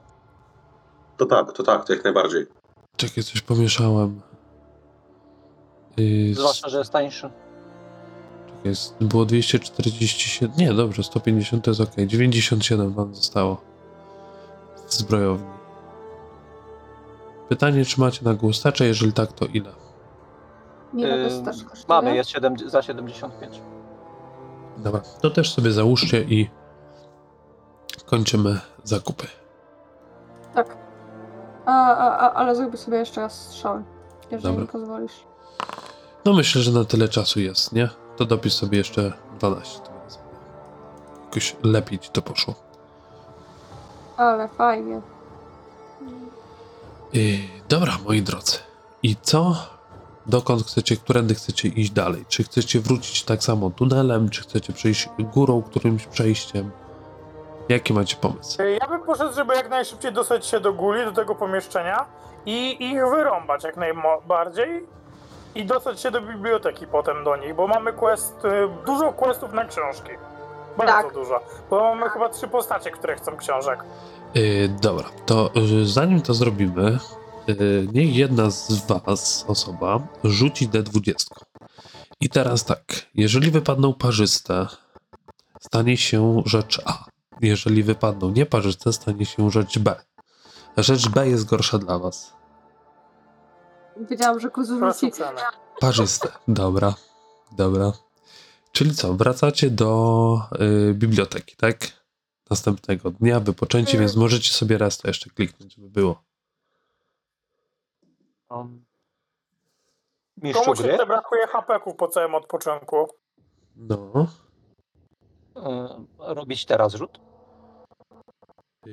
To 1.18 1.26
tak, 1.26 1.52
to 1.52 1.62
tak, 1.62 1.84
to 1.86 1.92
jak 1.92 2.04
najbardziej. 2.04 2.46
Czekaj, 2.96 3.24
coś 3.24 3.40
pomieszałem. 3.40 4.20
Zwłaszcza, 6.32 6.68
że 6.68 6.78
jest 6.78 6.90
tańszy. 6.92 7.30
Czekaj, 8.46 8.60
jest- 8.64 8.96
było 9.00 9.24
247. 9.24 10.56
Nie, 10.58 10.72
dobrze, 10.74 11.02
150 11.02 11.64
to 11.64 11.70
jest 11.70 11.80
ok. 11.80 11.90
97 12.06 12.92
wam 12.92 13.14
zostało. 13.14 13.60
Z 14.86 14.98
zbrojowni. 14.98 15.46
Pytanie, 17.48 17.84
czy 17.84 18.00
macie 18.00 18.24
na 18.24 18.34
głustacze? 18.34 18.86
Jeżeli 18.86 19.12
tak, 19.12 19.32
to 19.32 19.46
ile? 19.46 19.72
Nie 20.92 21.06
Yy, 21.06 21.28
kosztuje? 21.44 21.84
Mamy, 21.88 22.14
jest 22.16 22.30
7, 22.30 22.56
za 22.66 22.82
75. 22.82 23.60
Dobra, 24.78 25.00
to 25.20 25.30
też 25.30 25.52
sobie 25.54 25.72
załóżcie 25.72 26.22
i 26.22 26.50
kończymy 28.06 28.60
zakupy. 28.84 29.26
Tak. 30.54 30.87
A, 31.68 31.96
a, 31.96 32.18
a, 32.18 32.32
ale 32.32 32.56
zrobię 32.56 32.76
sobie 32.76 32.98
jeszcze 32.98 33.20
raz 33.20 33.48
strzały. 33.48 33.82
Jeżeli 34.30 34.42
Dobra. 34.42 34.62
mi 34.62 34.68
pozwolisz. 34.68 35.24
No 36.24 36.32
myślę, 36.32 36.62
że 36.62 36.72
na 36.72 36.84
tyle 36.84 37.08
czasu 37.08 37.40
jest, 37.40 37.72
nie? 37.72 37.88
To 38.16 38.24
dopisz 38.24 38.54
sobie 38.54 38.78
jeszcze 38.78 39.12
12. 39.38 39.78
To 39.78 39.90
będzie 39.90 40.14
sobie 40.14 40.26
Jakoś 41.24 41.56
lepiej 41.62 41.98
ci 41.98 42.10
to 42.10 42.22
poszło. 42.22 42.54
Ale 44.16 44.48
fajnie. 44.48 45.00
Yy, 47.12 47.38
dobra, 47.68 47.98
moi 48.04 48.22
drodzy. 48.22 48.58
I 49.02 49.16
co? 49.22 49.56
Dokąd 50.26 50.66
chcecie, 50.66 50.96
którędy 50.96 51.34
chcecie 51.34 51.68
iść 51.68 51.90
dalej? 51.90 52.24
Czy 52.28 52.44
chcecie 52.44 52.80
wrócić 52.80 53.24
tak 53.24 53.44
samo 53.44 53.70
tunelem, 53.70 54.28
czy 54.30 54.42
chcecie 54.42 54.72
przejść 54.72 55.08
górą 55.18 55.62
którymś 55.62 56.06
przejściem? 56.06 56.70
Jaki 57.68 57.92
macie 57.92 58.16
pomysł? 58.16 58.62
Yy, 58.62 58.78
Ja 58.80 58.86
bym 58.88 59.00
poszedł, 59.02 59.34
żeby 59.34 59.54
jak 59.54 59.70
najszybciej 59.70 60.12
dostać 60.12 60.46
się 60.46 60.60
do 60.60 60.72
guli, 60.72 61.04
do 61.04 61.12
tego 61.12 61.34
pomieszczenia 61.34 62.04
i 62.46 62.84
ich 62.84 63.00
wyrąbać 63.10 63.64
jak 63.64 63.76
najbardziej 63.76 64.86
i 65.54 65.64
dostać 65.64 66.00
się 66.00 66.10
do 66.10 66.20
biblioteki 66.20 66.86
potem 66.86 67.24
do 67.24 67.36
nich, 67.36 67.54
bo 67.54 67.66
mamy 67.66 67.92
quest, 67.92 68.44
yy, 68.44 68.68
dużo 68.86 69.12
questów 69.12 69.52
na 69.52 69.64
książki. 69.64 70.10
Bardzo 70.78 70.92
Tak. 71.02 71.12
dużo. 71.14 71.40
Bo 71.70 71.94
mamy 71.94 72.10
chyba 72.10 72.28
trzy 72.28 72.48
postacie, 72.48 72.90
które 72.90 73.16
chcą 73.16 73.36
książek. 73.36 73.78
Yy, 74.34 74.68
dobra, 74.82 75.04
to 75.26 75.50
yy, 75.54 75.86
zanim 75.86 76.22
to 76.22 76.34
zrobimy, 76.34 76.98
yy, 77.46 77.86
niech 77.92 78.16
jedna 78.16 78.50
z 78.50 78.86
was, 78.86 79.44
osoba, 79.48 79.98
rzuci 80.24 80.68
D20. 80.68 81.26
I 82.20 82.28
teraz 82.28 82.64
tak, 82.64 82.82
jeżeli 83.14 83.50
wypadną 83.50 83.94
parzyste, 83.94 84.66
stanie 85.60 85.96
się 85.96 86.42
rzecz 86.46 86.82
A. 86.84 87.04
Jeżeli 87.40 87.82
wypadną 87.82 88.30
nieparzyste, 88.30 88.92
stanie 88.92 89.26
się 89.26 89.50
rzecz 89.50 89.78
B. 89.78 89.94
Rzecz 90.76 91.08
B 91.08 91.28
jest 91.28 91.44
gorsza 91.44 91.78
dla 91.78 91.98
was. 91.98 92.32
Wiedziałam, 94.10 94.40
że 94.40 94.50
kuzu 94.50 94.78
Proszę 94.78 95.00
rzuci. 95.06 95.12
cenę. 95.12 95.40
Parzyste. 95.80 96.28
Dobra, 96.48 96.94
dobra. 97.52 97.92
Czyli 98.72 98.94
co, 98.94 99.14
wracacie 99.14 99.70
do 99.70 100.40
y, 100.90 100.94
biblioteki, 100.94 101.56
tak? 101.56 101.78
Następnego 102.50 103.10
dnia, 103.10 103.40
wypoczęci, 103.40 103.96
Mm. 103.96 104.00
więc 104.06 104.16
możecie 104.16 104.52
sobie 104.52 104.78
raz 104.78 104.98
to 104.98 105.08
jeszcze 105.08 105.30
kliknąć, 105.30 105.74
żeby 105.74 105.90
było. 105.90 106.22
Um, 108.50 108.84
mistrzu 110.36 110.64
Komuś 110.64 110.78
gry? 110.78 110.88
jeszcze 110.88 111.06
brakuje 111.06 111.46
HP-ków 111.46 111.96
po 111.96 112.08
całym 112.08 112.34
odpoczynku. 112.34 113.08
No. 113.76 114.26
Y, 115.56 115.60
robić 116.18 116.64
teraz 116.66 116.94
rzut? 116.94 117.18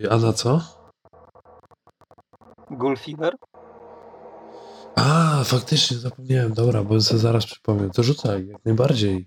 Y, 0.04 0.12
A 0.12 0.18
na 0.18 0.34
co? 0.34 0.62
Gulfiver? 2.72 3.34
A, 4.96 5.42
faktycznie 5.44 5.98
zapomniałem, 5.98 6.54
dobra, 6.54 6.84
bo 6.84 7.02
sobie 7.02 7.20
zaraz 7.20 7.46
przypomnę. 7.46 7.90
To 7.90 8.04
rzucaj, 8.04 8.48
jak 8.48 8.66
najbardziej. 8.66 9.26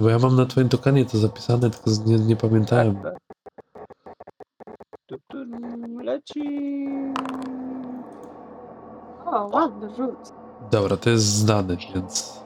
Bo 0.00 0.08
ja 0.08 0.18
mam 0.18 0.36
na 0.36 0.46
twoim 0.46 0.68
tokanie 0.68 1.04
to 1.04 1.18
zapisane, 1.18 1.70
tylko 1.70 1.90
nie, 2.06 2.18
nie 2.18 2.36
pamiętałem. 2.36 3.02
Tak, 3.02 3.16
Tu, 5.06 5.16
tu, 5.28 5.38
leci. 6.02 6.42
O, 9.26 9.48
ładny 9.52 9.94
rzut. 9.96 10.32
Dobra, 10.70 10.96
to 10.96 11.10
jest 11.10 11.24
znany, 11.24 11.76
więc... 11.94 12.40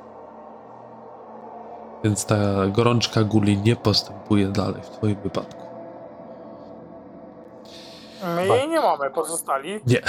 Więc 2.05 2.27
ta 2.27 2.67
gorączka 2.67 3.25
guli 3.25 3.59
nie 3.59 3.77
postępuje 3.77 4.49
dalej 4.49 4.83
w 4.83 4.91
twoim 4.91 5.17
wypadku. 5.23 5.64
My 8.37 8.47
jej 8.47 8.69
nie 8.69 8.81
mamy, 8.81 9.11
pozostali. 9.11 9.81
Nie, 9.87 10.03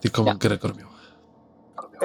tylko 0.00 0.22
Nie. 0.22 0.34
Gregor 0.34 0.76
miał. 0.76 0.88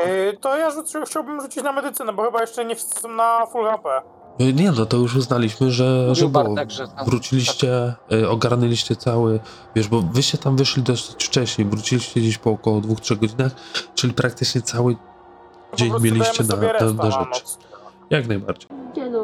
Yy, 0.05 0.38
to 0.41 0.57
ja 0.57 0.70
rzuc- 0.70 1.05
chciałbym 1.05 1.41
rzucić 1.41 1.63
na 1.63 1.72
medycynę, 1.72 2.13
bo 2.13 2.24
chyba 2.24 2.41
jeszcze 2.41 2.66
nie 2.66 2.76
wszyscy 2.76 2.99
są 3.01 3.09
na 3.09 3.45
full 3.45 3.66
HP. 3.66 4.01
Y, 4.41 4.53
Nie, 4.53 4.72
no 4.72 4.86
to 4.86 4.97
już 4.97 5.16
uznaliśmy, 5.16 5.72
że, 5.72 6.16
że 6.16 6.26
było. 6.28 6.55
Wróciliście, 7.05 7.93
y, 8.13 8.30
ogarnęliście 8.30 8.95
cały, 8.95 9.39
wiesz, 9.76 9.88
bo 9.88 10.01
wyście 10.01 10.38
tam 10.38 10.55
wyszli 10.57 10.84
dosyć 10.84 11.24
wcześnie, 11.26 11.66
wróciliście 11.66 12.20
gdzieś 12.20 12.38
po 12.38 12.51
około 12.51 12.82
dwóch, 12.82 12.99
trzech 13.01 13.20
godzinach, 13.20 13.51
czyli 13.95 14.13
praktycznie 14.13 14.61
cały 14.61 14.95
Po 15.72 15.78
dzień 15.78 15.93
mieliście 16.01 16.43
na, 16.43 16.55
na, 16.55 16.63
na 16.93 17.03
na 17.03 17.11
rzecz. 17.11 17.30
noc. 17.30 17.59
Jak 18.09 18.28
najbardziej. 18.28 18.70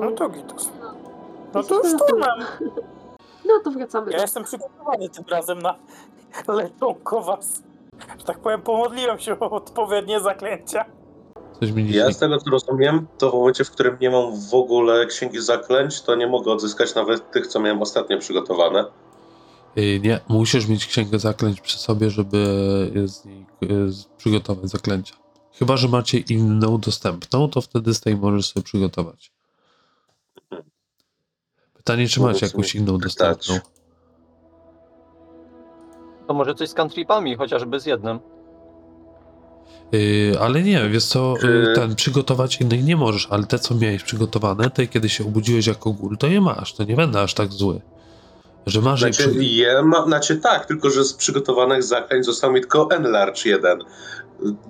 No? 0.01 0.11
To 0.11 0.29
gitos. 0.29 0.69
No, 0.81 0.93
No 1.53 1.63
to 1.63 1.75
już 1.83 1.99
turnem. 2.07 2.39
no 3.47 3.53
to 3.63 3.71
wracamy. 3.71 4.11
Ja 4.11 4.21
jestem 4.21 4.43
przygotowany 4.43 5.09
tym 5.09 5.23
razem 5.29 5.59
na 5.59 5.75
leczonko 6.47 7.21
was. 7.21 7.63
Że 8.19 8.25
tak 8.25 8.39
powiem, 8.39 8.61
pomodliłem 8.61 9.19
się 9.19 9.39
o 9.39 9.49
odpowiednie 9.49 10.19
zaklęcia. 10.19 10.85
Coś 11.59 11.71
mi 11.71 11.83
Ja 11.83 11.87
dzisiaj... 11.91 12.13
z 12.13 12.17
tego 12.17 12.37
co 12.37 12.49
rozumiem, 12.51 13.07
to 13.17 13.31
w 13.31 13.33
momencie, 13.33 13.63
w 13.63 13.71
którym 13.71 13.97
nie 14.01 14.09
mam 14.09 14.39
w 14.49 14.53
ogóle 14.53 15.05
księgi 15.05 15.41
zaklęć, 15.41 16.01
to 16.01 16.15
nie 16.15 16.27
mogę 16.27 16.51
odzyskać 16.51 16.95
nawet 16.95 17.31
tych, 17.31 17.47
co 17.47 17.59
miałem 17.59 17.81
ostatnio 17.81 18.17
przygotowane. 18.17 18.85
Y, 19.77 19.99
Nie, 20.03 20.19
musisz 20.27 20.67
mieć 20.67 20.85
księgę 20.85 21.19
zaklęć 21.19 21.61
przy 21.61 21.79
sobie, 21.79 22.09
żeby 22.09 22.37
z 23.05 23.25
niej 23.25 23.45
y, 23.63 23.91
z- 23.91 24.05
przygotować 24.05 24.69
zaklęcia. 24.69 25.15
Chyba, 25.53 25.77
że 25.77 25.87
macie 25.87 26.17
inną 26.17 26.77
dostępną, 26.77 27.49
to 27.49 27.61
wtedy 27.61 27.93
z 27.93 28.01
tej 28.01 28.15
możesz 28.17 28.45
sobie 28.53 28.63
przygotować. 28.63 29.31
Pytanie, 31.73 32.07
czy 32.07 32.19
Mogę 32.19 32.33
macie 32.33 32.47
sobie 32.47 32.51
jakąś 32.59 32.75
inną 32.75 32.99
pytać. 32.99 33.03
dostępną? 33.37 33.71
To 36.31 36.35
może 36.35 36.55
coś 36.55 36.69
z 36.69 36.73
cantripami, 36.73 37.35
chociażby 37.35 37.79
z 37.79 37.85
jednym. 37.85 38.19
Yy, 39.91 40.39
ale 40.39 40.63
nie, 40.63 40.89
wiesz 40.89 41.05
co, 41.05 41.33
yy, 41.43 41.73
ten 41.75 41.95
przygotować 41.95 42.61
innych 42.61 42.83
nie 42.83 42.95
możesz, 42.95 43.27
ale 43.29 43.43
te 43.43 43.59
co 43.59 43.75
miałeś 43.75 44.03
przygotowane, 44.03 44.69
te 44.69 44.87
kiedy 44.87 45.09
się 45.09 45.25
obudziłeś 45.25 45.67
jako 45.67 45.91
gól, 45.91 46.17
to 46.17 46.27
je 46.27 46.41
masz, 46.41 46.73
to 46.73 46.83
nie 46.83 46.95
będę 46.95 47.21
aż 47.21 47.33
tak 47.33 47.51
zły. 47.51 47.81
Że 48.65 48.81
masz 48.81 48.99
Znaczy, 48.99 49.29
przy... 49.29 49.43
je 49.43 49.83
ma, 49.83 50.05
znaczy 50.05 50.37
tak, 50.37 50.65
tylko 50.65 50.89
że 50.89 51.05
z 51.05 51.13
przygotowanych 51.13 51.83
zaklęć 51.83 52.25
został 52.25 52.51
mi 52.51 52.61
tylko 52.61 52.89
Enlarge 52.91 53.49
jeden. 53.49 53.79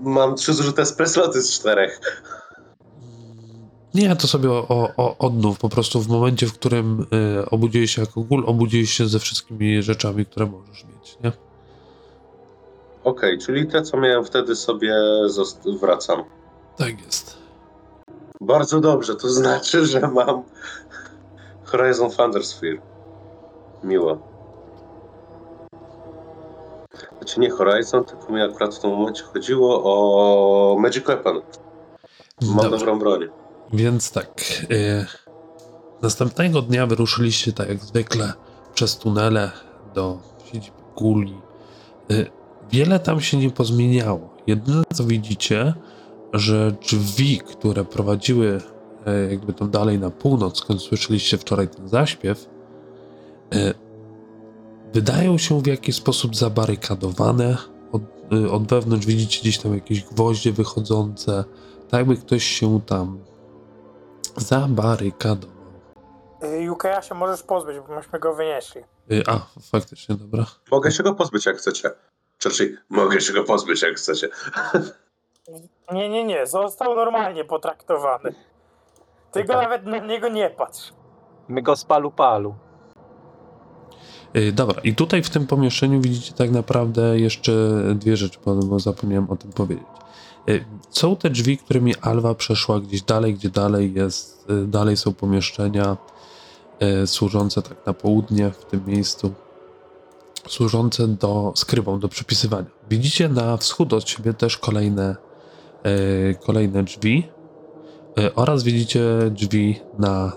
Mam 0.02 0.36
trzy 0.36 0.54
zużyte 0.54 0.86
spresloty 0.86 1.42
z 1.42 1.52
czterech. 1.52 2.02
Nie, 3.94 4.16
to 4.16 4.28
sobie 4.28 4.50
o, 4.52 4.94
o, 4.98 5.18
odnów, 5.18 5.60
po 5.60 5.70
prostu 5.70 6.02
w 6.02 6.08
momencie, 6.08 6.48
w 6.48 6.54
którym 6.54 7.06
yy, 7.12 7.50
obudziłeś 7.50 7.96
się 7.96 8.02
jako 8.02 8.22
gól, 8.22 8.44
obudziłeś 8.46 8.92
się 8.92 9.08
ze 9.08 9.20
wszystkimi 9.20 9.84
rzeczami, 9.84 10.26
które 10.26 10.46
możesz 10.46 10.86
mieć, 10.86 11.18
nie? 11.24 11.51
Okej, 13.04 13.38
czyli 13.38 13.68
te, 13.68 13.82
co 13.82 13.98
miałem 13.98 14.26
wtedy 14.26 14.56
sobie 14.56 14.94
zost- 15.28 15.80
wracam. 15.80 16.24
Tak 16.78 17.06
jest. 17.06 17.38
Bardzo 18.42 18.80
dobrze, 18.80 19.16
to 19.16 19.30
znaczy, 19.30 19.86
że 19.86 20.00
mam 20.08 20.44
Horizon 21.64 22.12
Thunder 22.12 22.44
Sphere. 22.46 22.78
Miło. 23.84 24.18
Znaczy 27.18 27.40
nie 27.40 27.50
Horizon, 27.50 28.04
tylko 28.06 28.34
mi 28.34 28.42
akurat 28.42 28.76
w 28.76 28.80
tym 28.80 28.90
momencie 28.90 29.24
chodziło 29.24 29.82
o 29.84 30.80
Magic 30.80 31.06
Weapon. 31.06 31.42
Mam 32.42 32.56
Dobrze. 32.56 32.70
dobrą 32.70 33.00
broń. 33.00 33.30
Więc 33.74 34.12
tak. 34.12 34.42
y, 34.72 35.06
następnego 36.02 36.62
dnia 36.62 36.88
wyruszyliście 36.88 37.54
tak 37.54 37.70
jak 37.70 37.78
zwykle 37.80 38.34
przez 38.74 38.98
tunele 38.98 39.52
do 39.94 40.18
siedziby 40.46 40.78
Guli. 40.98 41.42
Y, 42.12 42.32
wiele 42.72 43.00
tam 43.00 43.22
się 43.22 43.38
nie 43.38 43.50
pozmieniało. 43.50 44.30
Jedyne 44.48 44.84
co 44.94 45.04
widzicie, 45.04 45.74
że 46.34 46.72
drzwi, 46.72 47.38
które 47.38 47.86
prowadziły 47.86 48.48
y, 48.48 49.32
jakby 49.32 49.54
tam 49.54 49.70
dalej 49.70 50.00
na 50.00 50.10
północ, 50.10 50.58
skąd 50.60 50.82
słyszeliście 50.82 51.38
wczoraj 51.38 51.68
ten 51.68 51.88
zaśpiew, 51.88 52.50
y, 53.54 53.74
wydają 54.94 55.38
się 55.38 55.62
w 55.62 55.68
jakiś 55.68 55.96
sposób 55.96 56.36
zabarykadowane. 56.36 57.58
Od, 57.92 58.02
y, 58.34 58.52
od 58.52 58.68
wewnątrz 58.68 59.06
widzicie 59.06 59.42
gdzieś 59.42 59.58
tam 59.58 59.74
jakieś 59.74 60.04
gwoździe 60.04 60.52
wychodzące, 60.52 61.44
tak 61.90 61.98
jakby 61.98 62.18
ktoś 62.18 62.44
się 62.44 62.82
tam 62.82 63.20
zabarykadował. 64.38 65.62
Jukeja 66.60 67.02
się 67.02 67.16
możesz 67.16 67.44
pozbyć, 67.44 67.78
bo 67.88 67.96
myśmy 67.96 68.20
go 68.20 68.36
wynieśli. 68.36 68.82
A, 69.28 69.40
faktycznie, 69.72 70.16
dobra. 70.16 70.46
Mogę 70.72 70.92
się 70.92 71.04
go 71.04 71.14
pozbyć 71.14 71.46
jak 71.46 71.58
chcecie. 71.58 71.92
Czyli 72.50 72.76
mogę 72.90 73.22
się 73.22 73.34
go 73.34 73.44
pozbyć 73.44 73.82
jak 73.82 73.96
chcecie. 73.96 74.30
Nie, 75.92 76.10
nie, 76.10 76.24
nie, 76.24 76.48
został 76.48 76.96
normalnie 76.96 77.46
potraktowany. 77.46 78.36
Ty 79.32 79.42
go 79.44 79.48
Dobra. 79.54 79.62
nawet 79.62 79.86
na 79.86 79.98
niego 79.98 80.30
nie 80.30 80.50
patrz. 80.50 80.94
My 81.48 81.62
go 81.62 81.76
z 81.76 81.86
palu 81.86 82.12
palu. 82.12 82.56
Y, 84.36 84.52
Dobra, 84.52 84.82
i 84.82 84.96
tutaj 84.96 85.24
w 85.24 85.30
tym 85.30 85.48
pomieszczeniu 85.48 86.02
widzicie 86.02 86.34
tak 86.34 86.52
naprawdę 86.52 87.20
jeszcze 87.20 87.52
dwie 87.96 88.18
rzeczy, 88.18 88.40
bo, 88.46 88.56
bo 88.56 88.80
zapomniałem 88.80 89.30
o 89.30 89.36
tym 89.36 89.52
powiedzieć. 89.52 89.86
Y, 90.50 90.66
Są 90.90 91.16
te 91.16 91.30
drzwi, 91.30 91.58
którymi 91.58 91.96
Alwa 92.02 92.36
przeszła 92.36 92.80
gdzieś 92.80 93.02
dalej, 93.02 93.34
gdzie 93.34 93.50
dalej 93.50 93.94
jest, 93.94 94.50
y, 94.50 94.68
dalej 94.68 94.98
są 94.98 95.14
pomieszczenia 95.14 95.98
służące 97.06 97.62
tak 97.62 97.86
na 97.86 97.94
południe 97.94 98.52
w 98.52 98.66
tym 98.66 98.84
miejscu, 98.88 99.34
służące 100.48 101.08
do 101.08 101.54
skrybą, 101.56 102.00
do 102.00 102.08
przypisywania. 102.08 102.66
Widzicie 102.90 103.30
na 103.30 103.58
wschód 103.58 103.94
od 103.94 104.10
siebie 104.10 104.34
też 104.34 104.58
kolejne, 104.58 105.16
y, 105.86 106.36
kolejne 106.46 106.84
drzwi 106.84 107.28
y, 108.20 108.36
oraz 108.36 108.64
widzicie 108.64 109.02
drzwi 109.32 109.80
na 110.00 110.32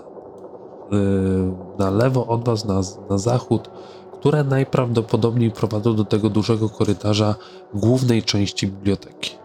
y, 0.93 1.77
na 1.79 1.89
lewo 1.89 2.27
od 2.27 2.45
was, 2.45 2.65
na, 2.65 2.81
na 3.09 3.17
zachód, 3.17 3.69
które 4.13 4.43
najprawdopodobniej 4.43 5.51
prowadzą 5.51 5.95
do 5.95 6.05
tego 6.05 6.29
dużego 6.29 6.69
korytarza 6.69 7.35
głównej 7.73 8.23
części 8.23 8.67
biblioteki. 8.67 9.35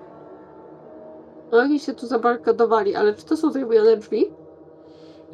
No 1.53 1.59
oni 1.59 1.81
się 1.81 1.95
tu 1.95 2.07
zabarykadowali, 2.07 2.95
ale 2.95 3.15
czy 3.15 3.25
to 3.25 3.37
są 3.37 3.53
zrobione 3.53 3.97
drzwi? 3.97 4.25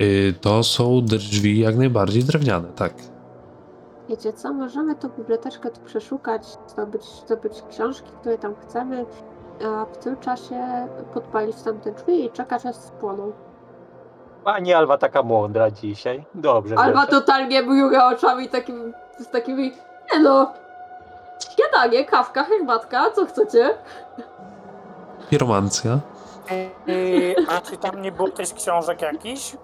Y, 0.02 0.34
To 0.40 0.62
są 0.62 1.00
drzwi 1.04 1.58
jak 1.58 1.76
najbardziej 1.76 2.24
drewniane, 2.24 2.68
tak. 2.68 3.15
Wiecie 4.08 4.32
co, 4.32 4.52
możemy 4.52 4.94
tą 4.94 5.08
biblioteczkę 5.08 5.70
tu 5.70 5.80
przeszukać, 5.80 6.46
zdobyć, 6.66 7.04
zdobyć 7.04 7.62
książki, 7.70 8.10
które 8.20 8.38
tam 8.38 8.54
chcemy, 8.62 9.06
a 9.66 9.84
w 9.84 9.96
tym 9.98 10.16
czasie 10.16 10.88
podpalić 11.14 11.62
tamte 11.62 11.92
drzwi 11.92 12.24
i 12.24 12.30
czekać 12.30 12.66
aż 12.66 12.76
spłoną. 12.76 13.32
Pani 14.44 14.74
Alwa 14.74 14.98
taka 14.98 15.22
mądra 15.22 15.70
dzisiaj. 15.70 16.24
Dobrze. 16.34 16.78
Alba 16.78 17.00
dobrze. 17.00 17.20
totalnie 17.20 17.62
mruga 17.62 18.08
oczami 18.08 18.48
takim, 18.48 18.92
z 19.18 19.30
takimi, 19.30 19.72
nie 20.12 20.18
no, 20.20 20.52
śniadanie, 21.54 22.04
kawka, 22.04 22.44
herbatka, 22.44 23.10
co 23.10 23.26
chcecie? 23.26 23.74
Piromancja. 25.30 25.98
Y, 26.88 27.34
a 27.48 27.60
czy 27.60 27.76
tam 27.76 28.02
nie 28.02 28.12
było 28.12 28.28
też 28.30 28.54
książek 28.54 29.02
jakichś? 29.02 29.56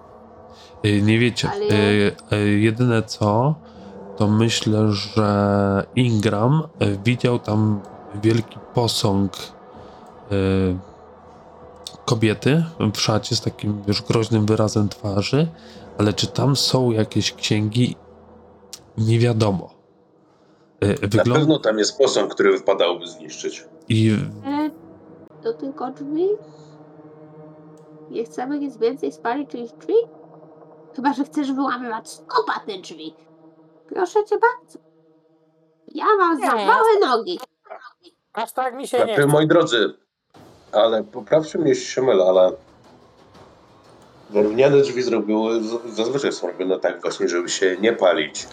Y, 0.86 1.03
Nie 1.03 1.18
wiecie. 1.18 1.49
Ale- 1.53 1.64
Y, 1.64 2.16
y, 2.32 2.59
Jedyne 2.59 3.03
co, 3.03 3.55
to 4.16 4.28
myślę, 4.28 4.88
że 4.92 5.86
Ingram 5.96 6.62
y, 6.82 6.98
widział 7.04 7.38
tam 7.38 7.80
wielki 8.22 8.58
posąg 8.74 9.32
y, 10.32 10.76
kobiety 12.04 12.64
w 12.94 13.00
szacie 13.00 13.36
z 13.36 13.40
takim 13.40 13.82
już 13.86 14.02
groźnym 14.02 14.46
wyrazem 14.46 14.88
twarzy, 14.88 15.48
ale 15.98 16.12
czy 16.12 16.26
tam 16.26 16.56
są 16.56 16.90
jakieś 16.90 17.32
księgi, 17.34 17.96
nie 18.98 19.18
wiadomo. 19.18 19.70
Y, 20.84 20.88
Na 20.88 20.94
Wygląda 21.08 21.34
pewno 21.40 21.58
tam 21.58 21.78
jest 21.78 21.98
posąg, 21.98 22.34
który 22.34 22.52
wypadałoby 22.58 23.06
zniszczyć. 23.06 23.64
i 23.88 24.16
E, 24.46 24.70
to 25.42 25.52
tylko 25.52 25.90
drzwi? 25.90 26.28
Nie 28.10 28.24
chcemy 28.24 28.58
nic 28.58 28.76
więcej 28.76 29.12
spalić 29.12 29.52
niż 29.54 29.72
drzwi? 29.72 29.94
Chyba, 30.96 31.12
że 31.12 31.24
chcesz 31.24 31.52
wyłamywać 31.52 32.08
stopa 32.10 32.60
te 32.66 32.78
drzwi. 32.78 33.14
Proszę 33.95 34.24
cię 34.24 34.36
bardzo. 34.38 34.78
Ja 35.88 36.05
mam 36.18 36.38
Nie. 36.40 36.47
za 36.47 36.55
małe 36.55 36.99
nogi. 37.01 37.40
Aż 38.32 38.53
tak 38.53 38.74
mi 38.74 38.86
się 38.88 38.99
nie 38.99 39.05
Znaczy, 39.05 39.18
chce. 39.20 39.26
moi 39.26 39.47
drodzy, 39.47 39.95
ale 40.72 41.05
poprawcie 41.05 41.59
mnie, 41.59 41.68
jeśli 41.68 41.84
się 41.86 42.03
mylę, 42.03 42.24
ale 42.28 42.53
drewniane 44.30 44.76
drzwi 44.80 45.03
zrobiły, 45.03 45.62
z- 45.62 45.95
zazwyczaj 45.97 46.32
są 46.32 46.47
robione 46.47 46.78
tak 46.80 47.03
właśnie, 47.03 47.28
żeby 47.28 47.49
się 47.49 47.76
nie 47.80 47.93
palić. 47.93 48.47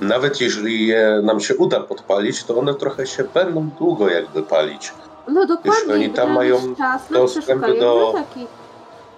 Nawet 0.00 0.40
jeżeli 0.40 0.86
je 0.86 1.20
nam 1.24 1.40
się 1.40 1.56
uda 1.56 1.80
podpalić, 1.80 2.44
to 2.44 2.58
one 2.58 2.74
trochę 2.74 3.06
się 3.06 3.24
będą 3.24 3.70
długo 3.78 4.08
jakby 4.08 4.42
palić. 4.42 4.92
No 5.28 5.46
dokładnie. 5.46 5.72
Jeśli 5.78 5.92
oni 5.92 6.10
tam 6.10 6.32
mają 6.32 6.74
czas 6.76 7.02
dostęp 7.10 7.60
do- 7.60 7.66
biblioteki. 7.72 8.46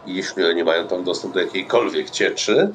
Jeśli 0.07 0.45
oni 0.45 0.65
mają 0.65 0.87
tam 0.89 1.05
dostęp 1.05 1.35
do 1.35 1.41
jakiejkolwiek 1.41 2.11
cieczy, 2.11 2.73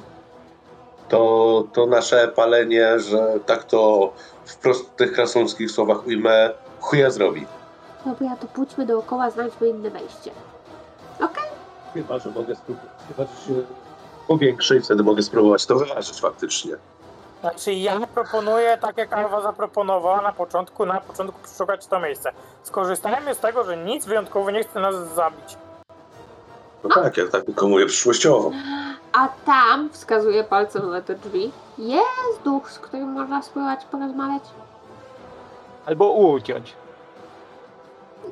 to, 1.10 1.64
to 1.74 1.86
nasze 1.86 2.28
palenie, 2.28 3.00
że 3.00 3.40
tak 3.46 3.64
to 3.64 4.14
w 4.46 4.56
prostych 4.58 5.14
krasnoludzkich 5.14 5.72
słowach 5.72 6.08
ujmę, 6.08 6.50
chuja 6.80 7.12
zrobi. 7.12 7.46
Dobra, 8.06 8.36
to 8.36 8.48
pójdźmy 8.48 8.86
dookoła, 8.86 9.30
znajdźmy 9.30 9.70
inne 9.70 9.90
wejście. 9.90 10.32
Okej? 11.22 11.50
Chyba, 11.94 12.20
że 12.20 12.30
mogę 12.30 12.56
spróbować. 12.56 12.90
Chyba, 13.08 13.24
że 13.30 13.48
się 13.48 13.62
powiększę 14.28 14.78
i 14.78 14.82
wtedy 14.82 15.04
mogę 15.04 15.24
spróbować 15.24 15.66
to 15.66 15.76
wyważyć 15.76 16.22
faktycznie. 16.22 16.76
Znaczy 17.42 17.74
ja 17.74 18.08
proponuję, 18.08 18.78
tak 18.82 18.98
jak 18.98 19.14
Alwa 19.14 19.42
zaproponowała 19.42 20.22
na 20.22 20.32
początku, 20.32 20.86
na 20.86 21.02
początku 21.02 21.40
przeszukać 21.44 21.88
to 21.88 22.00
miejsce. 22.00 22.32
Skorzystajmy 22.64 23.36
z 23.36 23.40
tego, 23.40 23.64
że 23.64 23.78
nic 23.78 24.06
wyjątkowo 24.06 24.52
nie 24.52 24.64
chce 24.64 24.80
nas 24.80 24.96
zabić. 25.16 25.58
No 26.84 26.90
tak, 26.96 27.18
ja 27.18 27.28
tak 27.28 27.46
tylko 27.46 27.68
mówię 27.68 27.86
przyszłościowo. 27.86 28.52
A 29.18 29.28
tam, 29.46 29.90
wskazuje 29.90 30.44
palcem 30.44 30.92
na 30.92 31.02
te 31.02 31.16
drzwi, 31.16 31.52
jest 31.78 32.42
duch, 32.44 32.72
z 32.72 32.80
którym 32.80 33.12
można 33.12 33.42
spróbować 33.42 33.86
porozmawiać. 33.86 34.44
Albo 35.86 36.12
uciąć. 36.12 36.74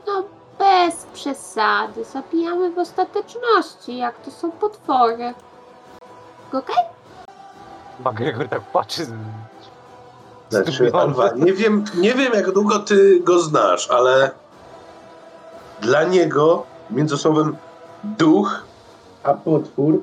No, 0.07 0.23
bez 0.59 1.05
przesady. 1.05 2.03
Zabijamy 2.03 2.71
w 2.71 2.79
ostateczności, 2.79 3.97
jak 3.97 4.17
to 4.17 4.31
są 4.31 4.51
potwory. 4.51 5.34
Okej? 6.53 6.75
McGregor 7.99 8.47
tak 8.47 8.61
patrzy 8.61 9.05
z... 9.05 9.11
Znaczy, 10.49 10.71
zdumiony. 10.71 10.99
Alwa, 10.99 11.29
nie 11.36 11.53
wiem, 11.53 11.86
nie 11.95 12.13
wiem 12.13 12.34
jak 12.34 12.51
długo 12.51 12.79
ty 12.79 13.19
go 13.19 13.39
znasz, 13.39 13.91
ale 13.91 14.31
dla 15.81 16.03
niego 16.03 16.63
między 16.89 17.17
słowem 17.17 17.57
duch 18.03 18.63
a 19.23 19.34
potwór 19.34 20.01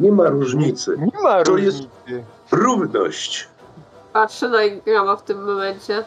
nie 0.00 0.12
ma 0.12 0.28
różnicy. 0.28 0.96
Nie 0.98 1.22
ma 1.22 1.42
To 1.42 1.56
jest- 1.56 1.76
różnicy. 1.78 2.24
Równość. 2.50 3.48
Patrzę 4.12 4.48
na 4.48 4.62
Ingrama 4.64 5.16
w 5.16 5.22
tym 5.22 5.44
momencie. 5.44 6.04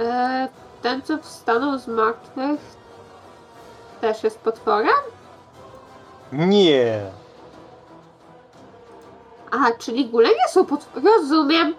E, 0.00 0.48
ten, 0.82 1.02
co 1.02 1.18
wstanął 1.18 1.78
z 1.78 1.86
martwych, 1.88 2.60
też 4.00 4.24
jest 4.24 4.38
potworem? 4.38 4.88
Nie. 6.32 7.00
Aha, 9.50 9.70
czyli 9.78 10.06
góle 10.10 10.28
nie 10.28 10.48
są 10.50 10.66
potwory. 10.66 11.06
Rozumiem. 11.06 11.74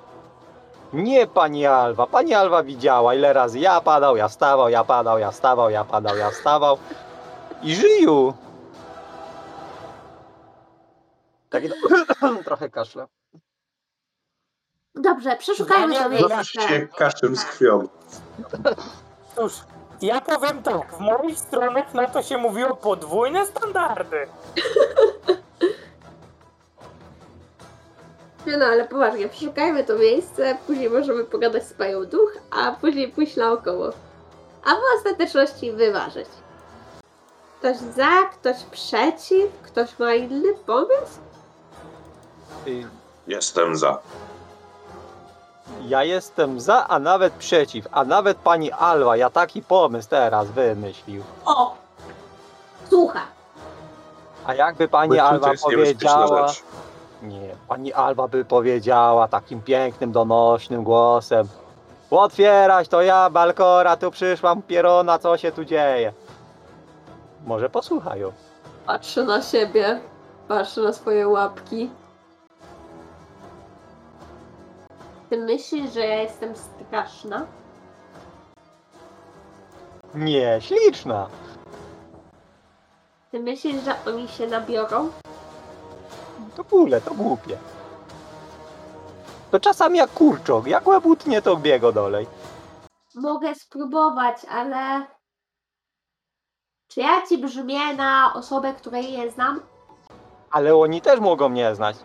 Nie, 0.93 1.27
pani 1.27 1.65
Alwa. 1.65 2.07
Pani 2.07 2.33
Alwa 2.33 2.63
widziała, 2.63 3.15
ile 3.15 3.33
razy 3.33 3.59
ja 3.59 3.81
padał, 3.81 4.17
ja 4.17 4.27
wstawał, 4.27 4.69
ja 4.69 4.83
padał, 4.83 5.19
ja 5.19 5.31
wstawał, 5.31 5.69
ja 5.69 5.83
padał, 5.83 6.17
ja 6.17 6.29
wstawał. 6.29 6.77
I 7.63 7.75
żyju. 7.75 8.33
Tak, 11.55 11.63
trochę 12.45 12.69
kaszle. 12.69 13.07
Dobrze, 14.95 15.35
przeszukajmy 15.35 15.95
to 15.95 16.09
miejsce. 16.09 16.87
kaszem 16.97 17.35
z 17.35 17.45
krwią. 17.45 17.87
Cóż, 19.35 19.53
ja 20.01 20.21
powiem 20.21 20.63
tak, 20.63 20.93
w 20.95 20.99
moich 20.99 21.39
stronach 21.39 21.93
na 21.93 22.07
to 22.07 22.23
się 22.23 22.37
mówiło 22.37 22.75
podwójne 22.75 23.45
standardy. 23.45 24.17
Nie 28.47 28.57
no, 28.57 28.65
ale 28.65 28.87
poważnie, 28.87 29.29
przeszukajmy 29.29 29.83
to 29.83 29.97
miejsce, 29.97 30.57
później 30.67 30.89
możemy 30.89 31.23
pogadać 31.23 31.63
z 31.63 31.73
panią 31.73 32.05
duch, 32.05 32.37
a 32.51 32.71
później 32.71 33.11
pójść 33.11 33.35
naokoło. 33.35 33.89
A 34.65 34.69
w 34.75 34.79
ostateczności 34.97 35.71
wyważyć. 35.71 36.27
Ktoś 37.59 37.77
za, 37.77 38.23
ktoś 38.31 38.63
przeciw, 38.63 39.61
ktoś 39.63 39.99
ma 39.99 40.13
inny 40.13 40.53
pomysł? 40.65 41.24
Jestem 43.27 43.75
za. 43.75 43.99
Ja 45.87 46.03
jestem 46.03 46.59
za, 46.59 46.87
a 46.87 46.99
nawet 46.99 47.33
przeciw. 47.33 47.87
A 47.91 48.03
nawet 48.03 48.37
pani 48.37 48.71
Alwa, 48.71 49.17
ja 49.17 49.29
taki 49.29 49.61
pomysł 49.61 50.09
teraz 50.09 50.47
wymyślił. 50.51 51.23
O! 51.45 51.75
Słucham. 52.89 53.27
A 54.45 54.53
jakby 54.53 54.87
pani 54.87 55.17
to 55.17 55.23
Alwa 55.23 55.51
powiedziała... 55.63 56.47
Nie, 57.21 57.55
pani 57.67 57.93
Alba 57.93 58.27
by 58.27 58.45
powiedziała 58.45 59.27
takim 59.27 59.61
pięknym, 59.61 60.11
donośnym 60.11 60.83
głosem. 60.83 61.47
Otwierać, 62.11 62.87
to 62.87 63.01
ja, 63.01 63.29
Balkora, 63.29 63.97
tu 63.97 64.11
przyszłam, 64.11 64.61
Pierona, 64.61 65.19
co 65.19 65.37
się 65.37 65.51
tu 65.51 65.65
dzieje? 65.65 66.13
Może 67.45 67.69
posłuchają. 67.69 68.31
Patrzę 68.85 69.23
na 69.23 69.41
siebie, 69.41 69.99
patrzę 70.47 70.81
na 70.81 70.93
swoje 70.93 71.27
łapki. 71.27 71.89
Ty 75.29 75.37
myślisz, 75.37 75.93
że 75.93 75.99
ja 75.99 76.21
jestem 76.21 76.53
straszna? 76.55 77.45
Nie, 80.15 80.57
śliczna. 80.61 81.29
Ty 83.31 83.39
myślisz, 83.39 83.83
że 83.83 83.95
oni 84.07 84.27
się 84.27 84.47
nabiorą? 84.47 85.09
To 86.55 86.63
bóle, 86.63 87.01
to 87.01 87.13
głupie. 87.13 87.57
To 89.51 89.59
czasami 89.59 89.97
jak 89.97 90.09
kurczok, 90.09 90.67
jak 90.67 90.87
łeb 90.87 91.05
utnie, 91.05 91.41
to 91.41 91.57
biego 91.57 91.91
dolej. 91.91 92.27
Mogę 93.15 93.55
spróbować, 93.55 94.45
ale... 94.45 95.05
Czy 96.87 96.99
ja 96.99 97.27
ci 97.29 97.37
brzmię 97.37 97.93
na 97.95 98.33
osobę, 98.35 98.73
której 98.73 99.11
nie 99.11 99.31
znam? 99.31 99.61
Ale 100.51 100.75
oni 100.75 101.01
też 101.01 101.19
mogą 101.19 101.49
mnie 101.49 101.75
znać. 101.75 101.95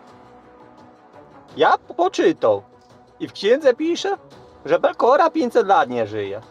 Ja 1.57 1.77
poczytał. 1.77 2.63
I 3.21 3.27
w 3.27 3.33
księdze 3.33 3.73
pisze, 3.73 4.17
że 4.65 4.79
Belkora 4.79 5.29
500 5.29 5.67
lat 5.67 5.89
nie 5.89 6.07
żyje. 6.07 6.41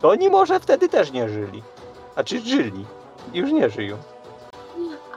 To 0.00 0.08
oni 0.08 0.30
może 0.30 0.60
wtedy 0.60 0.88
też 0.88 1.12
nie 1.12 1.28
żyli. 1.28 1.62
Znaczy 2.14 2.40
żyli. 2.40 2.86
Już 3.32 3.52
nie 3.52 3.70
żyją. 3.70 3.96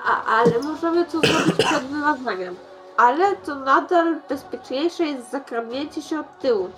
A, 0.05 0.23
ale 0.25 0.59
możemy 0.59 1.05
to 1.05 1.11
zrobić 1.19 1.65
przed 1.65 1.83
wyważeniem. 1.83 2.55
Ale 2.97 3.35
to 3.35 3.55
nadal 3.55 4.15
bezpieczniejsze 4.29 5.03
jest 5.05 5.31
zakradnięcie 5.31 6.01
się 6.01 6.19
od 6.19 6.39
tyłu. 6.39 6.69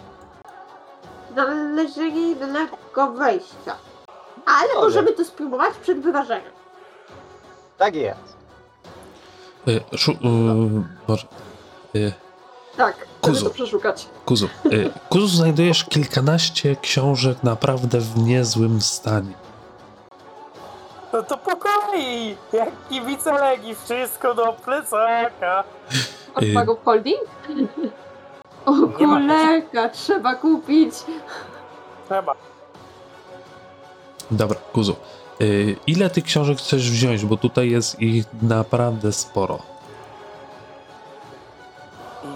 Znalezienie 1.31 2.31
innego 2.31 3.11
wejścia. 3.11 3.75
Ale 4.45 4.67
Dobrze. 4.67 4.81
możemy 4.81 5.13
to 5.13 5.25
spróbować 5.25 5.73
przed 5.81 5.99
wyważeniem. 5.99 6.51
Tak 7.77 7.95
jest. 7.95 8.37
Y, 9.67 9.97
Szu, 9.97 10.11
y, 10.11 10.15
Boże. 11.07 11.27
Y, 11.95 12.13
Tak, 12.77 12.95
Kuzu. 13.31 13.49
przeszukać. 13.49 14.07
Kuzu. 14.25 14.49
Y, 14.65 14.89
Kuzu, 15.09 15.27
znajdujesz 15.27 15.83
kilkanaście 15.83 16.75
książek 16.75 17.43
naprawdę 17.43 17.99
w 17.99 18.17
niezłym 18.17 18.81
stanie. 18.81 19.33
No 21.13 21.23
to 21.23 21.37
po 21.37 21.55
kolei, 21.55 22.37
jak 22.53 22.69
kibice 22.89 23.33
Legii, 23.33 23.75
wszystko 23.75 24.33
do 24.35 24.53
plecaka. 24.65 25.63
Odpagą 26.35 26.75
holding? 26.85 27.21
O, 28.65 28.73
kulerka, 28.97 29.89
trzeba 29.89 30.35
kupić. 30.35 30.93
Trzeba. 32.05 32.35
Dobra, 34.31 34.59
Kuzu. 34.73 34.95
Y, 35.41 35.75
ile 35.87 36.09
tych 36.09 36.23
książek 36.23 36.57
chcesz 36.57 36.91
wziąć? 36.91 37.25
Bo 37.25 37.37
tutaj 37.37 37.69
jest 37.69 38.01
ich 38.01 38.25
naprawdę 38.41 39.11
sporo. 39.11 39.59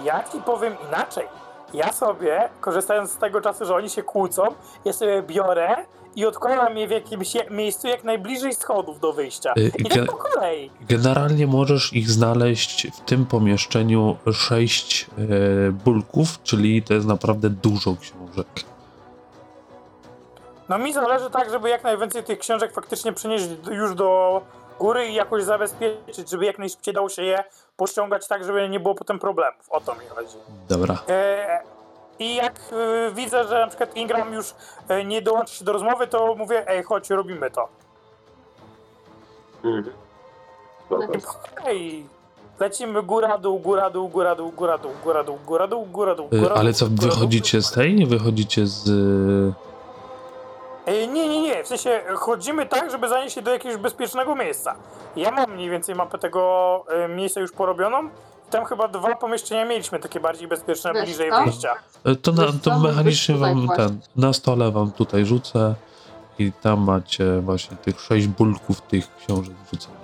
Ja 0.04 0.24
ci 0.32 0.42
powiem 0.42 0.76
inaczej. 0.88 1.28
Ja 1.74 1.94
sobie, 1.94 2.50
korzystając 2.62 3.12
z 3.12 3.18
tego 3.18 3.42
czasu, 3.42 3.66
że 3.66 3.76
oni 3.76 3.90
się 3.90 4.04
kłócą, 4.04 4.44
ja 4.86 4.94
sobie 4.94 5.22
biorę 5.24 5.76
i 6.16 6.26
odkładam 6.26 6.78
je 6.78 6.88
w 6.88 6.92
jakimś 6.92 7.36
je- 7.36 7.50
miejscu 7.50 7.88
jak 7.88 8.04
najbliżej 8.04 8.54
schodów 8.54 9.00
do 9.00 9.14
wyjścia. 9.14 9.54
Y, 9.58 9.72
I 9.80 9.84
ge- 9.84 9.96
tak 10.00 10.06
po 10.06 10.18
kolei. 10.18 10.72
Generalnie 10.82 11.48
możesz 11.48 11.94
ich 11.94 12.10
znaleźć 12.10 12.88
w 12.94 13.00
tym 13.00 13.26
pomieszczeniu 13.26 14.18
sześć 14.34 15.08
e, 15.68 15.72
bulków, 15.72 16.44
czyli 16.44 16.84
to 16.84 16.94
jest 16.94 17.08
naprawdę 17.08 17.50
dużo 17.50 17.96
książek. 18.02 18.48
No 20.70 20.78
mi 20.78 20.94
zależy 20.94 21.30
tak, 21.30 21.50
żeby 21.52 21.70
jak 21.70 21.84
najwięcej 21.84 22.24
tych 22.24 22.40
książek 22.40 22.74
faktycznie 22.74 23.14
przynieść 23.14 23.46
już 23.72 23.96
do 23.96 24.42
góry 24.80 25.08
i 25.08 25.14
jakoś 25.14 25.44
zabezpieczyć, 25.44 26.30
żeby 26.30 26.46
jak 26.46 26.60
najszybciej 26.60 26.94
dało 26.94 27.10
się 27.10 27.24
je 27.24 27.44
pościągać 27.78 28.28
tak, 28.28 28.44
żeby 28.44 28.70
nie 28.70 28.80
było 28.80 28.96
potem 28.96 29.20
problemów. 29.20 29.70
O 29.70 29.82
to 29.82 29.94
mi 29.96 30.06
chodzi. 30.16 30.38
Dobra. 30.70 30.98
E, 31.10 31.60
I 32.20 32.36
jak 32.36 32.60
e, 32.72 33.12
widzę, 33.12 33.48
że 33.48 33.60
na 33.60 33.68
przykład 33.68 33.96
Ingram 33.96 34.34
już 34.34 34.54
e, 34.88 35.06
nie 35.06 35.22
dołączy 35.22 35.56
się 35.56 35.66
do 35.66 35.74
rozmowy, 35.74 36.08
to 36.08 36.36
mówię, 36.36 36.68
ej, 36.70 36.84
chodź, 36.84 37.10
robimy 37.10 37.52
to. 37.52 37.68
Mhm. 39.64 39.94
Hej, 41.64 42.06
lecimy 42.60 43.04
góra, 43.04 43.38
dół, 43.38 43.60
góra, 43.60 43.90
dół, 43.90 44.10
góra, 44.10 44.36
dół, 44.36 44.52
góra, 44.52 44.78
dół, 44.78 44.92
góra, 45.04 45.24
dół, 45.24 45.38
góra, 45.46 45.68
dół, 45.68 45.86
góra, 45.86 46.16
dół, 46.16 46.28
Y, 46.34 46.40
góra, 46.40 46.56
ale 46.56 46.72
dół, 46.72 46.80
co, 46.80 46.86
góra, 46.86 46.98
dół. 47.02 47.10
wychodzicie 47.10 47.62
z 47.62 47.72
tej? 47.72 48.06
Wychodzicie 48.06 48.68
z... 48.68 48.88
y, 48.88 49.67
E, 50.88 51.08
Nie, 51.08 51.30
nie, 51.30 51.42
nie, 51.42 51.64
w 51.64 51.68
sensie 51.68 52.02
chodzimy 52.16 52.66
tak, 52.66 52.92
żeby 52.92 53.10
zanieść 53.10 53.36
się 53.36 53.42
do 53.42 53.52
jakiegoś 53.52 53.78
bezpiecznego 53.78 54.36
miejsca. 54.36 54.76
Ja 55.16 55.32
mam 55.32 55.52
mniej 55.54 55.70
więcej 55.70 55.96
mapę 55.96 56.18
tego 56.18 56.84
e, 56.90 57.08
miejsca 57.08 57.40
już 57.40 57.52
porobioną. 57.52 58.10
I 58.48 58.50
tam 58.50 58.66
chyba 58.66 58.88
dwa 58.88 59.16
pomieszczenia 59.16 59.66
mieliśmy 59.66 60.00
takie 60.00 60.20
bardziej 60.20 60.48
bezpieczne, 60.48 60.94
Wiesz 60.94 61.04
bliżej 61.04 61.30
co? 61.32 61.44
wyjścia. 61.44 61.74
y, 62.08 62.16
To, 62.16 62.32
na, 62.32 62.44
Wiesz 62.44 62.52
to 62.64 62.72
co, 62.72 62.80
mechanicznie 62.80 63.36
tutaj 63.36 63.54
wam 63.56 63.66
właśnie. 63.66 63.86
ten... 63.86 64.00
Na 64.16 64.34
stole 64.34 64.72
wam 64.72 64.92
tutaj 64.92 65.26
rzucę 65.26 65.76
i 66.40 66.52
tam 66.62 66.80
macie 66.80 67.40
właśnie 67.42 67.78
tych 67.78 68.02
sześć 68.02 68.28
bulków 68.28 68.82
tych 68.82 69.16
książek 69.16 69.54
wrzuconych. 69.72 69.98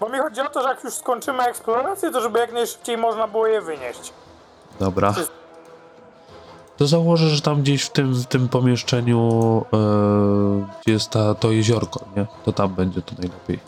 Bo 0.00 0.08
mi 0.08 0.18
chodzi 0.18 0.40
o 0.40 0.48
to, 0.48 0.62
że 0.62 0.68
jak 0.68 0.84
już 0.84 0.94
skończymy 0.94 1.42
eksplorację, 1.42 2.10
to 2.10 2.20
żeby 2.20 2.38
jak 2.38 2.52
najszybciej 2.52 2.96
można 2.98 3.28
było 3.28 3.46
je 3.46 3.60
wynieść. 3.60 4.12
Dobra. 4.80 5.14
To 6.82 6.86
założę, 6.86 7.28
że 7.28 7.40
tam 7.40 7.62
gdzieś 7.62 7.82
w 7.82 7.90
tym, 7.90 8.14
w 8.14 8.26
tym 8.26 8.48
pomieszczeniu, 8.48 9.64
gdzie 10.82 10.92
jest 10.92 11.10
ta, 11.10 11.34
to 11.34 11.50
jeziorko, 11.50 12.04
nie? 12.16 12.26
To 12.44 12.52
tam 12.52 12.74
będzie 12.74 13.02
to 13.02 13.14
najlepiej. 13.18 13.58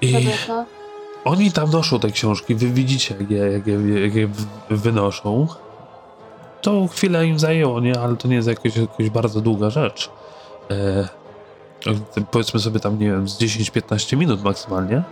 I 0.00 0.28
oni 1.24 1.52
tam 1.52 1.70
noszą 1.70 2.00
te 2.00 2.10
książki, 2.10 2.54
wy 2.54 2.66
widzicie, 2.66 3.14
jak 3.20 3.30
je, 3.30 3.38
jak 3.38 3.66
je, 3.66 4.00
jak 4.00 4.14
je 4.14 4.28
wynoszą. 4.70 5.46
To 6.62 6.86
chwilę 6.86 7.26
im 7.26 7.38
zajęło, 7.38 7.80
nie? 7.80 8.00
Ale 8.00 8.16
to 8.16 8.28
nie 8.28 8.36
jest 8.36 8.48
jakoś, 8.48 8.76
jakoś 8.76 9.10
bardzo 9.10 9.40
długa 9.40 9.70
rzecz. 9.70 10.10
E, 10.70 11.08
powiedzmy 12.30 12.60
sobie 12.60 12.80
tam, 12.80 12.98
nie 12.98 13.06
wiem, 13.06 13.28
z 13.28 13.38
10-15 13.38 14.16
minut 14.16 14.42
maksymalnie. 14.42 15.02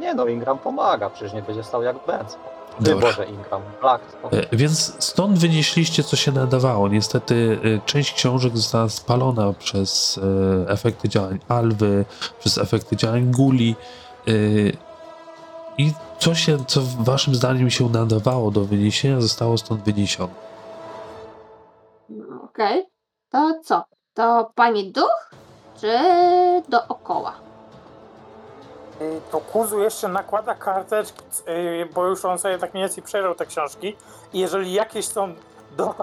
Nie 0.00 0.14
no, 0.14 0.26
Ingram 0.26 0.58
pomaga, 0.58 1.10
przecież 1.10 1.32
nie 1.32 1.42
będzie 1.42 1.64
stał 1.64 1.82
jak 1.82 1.96
Benz. 2.06 2.36
Ty. 2.84 2.94
Boże, 2.96 3.26
Ingram, 3.26 3.62
Black. 3.80 4.04
E, 4.32 4.56
Więc 4.56 5.04
stąd 5.04 5.38
wynieśliście, 5.38 6.04
co 6.04 6.16
się 6.16 6.32
nadawało. 6.32 6.88
Niestety 6.88 7.58
e, 7.64 7.86
część 7.86 8.12
książek 8.14 8.56
została 8.56 8.88
spalona 8.88 9.52
przez 9.52 10.20
e, 10.66 10.70
efekty 10.70 11.08
działań 11.08 11.38
Alwy, 11.48 12.04
przez 12.38 12.58
efekty 12.58 12.96
działań 12.96 13.30
Guli. 13.30 13.76
I 15.78 15.92
co 16.18 16.34
się, 16.34 16.64
co 16.64 16.80
waszym 16.98 17.34
zdaniem 17.34 17.70
się 17.70 17.88
nadawało 17.88 18.50
do 18.50 18.64
wyniesienia, 18.64 19.20
zostało 19.20 19.58
stąd 19.58 19.82
wyniesione. 19.82 20.32
okej. 22.44 22.84
To 23.30 23.60
co? 23.64 23.84
To 24.14 24.50
pani 24.54 24.92
duch? 24.92 25.30
Czy 25.80 25.98
dookoła? 26.68 27.34
Y, 29.00 29.20
To 29.32 29.40
Kuzu 29.40 29.80
jeszcze 29.80 30.08
nakłada 30.08 30.54
karteczki, 30.54 31.22
y, 31.48 31.88
bo 31.94 32.06
już 32.06 32.24
on 32.24 32.38
sobie 32.38 32.58
tak 32.58 32.74
mniej 32.74 32.84
więcej 32.86 33.02
przejrzał 33.04 33.34
te 33.34 33.46
książki 33.46 33.96
i 34.32 34.38
jeżeli 34.38 34.72
jakieś 34.72 35.04
są 35.06 35.34
do 35.76 35.94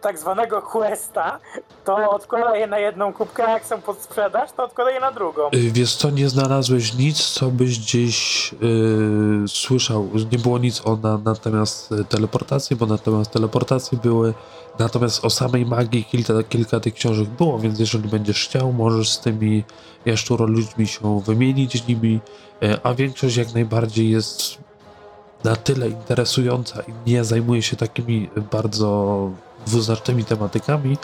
tak 0.00 0.18
zwanego 0.18 0.62
questa, 0.62 1.38
to 1.84 2.10
odkłada 2.10 2.56
je 2.56 2.66
na 2.66 2.78
jedną 2.78 3.12
kubkę, 3.12 3.46
a 3.46 3.50
jak 3.50 3.66
są 3.66 3.82
pod 3.82 3.98
sprzedaż, 3.98 4.52
to 4.52 4.64
odkłada 4.64 4.90
je 4.90 5.00
na 5.00 5.12
drugą. 5.12 5.46
E, 5.46 5.50
Wiesz 5.56 5.96
co, 5.96 6.10
nie 6.10 6.28
znalazłeś 6.28 6.94
nic, 6.94 7.24
co 7.30 7.46
byś 7.46 7.78
gdzieś 7.78 8.50
e, 8.54 8.56
słyszał. 9.48 10.08
Nie 10.32 10.38
było 10.38 10.58
nic 10.58 10.86
o 10.86 10.96
na, 10.96 11.18
natomiast 11.24 11.94
teleportacji, 12.08 12.76
bo 12.76 12.86
natomiast 12.86 13.30
teleportacji 13.30 13.98
były. 13.98 14.34
Natomiast 14.78 15.24
o 15.24 15.30
samej 15.30 15.66
magii 15.66 16.04
kilka, 16.04 16.32
kilka 16.48 16.80
tych 16.80 16.94
książek 16.94 17.28
było, 17.28 17.58
więc 17.58 17.78
jeżeli 17.80 18.08
będziesz 18.08 18.44
chciał, 18.48 18.72
możesz 18.72 19.10
z 19.10 19.20
tymi 19.20 19.64
jaszczuro 20.06 20.46
ludźmi 20.46 20.86
się 20.86 21.20
wymienić 21.20 21.86
nimi, 21.86 22.20
e, 22.62 22.78
a 22.82 22.94
większość 22.94 23.36
jak 23.36 23.54
najbardziej 23.54 24.10
jest 24.10 24.58
na 25.44 25.56
tyle 25.56 25.88
interesująca 25.88 26.82
i 26.82 27.10
nie 27.10 27.24
zajmuje 27.24 27.62
się 27.62 27.76
takimi 27.76 28.30
bardzo 28.52 29.30
dwuznacznymi 29.66 30.24
tematykami, 30.24 30.98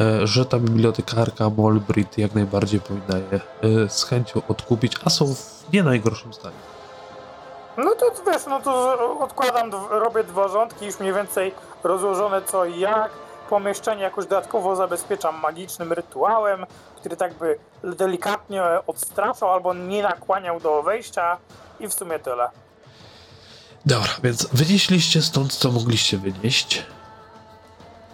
e, 0.00 0.26
że 0.26 0.44
ta 0.46 0.58
bibliotekarka 0.58 1.50
Molbrit 1.50 2.18
jak 2.18 2.34
najbardziej 2.34 2.80
powinna 2.80 3.18
je 3.32 3.40
e, 3.84 3.88
z 3.88 4.04
chęcią 4.04 4.42
odkupić, 4.48 4.92
a 5.04 5.10
są 5.10 5.34
w 5.34 5.72
nie 5.72 5.82
najgorszym 5.82 6.32
stanie. 6.32 6.56
No 7.78 7.94
to 7.94 8.06
wiesz, 8.32 8.42
no 8.48 8.60
to 8.60 8.96
z- 9.18 9.22
odkładam, 9.22 9.70
robię 9.90 10.24
dwa 10.24 10.48
rządki, 10.48 10.86
już 10.86 11.00
mniej 11.00 11.14
więcej 11.14 11.52
rozłożone 11.84 12.42
co 12.42 12.64
i 12.64 12.80
jak. 12.80 13.10
Pomieszczenie 13.50 14.02
jakoś 14.02 14.26
dodatkowo 14.26 14.76
zabezpieczam 14.76 15.40
magicznym 15.40 15.92
rytuałem, 15.92 16.66
który 16.96 17.16
tak 17.16 17.34
by 17.34 17.58
delikatnie 17.82 18.62
odstraszał 18.86 19.52
albo 19.52 19.74
nie 19.74 20.02
nakłaniał 20.02 20.60
do 20.60 20.82
wejścia 20.82 21.36
i 21.80 21.88
w 21.88 21.94
sumie 21.94 22.18
tyle. 22.18 22.50
Dobra, 23.86 24.10
więc 24.22 24.46
wynieśliście 24.52 25.22
stąd, 25.22 25.54
co 25.54 25.70
mogliście 25.70 26.18
wynieść 26.18 26.86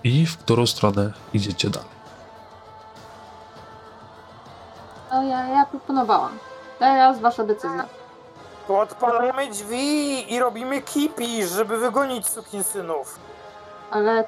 i 0.04 0.26
w 0.26 0.38
którą 0.38 0.66
stronę 0.66 1.12
idziecie 1.34 1.70
dalej. 1.70 1.88
No 5.12 5.22
ja, 5.22 5.46
ja 5.46 5.66
proponowałam. 5.66 6.38
Teraz 6.78 7.20
wasza 7.20 7.44
decyzja. 7.44 7.84
To 8.66 8.80
odpalamy 8.80 9.50
drzwi 9.50 10.34
i 10.34 10.38
robimy 10.38 10.82
kipi, 10.82 11.46
żeby 11.46 11.78
wygonić 11.78 12.26
sukinsynów. 12.28 13.18
Ale 13.90 14.24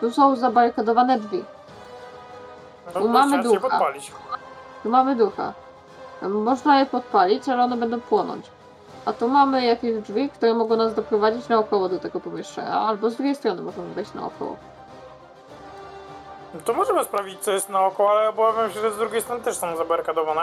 tu 0.00 0.10
są 0.10 0.36
zabarykadowane 0.36 1.18
drzwi. 1.18 1.44
No 2.94 3.08
mamy 3.08 3.42
trzeba 3.42 3.54
się 3.54 3.60
ducha. 3.60 3.78
podpalić. 3.78 4.12
Tu 4.82 4.90
mamy 4.90 5.16
ducha. 5.16 5.52
Można 6.22 6.80
je 6.80 6.86
podpalić, 6.86 7.48
ale 7.48 7.62
one 7.62 7.76
będą 7.76 8.00
płonąć. 8.00 8.46
A 9.04 9.12
tu 9.12 9.28
mamy 9.28 9.64
jakieś 9.64 9.98
drzwi, 10.02 10.28
które 10.30 10.54
mogą 10.54 10.76
nas 10.76 10.94
doprowadzić 10.94 11.48
naokoło 11.48 11.88
do 11.88 11.98
tego 11.98 12.20
pomieszczenia, 12.20 12.80
albo 12.80 13.10
z 13.10 13.16
drugiej 13.16 13.34
strony 13.34 13.62
możemy 13.62 13.94
wejść 13.94 14.14
naokoło. 14.14 14.56
No 16.54 16.60
to 16.64 16.72
możemy 16.72 17.04
sprawdzić 17.04 17.40
co 17.40 17.50
jest 17.50 17.68
naokoło, 17.68 18.10
ale 18.10 18.28
obawiam 18.28 18.70
się, 18.70 18.80
że 18.80 18.90
z 18.90 18.96
drugiej 18.96 19.22
strony 19.22 19.42
też 19.42 19.56
są 19.56 19.76
zabarykadowane. 19.76 20.40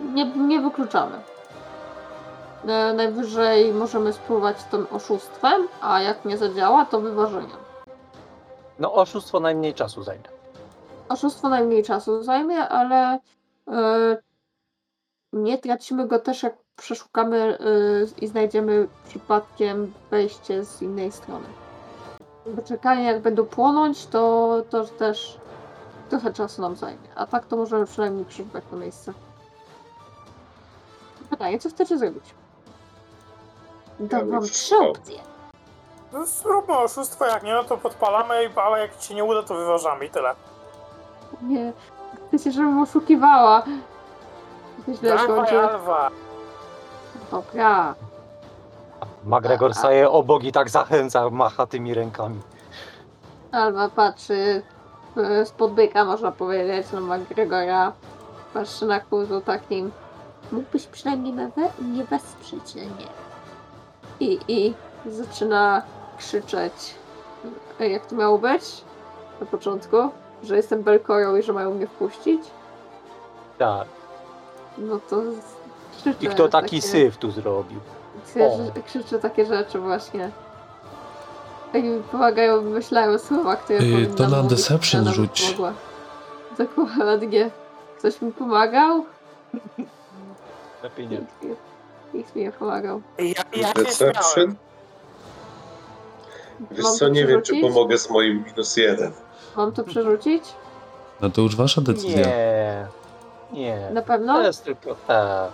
Nie, 0.00 0.24
nie 0.24 0.60
wykluczamy. 0.60 1.20
Najwyżej 2.94 3.72
możemy 3.72 4.12
spróbować 4.12 4.64
tym 4.64 4.86
oszustwem, 4.90 5.68
a 5.80 6.00
jak 6.00 6.24
nie 6.24 6.38
zadziała, 6.38 6.84
to 6.84 7.00
wyważeniem. 7.00 7.56
No 8.78 8.94
oszustwo 8.94 9.40
najmniej 9.40 9.74
czasu 9.74 10.02
zajmie. 10.02 10.24
Oszustwo 11.08 11.48
najmniej 11.48 11.82
czasu 11.82 12.22
zajmie, 12.22 12.68
ale 12.68 13.18
e, 13.68 14.16
nie 15.32 15.58
tracimy 15.58 16.06
go 16.06 16.18
też, 16.18 16.42
jak 16.42 16.54
przeszukamy 16.76 17.58
e, 17.58 17.58
i 18.20 18.26
znajdziemy 18.26 18.88
przypadkiem 19.08 19.92
wejście 20.10 20.64
z 20.64 20.82
innej 20.82 21.12
strony. 21.12 21.46
Bo 22.46 22.62
czekanie, 22.62 23.04
jak 23.04 23.20
będą 23.20 23.46
płonąć, 23.46 24.06
to, 24.06 24.62
to 24.70 24.84
też 24.84 25.38
trochę 26.10 26.32
czasu 26.32 26.62
nam 26.62 26.76
zajmie. 26.76 27.08
A 27.14 27.26
tak 27.26 27.46
to 27.46 27.56
możemy 27.56 27.86
przynajmniej 27.86 28.24
przeszukać 28.24 28.64
to 28.70 28.76
miejsce. 28.76 29.12
Pytanie, 31.30 31.58
co 31.58 31.68
chcecie 31.68 31.98
zrobić? 31.98 32.24
Wam 34.10 34.42
trzy 34.42 34.78
opcje. 34.78 35.18
No 36.12 36.26
zróbmy 36.26 36.78
oszustwo, 36.78 37.24
jak 37.26 37.42
nie, 37.42 37.52
no 37.54 37.64
to 37.64 37.76
podpalamy, 37.76 38.34
i- 38.44 38.58
ale 38.58 38.80
jak 38.80 39.02
się 39.02 39.14
nie 39.14 39.24
uda, 39.24 39.42
to 39.42 39.54
wyważamy 39.54 40.04
i 40.04 40.10
tyle. 40.10 40.34
Nie, 41.42 41.72
chcecie, 42.28 42.52
żebym 42.52 42.82
oszukiwała. 42.82 43.62
To 44.86 44.94
źle 44.94 45.08
Dawaj, 45.10 45.24
skończy. 45.24 45.60
Alwa! 45.60 46.10
Dobra. 47.30 47.94
McGregor 49.24 49.74
staje 49.74 50.10
obok 50.10 50.44
i 50.44 50.52
tak 50.52 50.70
zachęca, 50.70 51.30
macha 51.30 51.66
tymi 51.66 51.94
rękami. 51.94 52.40
Alba 53.52 53.88
patrzy 53.88 54.62
y, 55.42 55.46
spod 55.46 55.72
byka, 55.72 56.04
można 56.04 56.32
powiedzieć, 56.32 56.86
na 56.92 57.00
McGregora. 57.00 57.92
Patrzy 58.54 58.86
na 58.86 59.00
kurzu 59.00 59.40
takim. 59.40 59.92
Mógłbyś 60.52 60.86
przynajmniej 60.86 61.32
na 61.32 61.48
we, 61.48 61.62
nie 61.84 62.04
wesprzeć 62.04 62.74
mnie. 62.74 63.06
I, 64.22 64.38
I 64.48 64.74
zaczyna 65.06 65.82
krzyczeć. 66.18 66.94
Jak 67.80 68.06
to 68.06 68.14
miało 68.14 68.38
być? 68.38 68.84
Na 69.40 69.46
początku? 69.46 69.96
Że 70.42 70.56
jestem 70.56 70.82
Belkorą 70.82 71.36
i 71.36 71.42
że 71.42 71.52
mają 71.52 71.74
mnie 71.74 71.86
wpuścić? 71.86 72.40
Tak. 73.58 73.88
No 74.78 75.00
to 75.10 75.22
krzyczę. 75.96 76.26
I 76.26 76.28
kto 76.28 76.48
taki 76.48 76.76
takie- 76.76 76.88
syf 76.88 77.16
tu 77.16 77.30
zrobił? 77.30 77.80
Krzyczę, 78.26 78.82
krzyczę 78.86 79.18
takie 79.18 79.46
rzeczy 79.46 79.78
właśnie. 79.78 80.30
Tak 81.72 81.82
mi 81.82 82.02
pomagają, 82.02 82.60
wymyślają 82.62 83.18
słowa, 83.18 83.56
które 83.56 83.78
Yy, 83.84 84.06
to 84.06 84.28
na 84.28 84.42
mówić, 84.42 84.50
deception 84.50 85.08
rzuć. 85.12 85.56
Dokładnie. 86.58 87.50
Ktoś 87.98 88.22
mi 88.22 88.32
pomagał? 88.32 89.04
Lepiej 90.82 91.08
nie. 91.08 91.20
Nikt, 92.14 92.36
mi- 92.36 92.42
nie 92.42 92.52
pomagał. 92.52 93.02
Ja, 93.18 93.24
ja 93.56 93.68
się 93.68 93.74
Deception? 93.74 94.22
śmiałem. 94.34 94.56
Wiesz 96.70 96.84
Mam 96.84 96.92
co, 96.92 96.98
to 96.98 97.08
nie 97.08 97.26
wiem, 97.26 97.36
czy 97.42 97.52
przerzucić? 97.52 97.74
pomogę 97.74 97.98
z 97.98 98.10
moim 98.10 98.44
minus 98.46 98.76
jeden. 98.76 99.12
Mam 99.56 99.72
to 99.72 99.84
przerzucić? 99.84 100.44
No 101.20 101.30
to 101.30 101.42
już 101.42 101.56
wasza 101.56 101.80
decyzja. 101.80 102.16
Nie. 102.26 102.86
Nie. 103.52 103.90
Na 103.92 104.00
To 104.00 104.06
pewno? 104.06 104.40
jest 104.42 104.64
tylko 104.64 104.94
tak. 105.06 105.50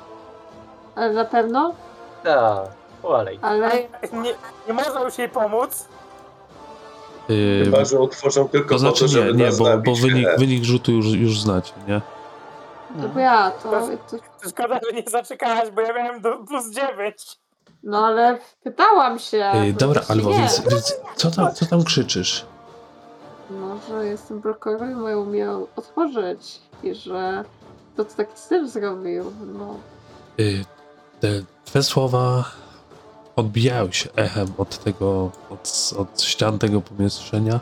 Ale 0.94 1.12
na 1.12 1.24
pewno? 1.24 1.74
Tak. 2.24 2.68
Olej. 3.02 3.38
Ale 3.42 3.70
Nie, 4.12 4.34
nie 4.68 4.72
można 4.74 5.00
już 5.02 5.18
jej 5.18 5.28
pomóc. 5.28 5.88
Yy, 7.28 7.64
Chyba, 7.64 7.84
że 7.84 8.00
utworzą 8.00 8.48
tylko 8.48 8.68
to 8.74 8.78
znaczy 8.78 8.94
po 8.94 9.00
to, 9.00 9.08
żeby 9.08 9.32
nie, 9.32 9.38
nie, 9.38 9.44
nas 9.46 9.58
bo, 9.58 9.64
zabić. 9.64 9.84
bo 10.00 10.06
wynik, 10.08 10.28
wynik 10.38 10.64
rzutu 10.64 10.92
już, 10.92 11.06
już 11.06 11.40
znacie, 11.40 11.72
nie? 11.88 12.00
dobra, 12.94 13.50
to, 13.50 13.70
to... 14.10 14.16
Szkoda, 14.48 14.80
że 14.86 14.92
nie 14.96 15.10
zaczekałaś, 15.10 15.70
bo 15.70 15.80
ja 15.80 15.92
miałem 15.92 16.20
do 16.20 16.38
plus 16.38 16.70
9. 16.70 17.38
No 17.82 18.06
ale 18.06 18.38
pytałam 18.62 19.18
się. 19.18 19.36
Yy, 19.36 19.72
to 19.72 19.78
dobra, 19.78 20.02
Alwo, 20.08 20.30
nie. 20.30 20.38
więc, 20.38 20.60
więc 20.70 20.96
co, 21.16 21.30
tam, 21.30 21.54
co 21.54 21.66
tam 21.66 21.84
krzyczysz? 21.84 22.46
No, 23.50 23.78
że 23.88 24.06
jestem 24.06 24.40
blokerem 24.40 24.92
i 24.92 24.94
mają 24.94 25.24
mnie 25.24 25.50
otworzyć. 25.76 26.60
I 26.82 26.94
że 26.94 27.44
to 27.96 28.04
co 28.04 28.16
taki 28.16 28.38
z 28.38 28.48
tym 28.48 28.68
zrobił, 28.68 29.32
no. 29.58 29.76
Y, 30.40 30.64
te 31.20 31.28
twoje 31.64 31.82
słowa 31.82 32.44
odbijają 33.36 33.92
się 33.92 34.08
echem 34.16 34.48
od 34.58 34.78
tego, 34.78 35.30
od, 35.50 35.92
od 35.98 36.22
ścian 36.22 36.58
tego 36.58 36.80
pomieszczenia, 36.80 37.60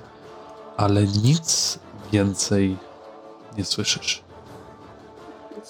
ale 0.77 1.03
nic 1.03 1.79
więcej 2.13 2.77
nie 3.59 3.65
słyszysz. 3.65 4.26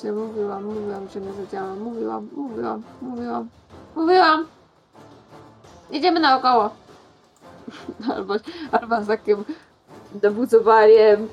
Ja 0.04 0.12
mówiłam, 0.12 0.64
mówiłam, 0.64 1.08
że 1.08 1.20
nie 1.20 1.32
zadziała. 1.32 1.74
Mówiłam, 1.74 2.28
mówiłam, 2.32 2.82
mówiłam, 3.02 3.48
mówiłam. 3.96 4.46
Idziemy 5.90 6.20
naokoło. 6.20 6.70
Albo, 8.14 8.34
albo 8.72 9.02
z 9.02 9.06
takim 9.06 9.44
nabuzowaniem, 10.22 11.28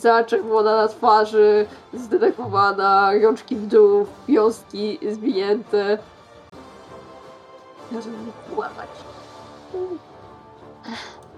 cała 0.00 0.24
czerwona 0.24 0.76
na 0.76 0.88
twarzy, 0.88 1.66
zdenerwowana, 1.94 3.10
rączki 3.22 3.56
w 3.56 3.66
dół, 3.66 4.06
wiązki 4.28 4.98
zwinięte. 5.12 5.98
Żeby 7.92 8.16
nie 8.26 8.54
kłamać. 8.54 8.88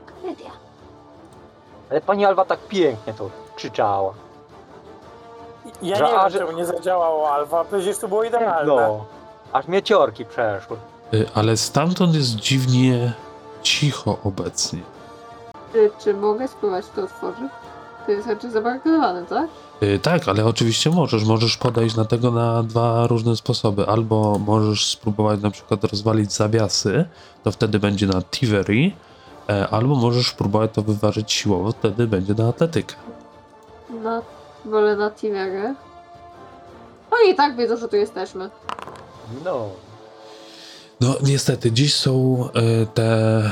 Komedia. 0.07 0.51
Ale 1.91 2.01
pani 2.01 2.25
Alwa 2.25 2.45
tak 2.45 2.61
pięknie 2.61 3.15
to 3.15 3.31
krzyczała. 3.57 4.26
Ja 5.83 5.97
Że- 5.97 6.05
nie 6.05 6.19
a, 6.19 6.31
wiem, 6.31 6.39
czemu 6.39 6.53
nie 6.59 6.67
zadziałało 6.67 7.31
Alfa, 7.31 7.65
przecież 7.65 7.99
to 7.99 8.09
było 8.09 8.25
idealne. 8.25 8.73
No. 8.77 9.05
Aż 9.53 9.69
mnie 9.69 9.83
ciorki 9.83 10.25
przeszły. 10.25 10.77
Y, 11.15 11.27
ale 11.35 11.57
stamtąd 11.57 12.15
jest 12.15 12.37
dziwnie 12.37 13.13
cicho 13.63 14.19
obecnie. 14.25 14.79
Czy, 15.73 15.91
czy 16.05 16.15
mogę 16.15 16.49
spróbować 16.49 16.85
to 16.97 17.03
otworzyć? 17.03 17.51
To 18.07 18.13
jest 18.13 18.27
raczej 18.29 18.51
zabarkowane, 18.51 19.25
tak? 19.27 19.47
Y, 19.83 19.99
tak, 19.99 20.29
ale 20.29 20.45
oczywiście 20.45 20.91
możesz. 20.91 21.25
Możesz 21.25 21.57
podejść 21.57 21.97
na 21.97 22.05
tego 22.05 22.31
na 22.31 22.63
dwa 22.63 23.07
różne 23.07 23.37
sposoby. 23.37 23.87
Albo 23.87 24.39
możesz 24.39 24.87
spróbować 24.87 25.41
na 25.41 25.51
przykład 25.51 25.85
rozwalić 25.85 26.33
zawiasy, 26.33 27.05
to 27.45 27.53
wtedy 27.53 27.79
będzie 27.79 28.07
na 28.07 28.23
Tivery, 28.23 28.93
e, 29.49 29.69
albo 29.69 29.95
możesz 29.95 30.33
próbować 30.33 30.71
to 30.75 30.83
wyważyć 30.83 31.33
siłowo, 31.33 31.73
wtedy 31.73 32.07
będzie 32.07 32.35
na 32.35 32.49
atletykę. 32.49 32.95
Na, 34.03 34.23
wolę 34.67 34.97
na 34.97 35.11
Tiverę. 35.11 35.75
Oni 37.11 37.31
i 37.31 37.35
tak 37.35 37.57
wiedzą, 37.57 37.77
że 37.77 37.89
tu 37.89 37.97
jesteśmy. 37.97 38.51
No. 39.45 39.69
No 41.01 41.15
niestety, 41.23 41.73
dziś 41.73 41.95
są 41.95 42.45
e, 42.55 42.87
te 42.87 43.43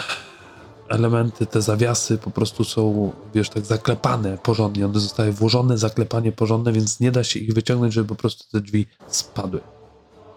elementy, 0.89 1.47
te 1.47 1.63
zawiasy 1.63 2.19
po 2.19 2.31
prostu 2.31 2.65
są, 2.65 3.13
wiesz, 3.35 3.51
tak 3.51 3.65
zaklepane 3.65 4.39
porządnie. 4.39 4.85
One 4.85 5.01
zostały 5.01 5.33
włożone, 5.33 5.79
zaklepanie 5.79 6.33
porządne, 6.33 6.73
więc 6.73 7.01
nie 7.01 7.11
da 7.11 7.25
się 7.25 7.41
ich 7.41 7.55
wyciągnąć, 7.55 7.95
żeby 7.95 8.09
po 8.09 8.15
prostu 8.15 8.45
te 8.53 8.61
drzwi 8.61 8.87
spadły. 9.07 9.61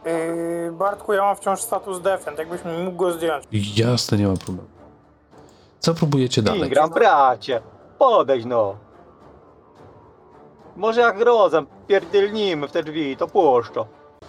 Yy, 0.06 0.72
Bartku, 0.72 1.14
ja 1.14 1.22
mam 1.22 1.36
wciąż 1.36 1.62
status 1.62 2.02
defend, 2.02 2.40
jakbyś 2.40 2.66
mi 2.66 2.84
mógł 2.84 2.98
go 2.98 3.12
zdjąć. 3.12 3.46
Jasne, 3.78 4.18
nie 4.18 4.28
ma 4.28 4.38
problemu. 4.38 4.70
Co 5.80 5.94
próbujecie 5.94 6.42
dalej? 6.42 6.62
Ingram, 6.62 6.90
bracie. 6.90 7.62
Podejdź 8.00 8.46
no. 8.46 8.87
Może 10.78 11.02
jak 11.02 11.18
grozem 11.18 11.68
pierdylnijmy 11.88 12.68
w 12.68 12.72
te 12.72 12.84
drzwi, 12.84 13.18
to 13.18 13.28
puszczo. 13.28 13.86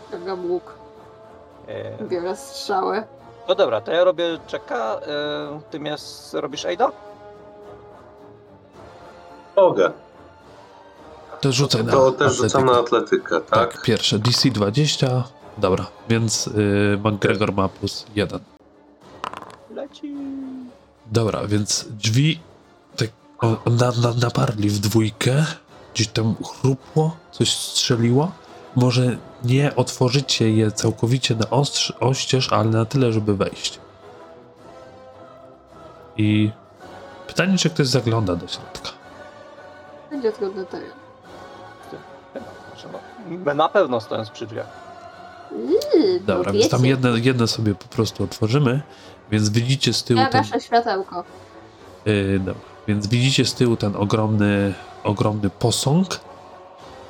Ściągam 0.09 0.51
łuk, 0.51 0.75
E, 1.69 2.05
biorę 2.05 2.37
strzałę. 2.37 3.07
no 3.49 3.55
dobra, 3.55 3.81
to 3.81 3.93
ja 3.93 4.05
robię 4.05 4.39
czeka. 4.47 4.95
E, 5.07 5.61
ty 5.71 5.81
mnie 5.81 5.95
s- 5.95 6.35
robisz 6.35 6.65
Aida? 6.65 6.93
Mogę. 9.57 9.91
To 11.41 11.53
rzucaj 11.53 11.85
na 11.85 11.93
To 11.93 12.13
też 12.13 12.37
rzucam 12.37 12.65
na 12.65 12.73
atletykę. 12.73 12.97
atletykę, 12.97 13.41
tak? 13.41 13.73
Tak, 13.73 13.83
pierwsze 13.83 14.19
DC 14.19 14.51
20. 14.51 15.25
Dobra, 15.59 15.87
więc 16.09 16.47
y, 16.47 16.99
McGregor 17.05 17.53
ma 17.53 17.69
plus 17.69 18.07
1. 18.15 18.41
Leci. 19.75 20.15
Dobra, 21.07 21.47
więc 21.47 21.85
drzwi 21.91 22.41
tak 22.97 23.09
o, 23.41 23.47
na, 23.71 23.87
na, 24.03 24.15
naparli 24.23 24.69
w 24.71 24.79
dwójkę, 24.79 25.45
gdzieś 25.95 26.09
tam 26.09 26.35
chrupło, 26.45 27.17
coś 27.31 27.53
strzeliło. 27.53 28.33
Może 28.77 29.17
nie 29.45 29.77
otworzycie 29.77 30.51
je 30.51 30.73
całkowicie 30.73 31.35
na 31.35 31.51
ostrz, 31.51 31.93
oścież, 32.01 32.53
ale 32.53 32.71
na 32.71 32.85
tyle, 32.85 33.13
żeby 33.13 33.37
wejść. 33.37 33.81
I 36.17 36.51
pytanie, 37.27 37.59
czy 37.59 37.71
ktoś 37.71 37.87
zagląda 37.87 38.37
do 38.37 38.49
środka. 38.49 38.91
Będzie 40.11 40.33
trudny 40.33 40.65
teren. 40.65 40.91
Trzeba. 42.77 43.55
Na 43.55 43.69
pewno 43.69 44.01
stojąc 44.01 44.31
przy 44.31 44.47
drzwiach. 44.47 44.67
Yy, 45.95 46.21
Dobra, 46.21 46.53
więc 46.53 46.69
tam 46.69 46.85
jedne, 46.85 47.11
jedne 47.19 47.49
sobie 47.49 47.75
po 47.75 47.85
prostu 47.85 48.25
otworzymy, 48.25 48.83
więc 49.31 49.51
widzicie 49.51 49.93
z 49.93 50.05
tyłu 50.05 50.21
Ja 50.21 50.27
ten... 50.27 50.43
gaszę 50.43 50.61
światełko. 50.61 51.25
Yy, 52.05 52.39
dobra. 52.39 52.63
Więc 52.89 53.07
widzicie 53.07 53.45
z 53.45 53.55
tyłu 53.55 53.77
ten 53.77 53.97
ogromny, 53.97 54.75
ogromny 55.09 55.51
posąg, 55.51 56.21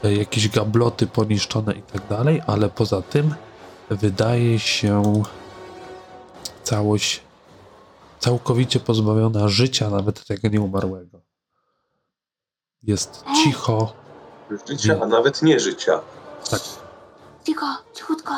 yy, 0.03 0.14
jakieś 0.14 0.49
gabloty 0.49 1.07
poniszczone 1.07 1.72
i 1.74 1.82
tak 1.82 2.07
dalej, 2.09 2.42
ale 2.46 2.68
poza 2.68 3.03
tym 3.03 3.34
wydaje 3.90 4.59
się 4.59 5.22
całość 6.62 7.22
całkowicie 8.18 8.80
pozbawiona 8.80 9.49
życia, 9.49 9.90
nawet 9.90 10.26
tego 10.26 10.49
nieumarłego. 10.49 11.20
Jest 12.82 13.24
cicho. 13.44 13.92
Życia, 14.68 14.99
a 15.03 15.07
nawet 15.07 15.42
nie 15.42 15.61
życia. 15.61 16.01
Tak. 16.51 16.61
Cicho, 17.46 17.66
cichutko. 17.94 18.32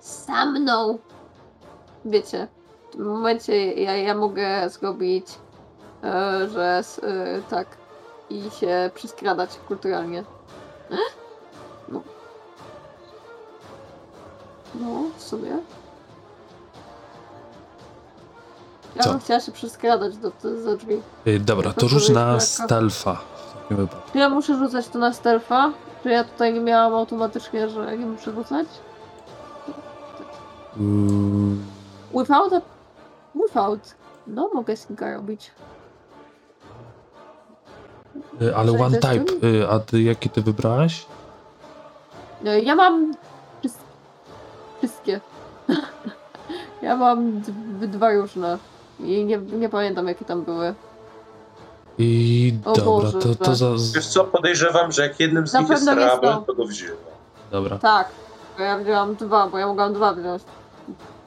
Za 0.00 0.46
mną. 0.46 0.98
Wiecie, 2.04 2.48
w 2.88 2.92
tym 2.92 3.04
momencie 3.06 3.72
ja, 3.72 3.96
ja 3.96 4.14
mogę 4.14 4.70
zrobić, 4.70 5.26
e, 6.02 6.48
że 6.48 6.82
e, 7.02 7.42
tak 7.50 7.85
i 8.30 8.50
się 8.50 8.90
przyskradać 8.94 9.58
kulturalnie. 9.68 10.24
No. 11.88 12.02
No, 14.74 15.02
w 15.16 15.22
sumie. 15.22 15.50
Ja 18.96 19.02
Co? 19.02 19.10
bym 19.10 19.20
chciała 19.20 19.40
się 19.40 19.52
przyskradać 19.52 20.16
do, 20.16 20.32
do, 20.42 20.62
do 20.64 20.76
drzwi. 20.76 21.02
Yy, 21.24 21.40
dobra, 21.40 21.72
to 21.72 21.88
rzuć 21.88 22.08
na 22.08 22.38
w 22.38 22.56
takim 22.66 23.76
wypadku. 23.76 24.12
Czy 24.12 24.18
ja 24.18 24.28
muszę 24.28 24.54
rzucać 24.54 24.88
to 24.88 24.98
na 24.98 25.12
stealtha? 25.12 25.72
Czy 26.02 26.10
ja 26.10 26.24
tutaj 26.24 26.54
nie 26.54 26.60
miałam 26.60 26.94
automatycznie, 26.94 27.68
że 27.68 27.98
nie 27.98 28.06
muszę 28.06 28.32
rzucać? 28.32 28.66
Yy, 30.76 31.56
Without 32.20 32.52
a... 32.52 32.60
Without. 33.34 33.94
No, 34.26 34.50
mogę 34.54 34.76
sneaka 34.76 35.14
robić. 35.14 35.50
Yy, 38.40 38.56
ale 38.56 38.72
one 38.72 38.98
type, 38.98 39.46
yy, 39.46 39.68
a 39.70 39.78
ty 39.80 40.02
jaki 40.02 40.30
ty 40.30 40.42
wybrałaś? 40.42 41.06
No, 42.42 42.54
Ja 42.54 42.74
mam... 42.74 43.14
wszys- 43.62 43.78
Wszystkie. 44.78 45.20
ja 46.82 46.96
mam 46.96 47.40
d- 47.40 47.86
dwa 47.88 48.12
różne. 48.12 48.58
I 49.00 49.24
nie, 49.24 49.38
nie 49.38 49.68
pamiętam, 49.68 50.08
jakie 50.08 50.24
tam 50.24 50.42
były. 50.42 50.74
I 51.98 52.54
O 52.64 52.72
dobra, 52.72 52.84
Boże, 52.84 53.12
to, 53.12 53.34
to 53.34 53.44
tak. 53.44 53.54
za... 53.54 53.66
Wiesz 53.94 54.08
co, 54.08 54.24
podejrzewam, 54.24 54.92
że 54.92 55.02
jak 55.02 55.20
jednym 55.20 55.46
z 55.46 55.52
Na 55.52 55.60
nich 55.60 55.68
jest 55.70 55.84
pewno 55.86 56.16
to. 56.16 56.44
to 56.46 56.54
go 56.54 56.64
wzięła. 56.64 56.96
Dobra. 57.50 57.78
Tak. 57.78 58.08
Bo 58.58 58.62
ja 58.64 58.78
wzięłam 58.78 59.14
dwa, 59.14 59.48
bo 59.48 59.58
ja 59.58 59.66
mogłam 59.66 59.92
dwa 59.94 60.14
wziąć. 60.14 60.42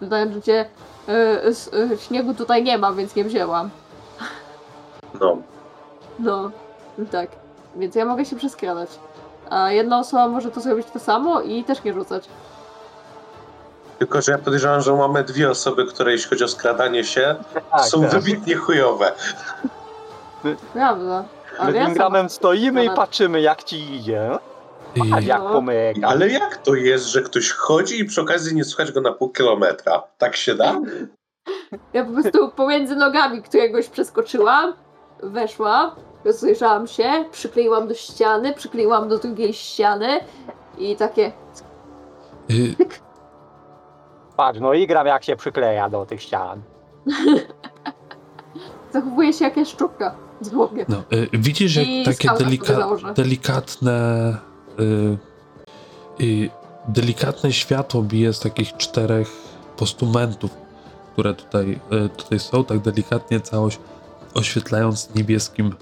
Wydaje 0.02 0.26
mi 0.26 0.41
się, 0.41 0.66
y, 1.10 1.11
s- 1.44 1.72
y, 1.74 1.98
śniegu 1.98 2.34
tutaj 2.34 2.64
nie 2.64 2.78
ma, 2.78 2.94
więc 2.94 3.16
nie 3.16 3.24
wzięłam. 3.24 3.70
No. 5.22 5.38
No, 6.20 6.52
tak. 7.05 7.30
Więc 7.76 7.95
ja 7.95 8.05
mogę 8.05 8.26
się 8.26 8.35
przeskradać. 8.35 8.89
A 9.49 9.71
jedna 9.71 9.99
osoba 9.99 10.27
może 10.27 10.51
to 10.51 10.61
zrobić 10.61 10.88
to 10.93 10.99
samo 10.99 11.41
i 11.41 11.63
też 11.63 11.84
nie 11.84 11.93
rzucać. 11.93 12.27
Tylko, 13.99 14.21
że 14.21 14.31
ja 14.31 14.38
podejrzewam, 14.38 14.81
że 14.81 14.93
mamy 14.95 15.23
dwie 15.23 15.49
osoby, 15.49 15.85
które 15.85 16.11
jeśli 16.11 16.30
chodzi 16.30 16.43
o 16.43 16.47
skradanie 16.47 17.03
się, 17.03 17.35
Tak, 17.71 17.81
są 17.85 18.01
tak. 18.01 18.11
wybitnie 18.11 18.55
chujowe. 18.55 19.11
Prawda. 20.73 21.23
Ale 21.59 21.71
My 21.71 21.77
ja 21.77 21.85
z 21.85 21.89
Ingramem 21.89 22.30
stoimy 22.30 22.85
i 22.85 22.89
patrzymy 22.89 23.41
jak 23.41 23.63
ci 23.63 23.95
idzie. 23.95 24.30
A 25.13 25.19
I, 25.19 25.26
jak 25.26 25.41
No. 25.43 25.49
pomyka. 25.49 26.07
Ale 26.07 26.30
jak 26.30 26.57
to 26.57 26.76
jest, 26.76 27.05
że 27.05 27.21
ktoś 27.21 27.51
chodzi 27.51 27.99
i 27.99 28.05
przy 28.05 28.21
okazji 28.21 28.55
nie 28.55 28.63
słychać 28.63 28.91
go 28.91 29.01
na 29.01 29.11
pół 29.13 29.30
kilometra? 29.30 30.03
Tak 30.17 30.35
się 30.35 30.55
da? 30.55 30.76
Ja 31.93 32.05
po 32.05 32.11
prostu 32.11 32.49
pomiędzy 32.51 32.95
nogami 32.95 33.41
któregoś 33.43 33.88
przeskoczyłam, 33.89 34.73
weszłam, 35.23 35.91
rozejrzałam 36.26 36.88
się, 36.88 37.26
przykleiłam 37.32 37.88
do 37.88 37.94
ściany, 37.94 38.54
przykleiłam 38.54 39.10
do 39.10 39.18
drugiej 39.18 39.54
ściany 39.54 40.20
i 40.78 40.96
takie. 40.96 41.32
y, 42.52 42.76
Patrz, 44.38 44.60
no 44.60 44.74
Igram 44.74 45.08
jak 45.08 45.24
się 45.24 45.36
przykleja 45.36 45.90
do 45.90 46.06
tych 46.06 46.22
ścian. 46.22 46.62
Zachowuje 48.94 49.34
się 49.34 49.46
jak 49.46 49.58
jaszczurka. 49.58 50.16
Dosłownie. 50.41 50.86
no, 50.90 50.98
y, 51.14 51.30
widzisz, 51.34 51.76
jak 51.76 51.88
I 51.88 52.04
takie 52.06 52.16
skałka 52.18 52.38
sobie 52.38 52.46
delika 52.50 52.74
założę. 52.76 53.14
delikatne 53.14 54.38
y, 54.80 55.18
I 56.20 56.50
delikatne 56.88 57.52
światło 57.54 58.02
bije 58.02 58.34
z 58.34 58.40
takich 58.40 58.78
czterech 58.78 59.32
postumentów, 59.78 60.52
które 61.14 61.34
tutaj, 61.34 61.80
e, 61.91 62.10
tutaj 62.10 62.40
są, 62.40 62.64
tak 62.64 62.80
delikatnie 62.80 63.40
całość 63.41 63.80
oświetlając 64.34 65.16
niebieskim 65.16 65.76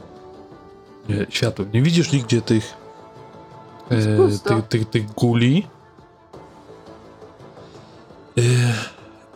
e, 1.09 1.25
światłem. 1.29 1.69
Nie 1.73 1.81
widzisz 1.81 2.11
nigdzie 2.11 2.41
tych, 2.41 2.73
e, 3.89 4.27
tych, 4.43 4.67
tych, 4.67 4.89
tych 4.89 5.13
guli. 5.13 5.67
E, 8.37 8.41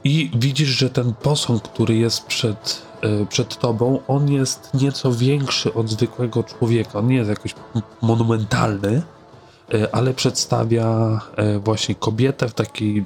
I 0.04 0.32
widzisz, 0.36 0.70
że 0.70 0.90
ten 0.90 1.14
posąg, 1.14 1.64
który 1.64 1.96
jest 1.96 2.26
przed, 2.26 2.82
e, 3.02 3.26
przed 3.26 3.58
tobą, 3.58 4.00
on 4.08 4.32
jest 4.32 4.70
nieco 4.74 5.14
większy 5.14 5.74
od 5.74 5.90
zwykłego 5.90 6.44
człowieka. 6.44 7.00
On 7.00 7.08
nie 7.08 7.16
jest 7.16 7.30
jakoś 7.30 7.56
monumentalny, 8.02 9.02
e, 9.74 9.96
ale 9.96 10.14
przedstawia 10.14 11.20
e, 11.36 11.60
właśnie 11.60 11.96
kobietę 11.96 12.50
w 12.50 12.54
takiej. 12.54 13.06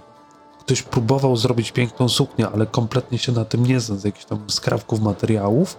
Ktoś 0.60 0.82
próbował 0.82 1.38
zrobić 1.38 1.72
piękną 1.72 2.10
suknię, 2.10 2.50
ale 2.50 2.66
kompletnie 2.66 3.18
się 3.18 3.32
na 3.32 3.46
tym 3.46 3.66
nie 3.66 3.80
zna, 3.80 3.96
z 3.96 4.04
jakichś 4.04 4.26
tam 4.26 4.40
skrawków 4.48 5.02
materiałów. 5.02 5.78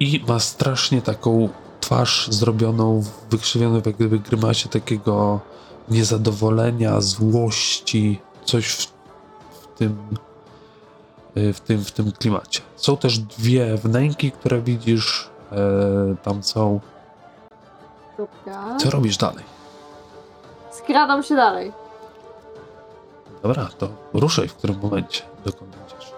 I 0.00 0.24
ma 0.28 0.40
strasznie 0.40 1.02
taką 1.02 1.48
twarz 1.80 2.28
zrobioną, 2.30 3.02
wykrzywioną 3.30 3.74
jak 3.86 3.96
gdyby 3.96 4.18
grymasie 4.18 4.68
takiego 4.68 5.40
niezadowolenia, 5.88 7.00
złości, 7.00 8.20
coś 8.44 8.68
w, 8.68 8.82
w 8.82 9.66
tym 9.76 10.16
y, 11.36 11.52
w 11.52 11.60
tym, 11.60 11.84
w 11.84 11.92
tym 11.92 12.12
klimacie. 12.12 12.60
Są 12.76 12.96
też 12.96 13.18
dwie 13.18 13.76
wnęki, 13.76 14.32
które 14.32 14.60
widzisz, 14.62 15.30
e, 15.52 16.16
tam 16.22 16.42
są. 16.42 16.80
Dobra. 18.18 18.76
Co 18.76 18.90
robisz 18.90 19.16
dalej? 19.16 19.44
Skradam 20.70 21.22
się 21.22 21.36
dalej. 21.36 21.72
Dobra, 23.42 23.68
to 23.78 23.88
ruszaj 24.12 24.48
w 24.48 24.54
którym 24.54 24.80
momencie, 24.80 25.22
dokąd 25.44 25.76
idziesz. 25.86 26.15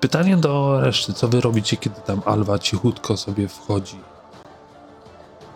Pytanie 0.00 0.36
do 0.36 0.80
reszty, 0.80 1.12
co 1.12 1.28
wy 1.28 1.40
robicie, 1.40 1.76
kiedy 1.76 2.00
tam 2.00 2.22
Alwa 2.24 2.58
cichutko 2.58 3.16
sobie 3.16 3.48
wchodzi? 3.48 4.00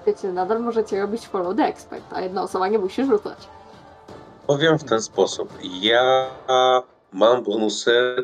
Wiecie, 0.06 0.32
nadal 0.32 0.60
możecie 0.60 1.00
robić 1.00 1.26
follow 1.26 1.56
the 1.56 1.64
expert, 1.64 2.04
a 2.12 2.20
jedna 2.20 2.42
osoba 2.42 2.68
nie 2.68 2.78
musi 2.78 3.04
rzucać. 3.04 3.38
Powiem 4.46 4.78
w 4.78 4.84
ten 4.84 5.02
sposób. 5.02 5.52
Ja 5.80 6.26
mam 7.12 7.44
bonusy, 7.44 8.16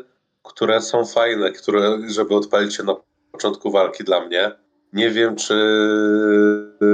które 0.43 0.81
są 0.81 1.05
fajne, 1.05 1.51
które, 1.51 1.97
żeby 2.07 2.35
odpalić 2.35 2.77
je 2.77 2.83
na 2.83 2.95
początku 3.31 3.71
walki 3.71 4.03
dla 4.03 4.21
mnie. 4.21 4.51
Nie 4.93 5.09
wiem, 5.09 5.35
czy 5.35 5.53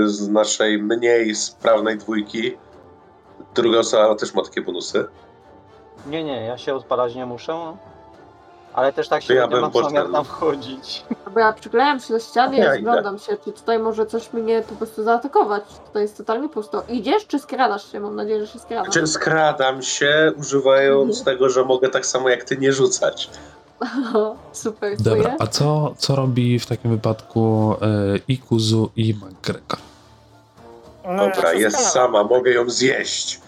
z 0.05 0.29
naszej 0.29 0.83
mniej 0.83 1.35
sprawnej 1.35 1.97
dwójki 1.97 2.57
druga 3.55 3.79
osoba 3.79 4.15
też 4.15 4.33
ma 4.33 4.43
takie 4.43 4.61
bonusy. 4.61 5.05
Nie, 6.07 6.23
nie, 6.23 6.45
ja 6.45 6.57
się 6.57 6.75
odpalać 6.75 7.15
nie 7.15 7.25
muszę. 7.25 7.77
Ale 8.73 8.93
też 8.93 9.07
tak 9.07 9.23
się 9.23 9.33
ja 9.33 9.45
nie 9.45 9.55
mam 9.61 9.73
zamiar 9.73 9.91
poszedł. 9.91 10.13
tam 10.13 10.25
wchodzić. 10.25 11.05
Dobra, 11.25 11.53
przyklejam 11.53 11.99
się 11.99 12.13
do 12.13 12.19
ściany 12.19 12.57
Ja 12.57 12.63
i 12.63 12.67
rozglądam 12.67 13.19
się, 13.19 13.37
czy 13.45 13.51
tutaj 13.51 13.79
może 13.79 14.05
coś 14.05 14.33
mnie 14.33 14.61
po 14.69 14.75
prostu 14.75 15.03
zaatakować. 15.03 15.63
Tutaj 15.85 16.01
jest 16.01 16.17
totalnie 16.17 16.49
pusto. 16.49 16.83
Idziesz, 16.89 17.27
czy 17.27 17.39
skradasz 17.39 17.91
się? 17.91 17.99
Mam 17.99 18.15
nadzieję, 18.15 18.45
że 18.45 18.53
się 18.53 18.59
skradasz. 18.59 18.93
Znaczy, 18.93 19.07
skradam 19.07 19.81
się, 19.81 20.31
używając 20.37 21.23
tego, 21.23 21.49
że 21.49 21.65
mogę 21.65 21.89
tak 21.89 22.05
samo 22.05 22.29
jak 22.29 22.43
ty 22.43 22.57
nie 22.57 22.73
rzucać. 22.73 23.29
Super, 24.51 24.97
Dobra, 24.97 25.35
a 25.39 25.47
co, 25.47 25.93
co 25.97 26.15
robi 26.15 26.59
w 26.59 26.65
takim 26.65 26.91
wypadku 26.91 27.75
e, 27.81 27.85
i 28.27 28.37
Kuzu 28.37 28.91
i 28.95 29.13
McGregor? 29.13 29.79
No, 31.05 31.23
ja 31.23 31.29
Dobra, 31.35 31.53
jest 31.53 31.79
sama, 31.79 32.23
mogę 32.23 32.51
ją 32.51 32.69
zjeść. 32.69 33.42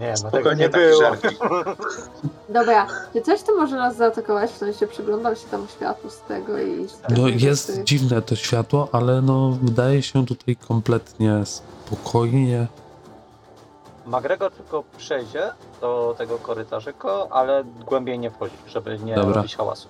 Nie, 0.00 0.14
no 0.24 0.30
tego 0.30 0.54
nie 0.54 0.68
było. 0.68 1.00
Dobra, 2.48 2.86
czy 3.12 3.22
coś 3.22 3.42
tu 3.42 3.56
może 3.56 3.76
nas 3.76 3.96
zaatakować? 3.96 4.50
W 4.50 4.56
sensie 4.56 4.86
przyglądam 4.86 5.36
się 5.36 5.46
tam 5.50 5.66
światu 5.76 6.10
z 6.10 6.20
tego 6.20 6.58
i... 6.58 6.86
No 7.08 7.28
jest 7.28 7.82
dziwne 7.84 8.22
to 8.22 8.36
światło, 8.36 8.88
ale 8.92 9.22
no 9.22 9.50
wydaje 9.62 10.02
się 10.02 10.26
tutaj 10.26 10.56
kompletnie 10.56 11.42
spokojnie. 11.46 12.66
McGregor 14.06 14.52
tylko 14.52 14.84
przejdzie 14.98 15.52
do 15.80 16.14
tego 16.18 16.38
korytarzyka, 16.38 17.08
ale 17.30 17.64
głębiej 17.64 18.18
nie 18.18 18.30
wchodzi, 18.30 18.56
żeby 18.66 18.98
nie 18.98 19.14
Dobra. 19.14 19.34
robić 19.34 19.56
hałasu. 19.56 19.88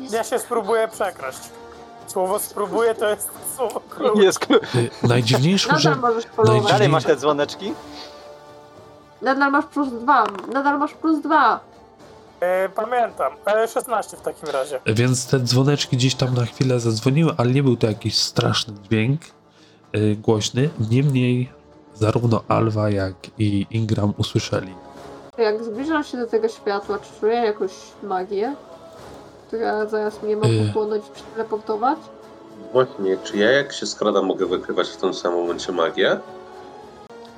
Jest... 0.00 0.14
Ja 0.14 0.24
się 0.24 0.38
spróbuję 0.38 0.88
przekraść. 0.88 1.38
Słowo 2.06 2.38
spróbuję 2.38 2.94
to 2.94 3.08
jest 3.08 3.28
słowo 3.56 3.80
klucz. 3.90 4.18
Jest 4.18 4.38
klu- 4.40 4.60
Y, 5.04 5.08
najdziwniejszą 5.08 5.68
polować. 5.68 6.26
Najdziwniej- 6.36 6.72
Dalej 6.72 6.88
masz 6.88 7.04
te 7.04 7.16
dzwoneczki? 7.16 7.74
Nadal 9.22 9.50
masz 9.50 9.64
plus 9.66 9.88
dwa. 9.92 10.24
Nadal 10.52 10.78
masz 10.78 10.94
plus 10.94 11.20
dwa. 11.22 11.60
E, 12.40 12.68
pamiętam, 12.68 13.32
ale 13.44 13.68
16 13.68 14.16
w 14.16 14.20
takim 14.20 14.48
razie. 14.48 14.80
więc 14.86 15.26
te 15.26 15.40
dzwoneczki 15.40 15.96
gdzieś 15.96 16.14
tam 16.14 16.34
na 16.34 16.44
chwilę 16.44 16.80
zadzwoniły, 16.80 17.32
ale 17.36 17.50
nie 17.50 17.62
był 17.62 17.76
to 17.76 17.86
jakiś 17.86 18.18
straszny 18.18 18.74
dźwięk 18.84 19.20
y, 19.96 20.16
głośny. 20.16 20.70
Niemniej 20.90 21.50
zarówno 21.94 22.42
Alwa, 22.48 22.90
jak 22.90 23.14
i 23.38 23.66
Ingram 23.70 24.14
usłyszeli. 24.18 24.74
Jak 25.38 25.64
zbliżam 25.64 26.04
się 26.04 26.18
do 26.18 26.26
tego 26.26 26.48
światła, 26.48 26.98
czy 26.98 27.20
czuję 27.20 27.34
jakąś 27.34 27.70
magię, 28.02 28.54
która 29.46 29.86
zaraz 29.86 30.22
mnie 30.22 30.36
ma 30.36 30.46
Y. 30.46 30.66
pochłonąć 30.66 31.04
i 31.06 31.10
przeteleportować? 31.10 31.98
Właśnie, 32.72 33.16
czy 33.24 33.36
ja 33.36 33.50
jak 33.50 33.72
się 33.72 33.86
skradam 33.86 34.26
mogę 34.26 34.46
wykrywać 34.46 34.88
w 34.88 34.96
tym 34.96 35.14
samym 35.14 35.38
momencie 35.38 35.72
magię? 35.72 36.20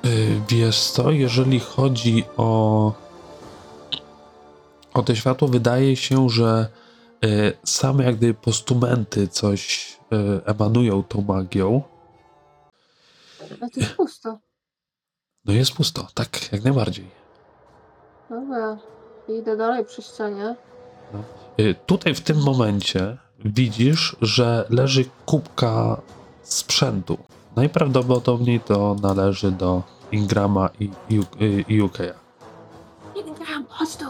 Y, 0.05 0.41
Wiesz 0.49 0.79
co, 0.83 1.11
jeżeli 1.11 1.59
chodzi 1.59 2.23
o, 2.37 2.93
o 4.93 5.03
to 5.03 5.15
światło, 5.15 5.47
wydaje 5.47 5.95
się, 5.95 6.29
że 6.29 6.67
y, 7.25 7.53
same 7.65 8.03
jak 8.03 8.15
gdyby 8.15 8.33
postumenty 8.33 9.27
coś 9.27 9.93
y, 10.13 10.45
emanują 10.45 11.03
tą 11.03 11.21
magią. 11.21 11.81
Ale 13.61 13.69
to 13.69 13.79
jest 13.79 13.93
pusto. 13.95 14.39
No 15.45 15.53
jest 15.53 15.73
pusto, 15.73 16.07
tak, 16.13 16.51
jak 16.51 16.63
najbardziej. 16.63 17.11
Dobra. 18.29 18.77
Idę 19.39 19.57
dalej 19.57 19.85
przy 19.85 20.01
ścianie. 20.01 20.55
Y, 21.59 21.75
Tutaj 21.85 22.15
w 22.15 22.21
tym 22.21 22.37
momencie 22.43 23.17
widzisz, 23.45 24.15
że 24.21 24.65
leży 24.69 25.05
kubka 25.25 26.01
sprzętu. 26.43 27.17
Najprawdopodobniej 27.55 28.59
to 28.59 28.95
należy 29.01 29.51
do 29.51 29.81
Ingrama 30.11 30.69
i, 30.79 30.91
i, 31.09 31.21
i 31.67 31.81
Ukeya. 31.81 32.13
Ingram, 33.15 33.65
chodź 33.69 33.95
tu! 33.95 34.05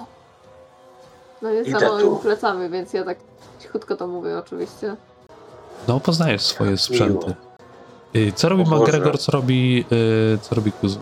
No 1.41 1.49
jest 1.49 1.69
Idę 1.69 1.79
za 1.79 1.89
moimi 1.89 2.17
plecami, 2.21 2.69
więc 2.69 2.93
ja 2.93 3.03
tak 3.03 3.17
cichutko 3.59 3.95
to 3.95 4.07
mówię 4.07 4.37
oczywiście. 4.37 4.95
No, 5.87 5.99
poznajesz 5.99 6.41
swoje 6.41 6.77
sprzęty. 6.77 7.35
Y, 8.15 8.31
Co 8.35 8.49
robi 8.49 8.61
O 8.63 8.65
Boże. 8.65 8.81
McGregor, 8.83 9.19
co 9.19 9.31
robi, 9.31 9.85
y, 9.91 10.37
co 10.41 10.55
robi 10.55 10.71
Kuzu? 10.71 10.99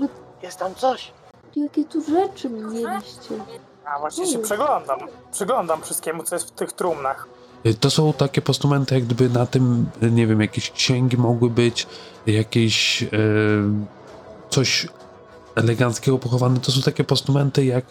Wy 0.00 0.08
Jest 0.42 0.58
tam 0.58 0.74
coś. 0.74 1.12
jakie 1.56 1.84
tu 1.84 2.02
rzeczy 2.02 2.50
mieliście? 2.50 3.34
A 3.84 3.98
właśnie 3.98 4.26
się 4.26 4.38
przeglądam. 4.38 4.98
Przyglądam 5.32 5.82
wszystkiemu, 5.82 6.22
co 6.22 6.34
jest 6.34 6.48
w 6.48 6.50
tych 6.50 6.72
trumnach. 6.72 7.26
Y, 7.66 7.74
To 7.74 7.90
są 7.90 8.12
takie 8.12 8.42
postumenty, 8.42 8.94
jak 8.94 9.04
gdyby 9.04 9.28
na 9.28 9.46
tym, 9.46 9.90
nie 10.02 10.26
wiem, 10.26 10.40
jakieś 10.40 10.70
księgi 10.70 11.16
mogły 11.16 11.50
być, 11.50 11.86
jakieś 12.26 13.02
y, 13.02 13.08
coś 14.50 14.88
eleganckiego 15.54 16.18
pochowane. 16.18 16.60
To 16.60 16.72
są 16.72 16.82
takie 16.82 17.04
postumenty, 17.04 17.64
jak 17.64 17.84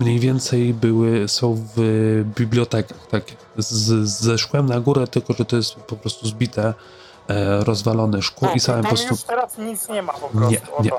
mniej 0.00 0.18
więcej 0.18 0.74
były, 0.74 1.28
są 1.28 1.64
w 1.76 1.80
bibliotekach, 2.36 3.06
tak, 3.10 3.24
z, 3.58 4.08
ze 4.08 4.38
szkłem 4.38 4.66
na 4.66 4.80
górę, 4.80 5.06
tylko 5.06 5.32
że 5.32 5.44
to 5.44 5.56
jest 5.56 5.74
po 5.74 5.96
prostu 5.96 6.26
zbite, 6.26 6.74
e, 7.28 7.64
rozwalone 7.64 8.22
szkło 8.22 8.48
i 8.54 8.60
same 8.60 8.82
tam 8.82 8.90
postu... 8.90 9.08
już 9.10 9.22
teraz 9.22 9.58
nic 9.58 9.88
nie 9.88 10.02
ma 10.02 10.12
po 10.12 10.28
prostu, 10.28 10.50
Nie, 10.50 10.84
nie. 10.84 10.90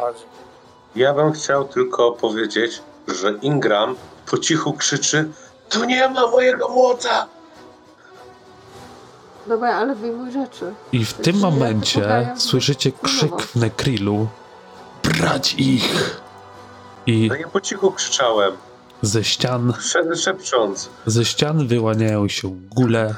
Ja 0.96 1.14
bym 1.14 1.32
chciał 1.32 1.66
tylko 1.66 2.12
powiedzieć, 2.12 2.82
że 3.08 3.34
Ingram 3.42 3.96
po 4.32 4.38
cichu 4.38 4.74
krzyczy 4.74 5.30
Tu 5.70 5.86
nie 5.86 6.10
ma 6.10 6.28
mojego 6.28 6.70
młota! 6.70 7.28
Dobra, 9.48 9.76
ale 9.76 9.96
wyjmuj 9.96 10.32
rzeczy. 10.32 10.74
I 10.92 11.06
w 11.06 11.14
tym 11.14 11.40
momencie 11.40 12.00
wypowiadają 12.02 12.40
słyszycie 12.40 12.92
krzyk 12.92 13.56
Nekrilu. 13.56 14.28
Brać 15.04 15.54
ich! 15.54 16.22
I 17.06 17.28
No 17.30 17.36
ja 17.36 17.48
po 17.48 17.62
cichu 17.62 17.92
krzyczałem, 17.92 18.54
ze 19.02 19.24
ścian, 19.24 19.72
szep- 19.72 20.16
szepcząc. 20.16 20.90
ze 21.06 21.26
ścian 21.26 21.68
wyłaniają 21.68 22.28
się 22.28 22.48
gule, 22.76 23.16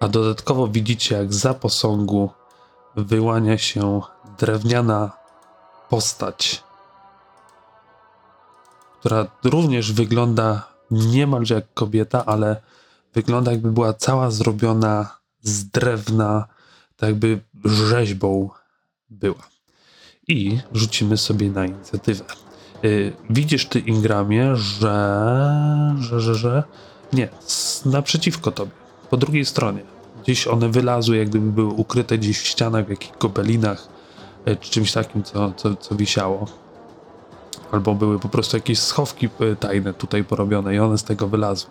a 0.00 0.08
dodatkowo 0.08 0.68
widzicie, 0.68 1.14
jak 1.16 1.34
za 1.34 1.54
posągu 1.54 2.30
wyłania 2.96 3.58
się 3.58 4.00
drewniana 4.38 5.10
postać, 5.88 6.62
która 9.00 9.26
również 9.44 9.92
wygląda 9.92 10.68
niemalże 10.90 11.54
jak 11.54 11.64
kobieta, 11.74 12.24
ale 12.26 12.60
wygląda 13.14 13.50
jakby 13.50 13.72
była 13.72 13.92
cała 13.92 14.30
zrobiona 14.30 15.16
z 15.42 15.64
drewna, 15.64 16.46
tak 16.96 17.08
jakby 17.08 17.40
rzeźbą 17.64 18.50
była. 19.10 19.48
I 20.28 20.58
rzucimy 20.72 21.16
sobie 21.16 21.50
na 21.50 21.66
inicjatywę. 21.66 22.24
Y, 22.84 23.12
widzisz 23.30 23.66
ty, 23.66 23.78
Ingramie, 23.78 24.56
że, 24.56 25.94
że, 25.98 26.20
że, 26.20 26.34
że, 26.34 26.62
nie, 27.12 27.28
naprzeciwko 27.84 28.52
tobie, 28.52 28.72
po 29.10 29.16
drugiej 29.16 29.44
stronie. 29.44 29.82
Gdzieś 30.22 30.46
one 30.46 30.68
wylazły, 30.68 31.16
jak 31.16 31.28
gdyby 31.28 31.52
były 31.52 31.72
ukryte 31.72 32.18
gdzieś 32.18 32.40
w 32.40 32.46
ścianach, 32.46 32.86
w 32.86 32.90
jakichś 32.90 33.12
gobelinach, 33.18 33.88
y, 34.48 34.56
czy 34.56 34.70
czymś 34.70 34.92
takim, 34.92 35.22
co, 35.22 35.52
co, 35.52 35.76
co 35.76 35.94
wisiało. 35.94 36.46
Albo 37.72 37.94
były 37.94 38.18
po 38.18 38.28
prostu 38.28 38.56
jakieś 38.56 38.78
schowki 38.78 39.28
y, 39.40 39.56
tajne 39.56 39.94
tutaj 39.94 40.24
porobione 40.24 40.74
i 40.74 40.78
one 40.78 40.98
z 40.98 41.04
tego 41.04 41.28
wylazły. 41.28 41.70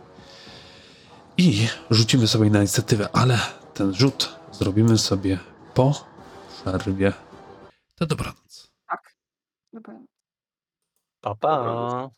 I 1.37 1.67
rzucimy 1.89 2.27
sobie 2.27 2.49
na 2.49 2.59
inicjatywę, 2.59 3.09
ale 3.13 3.39
ten 3.73 3.93
rzut 3.93 4.35
zrobimy 4.51 4.97
sobie 4.97 5.39
po 5.73 6.05
przerwie. 6.49 7.13
To 7.95 8.05
dobranoc. 8.05 8.71
Dobra. 9.73 9.99
Pa, 11.21 11.35
pa. 11.35 12.09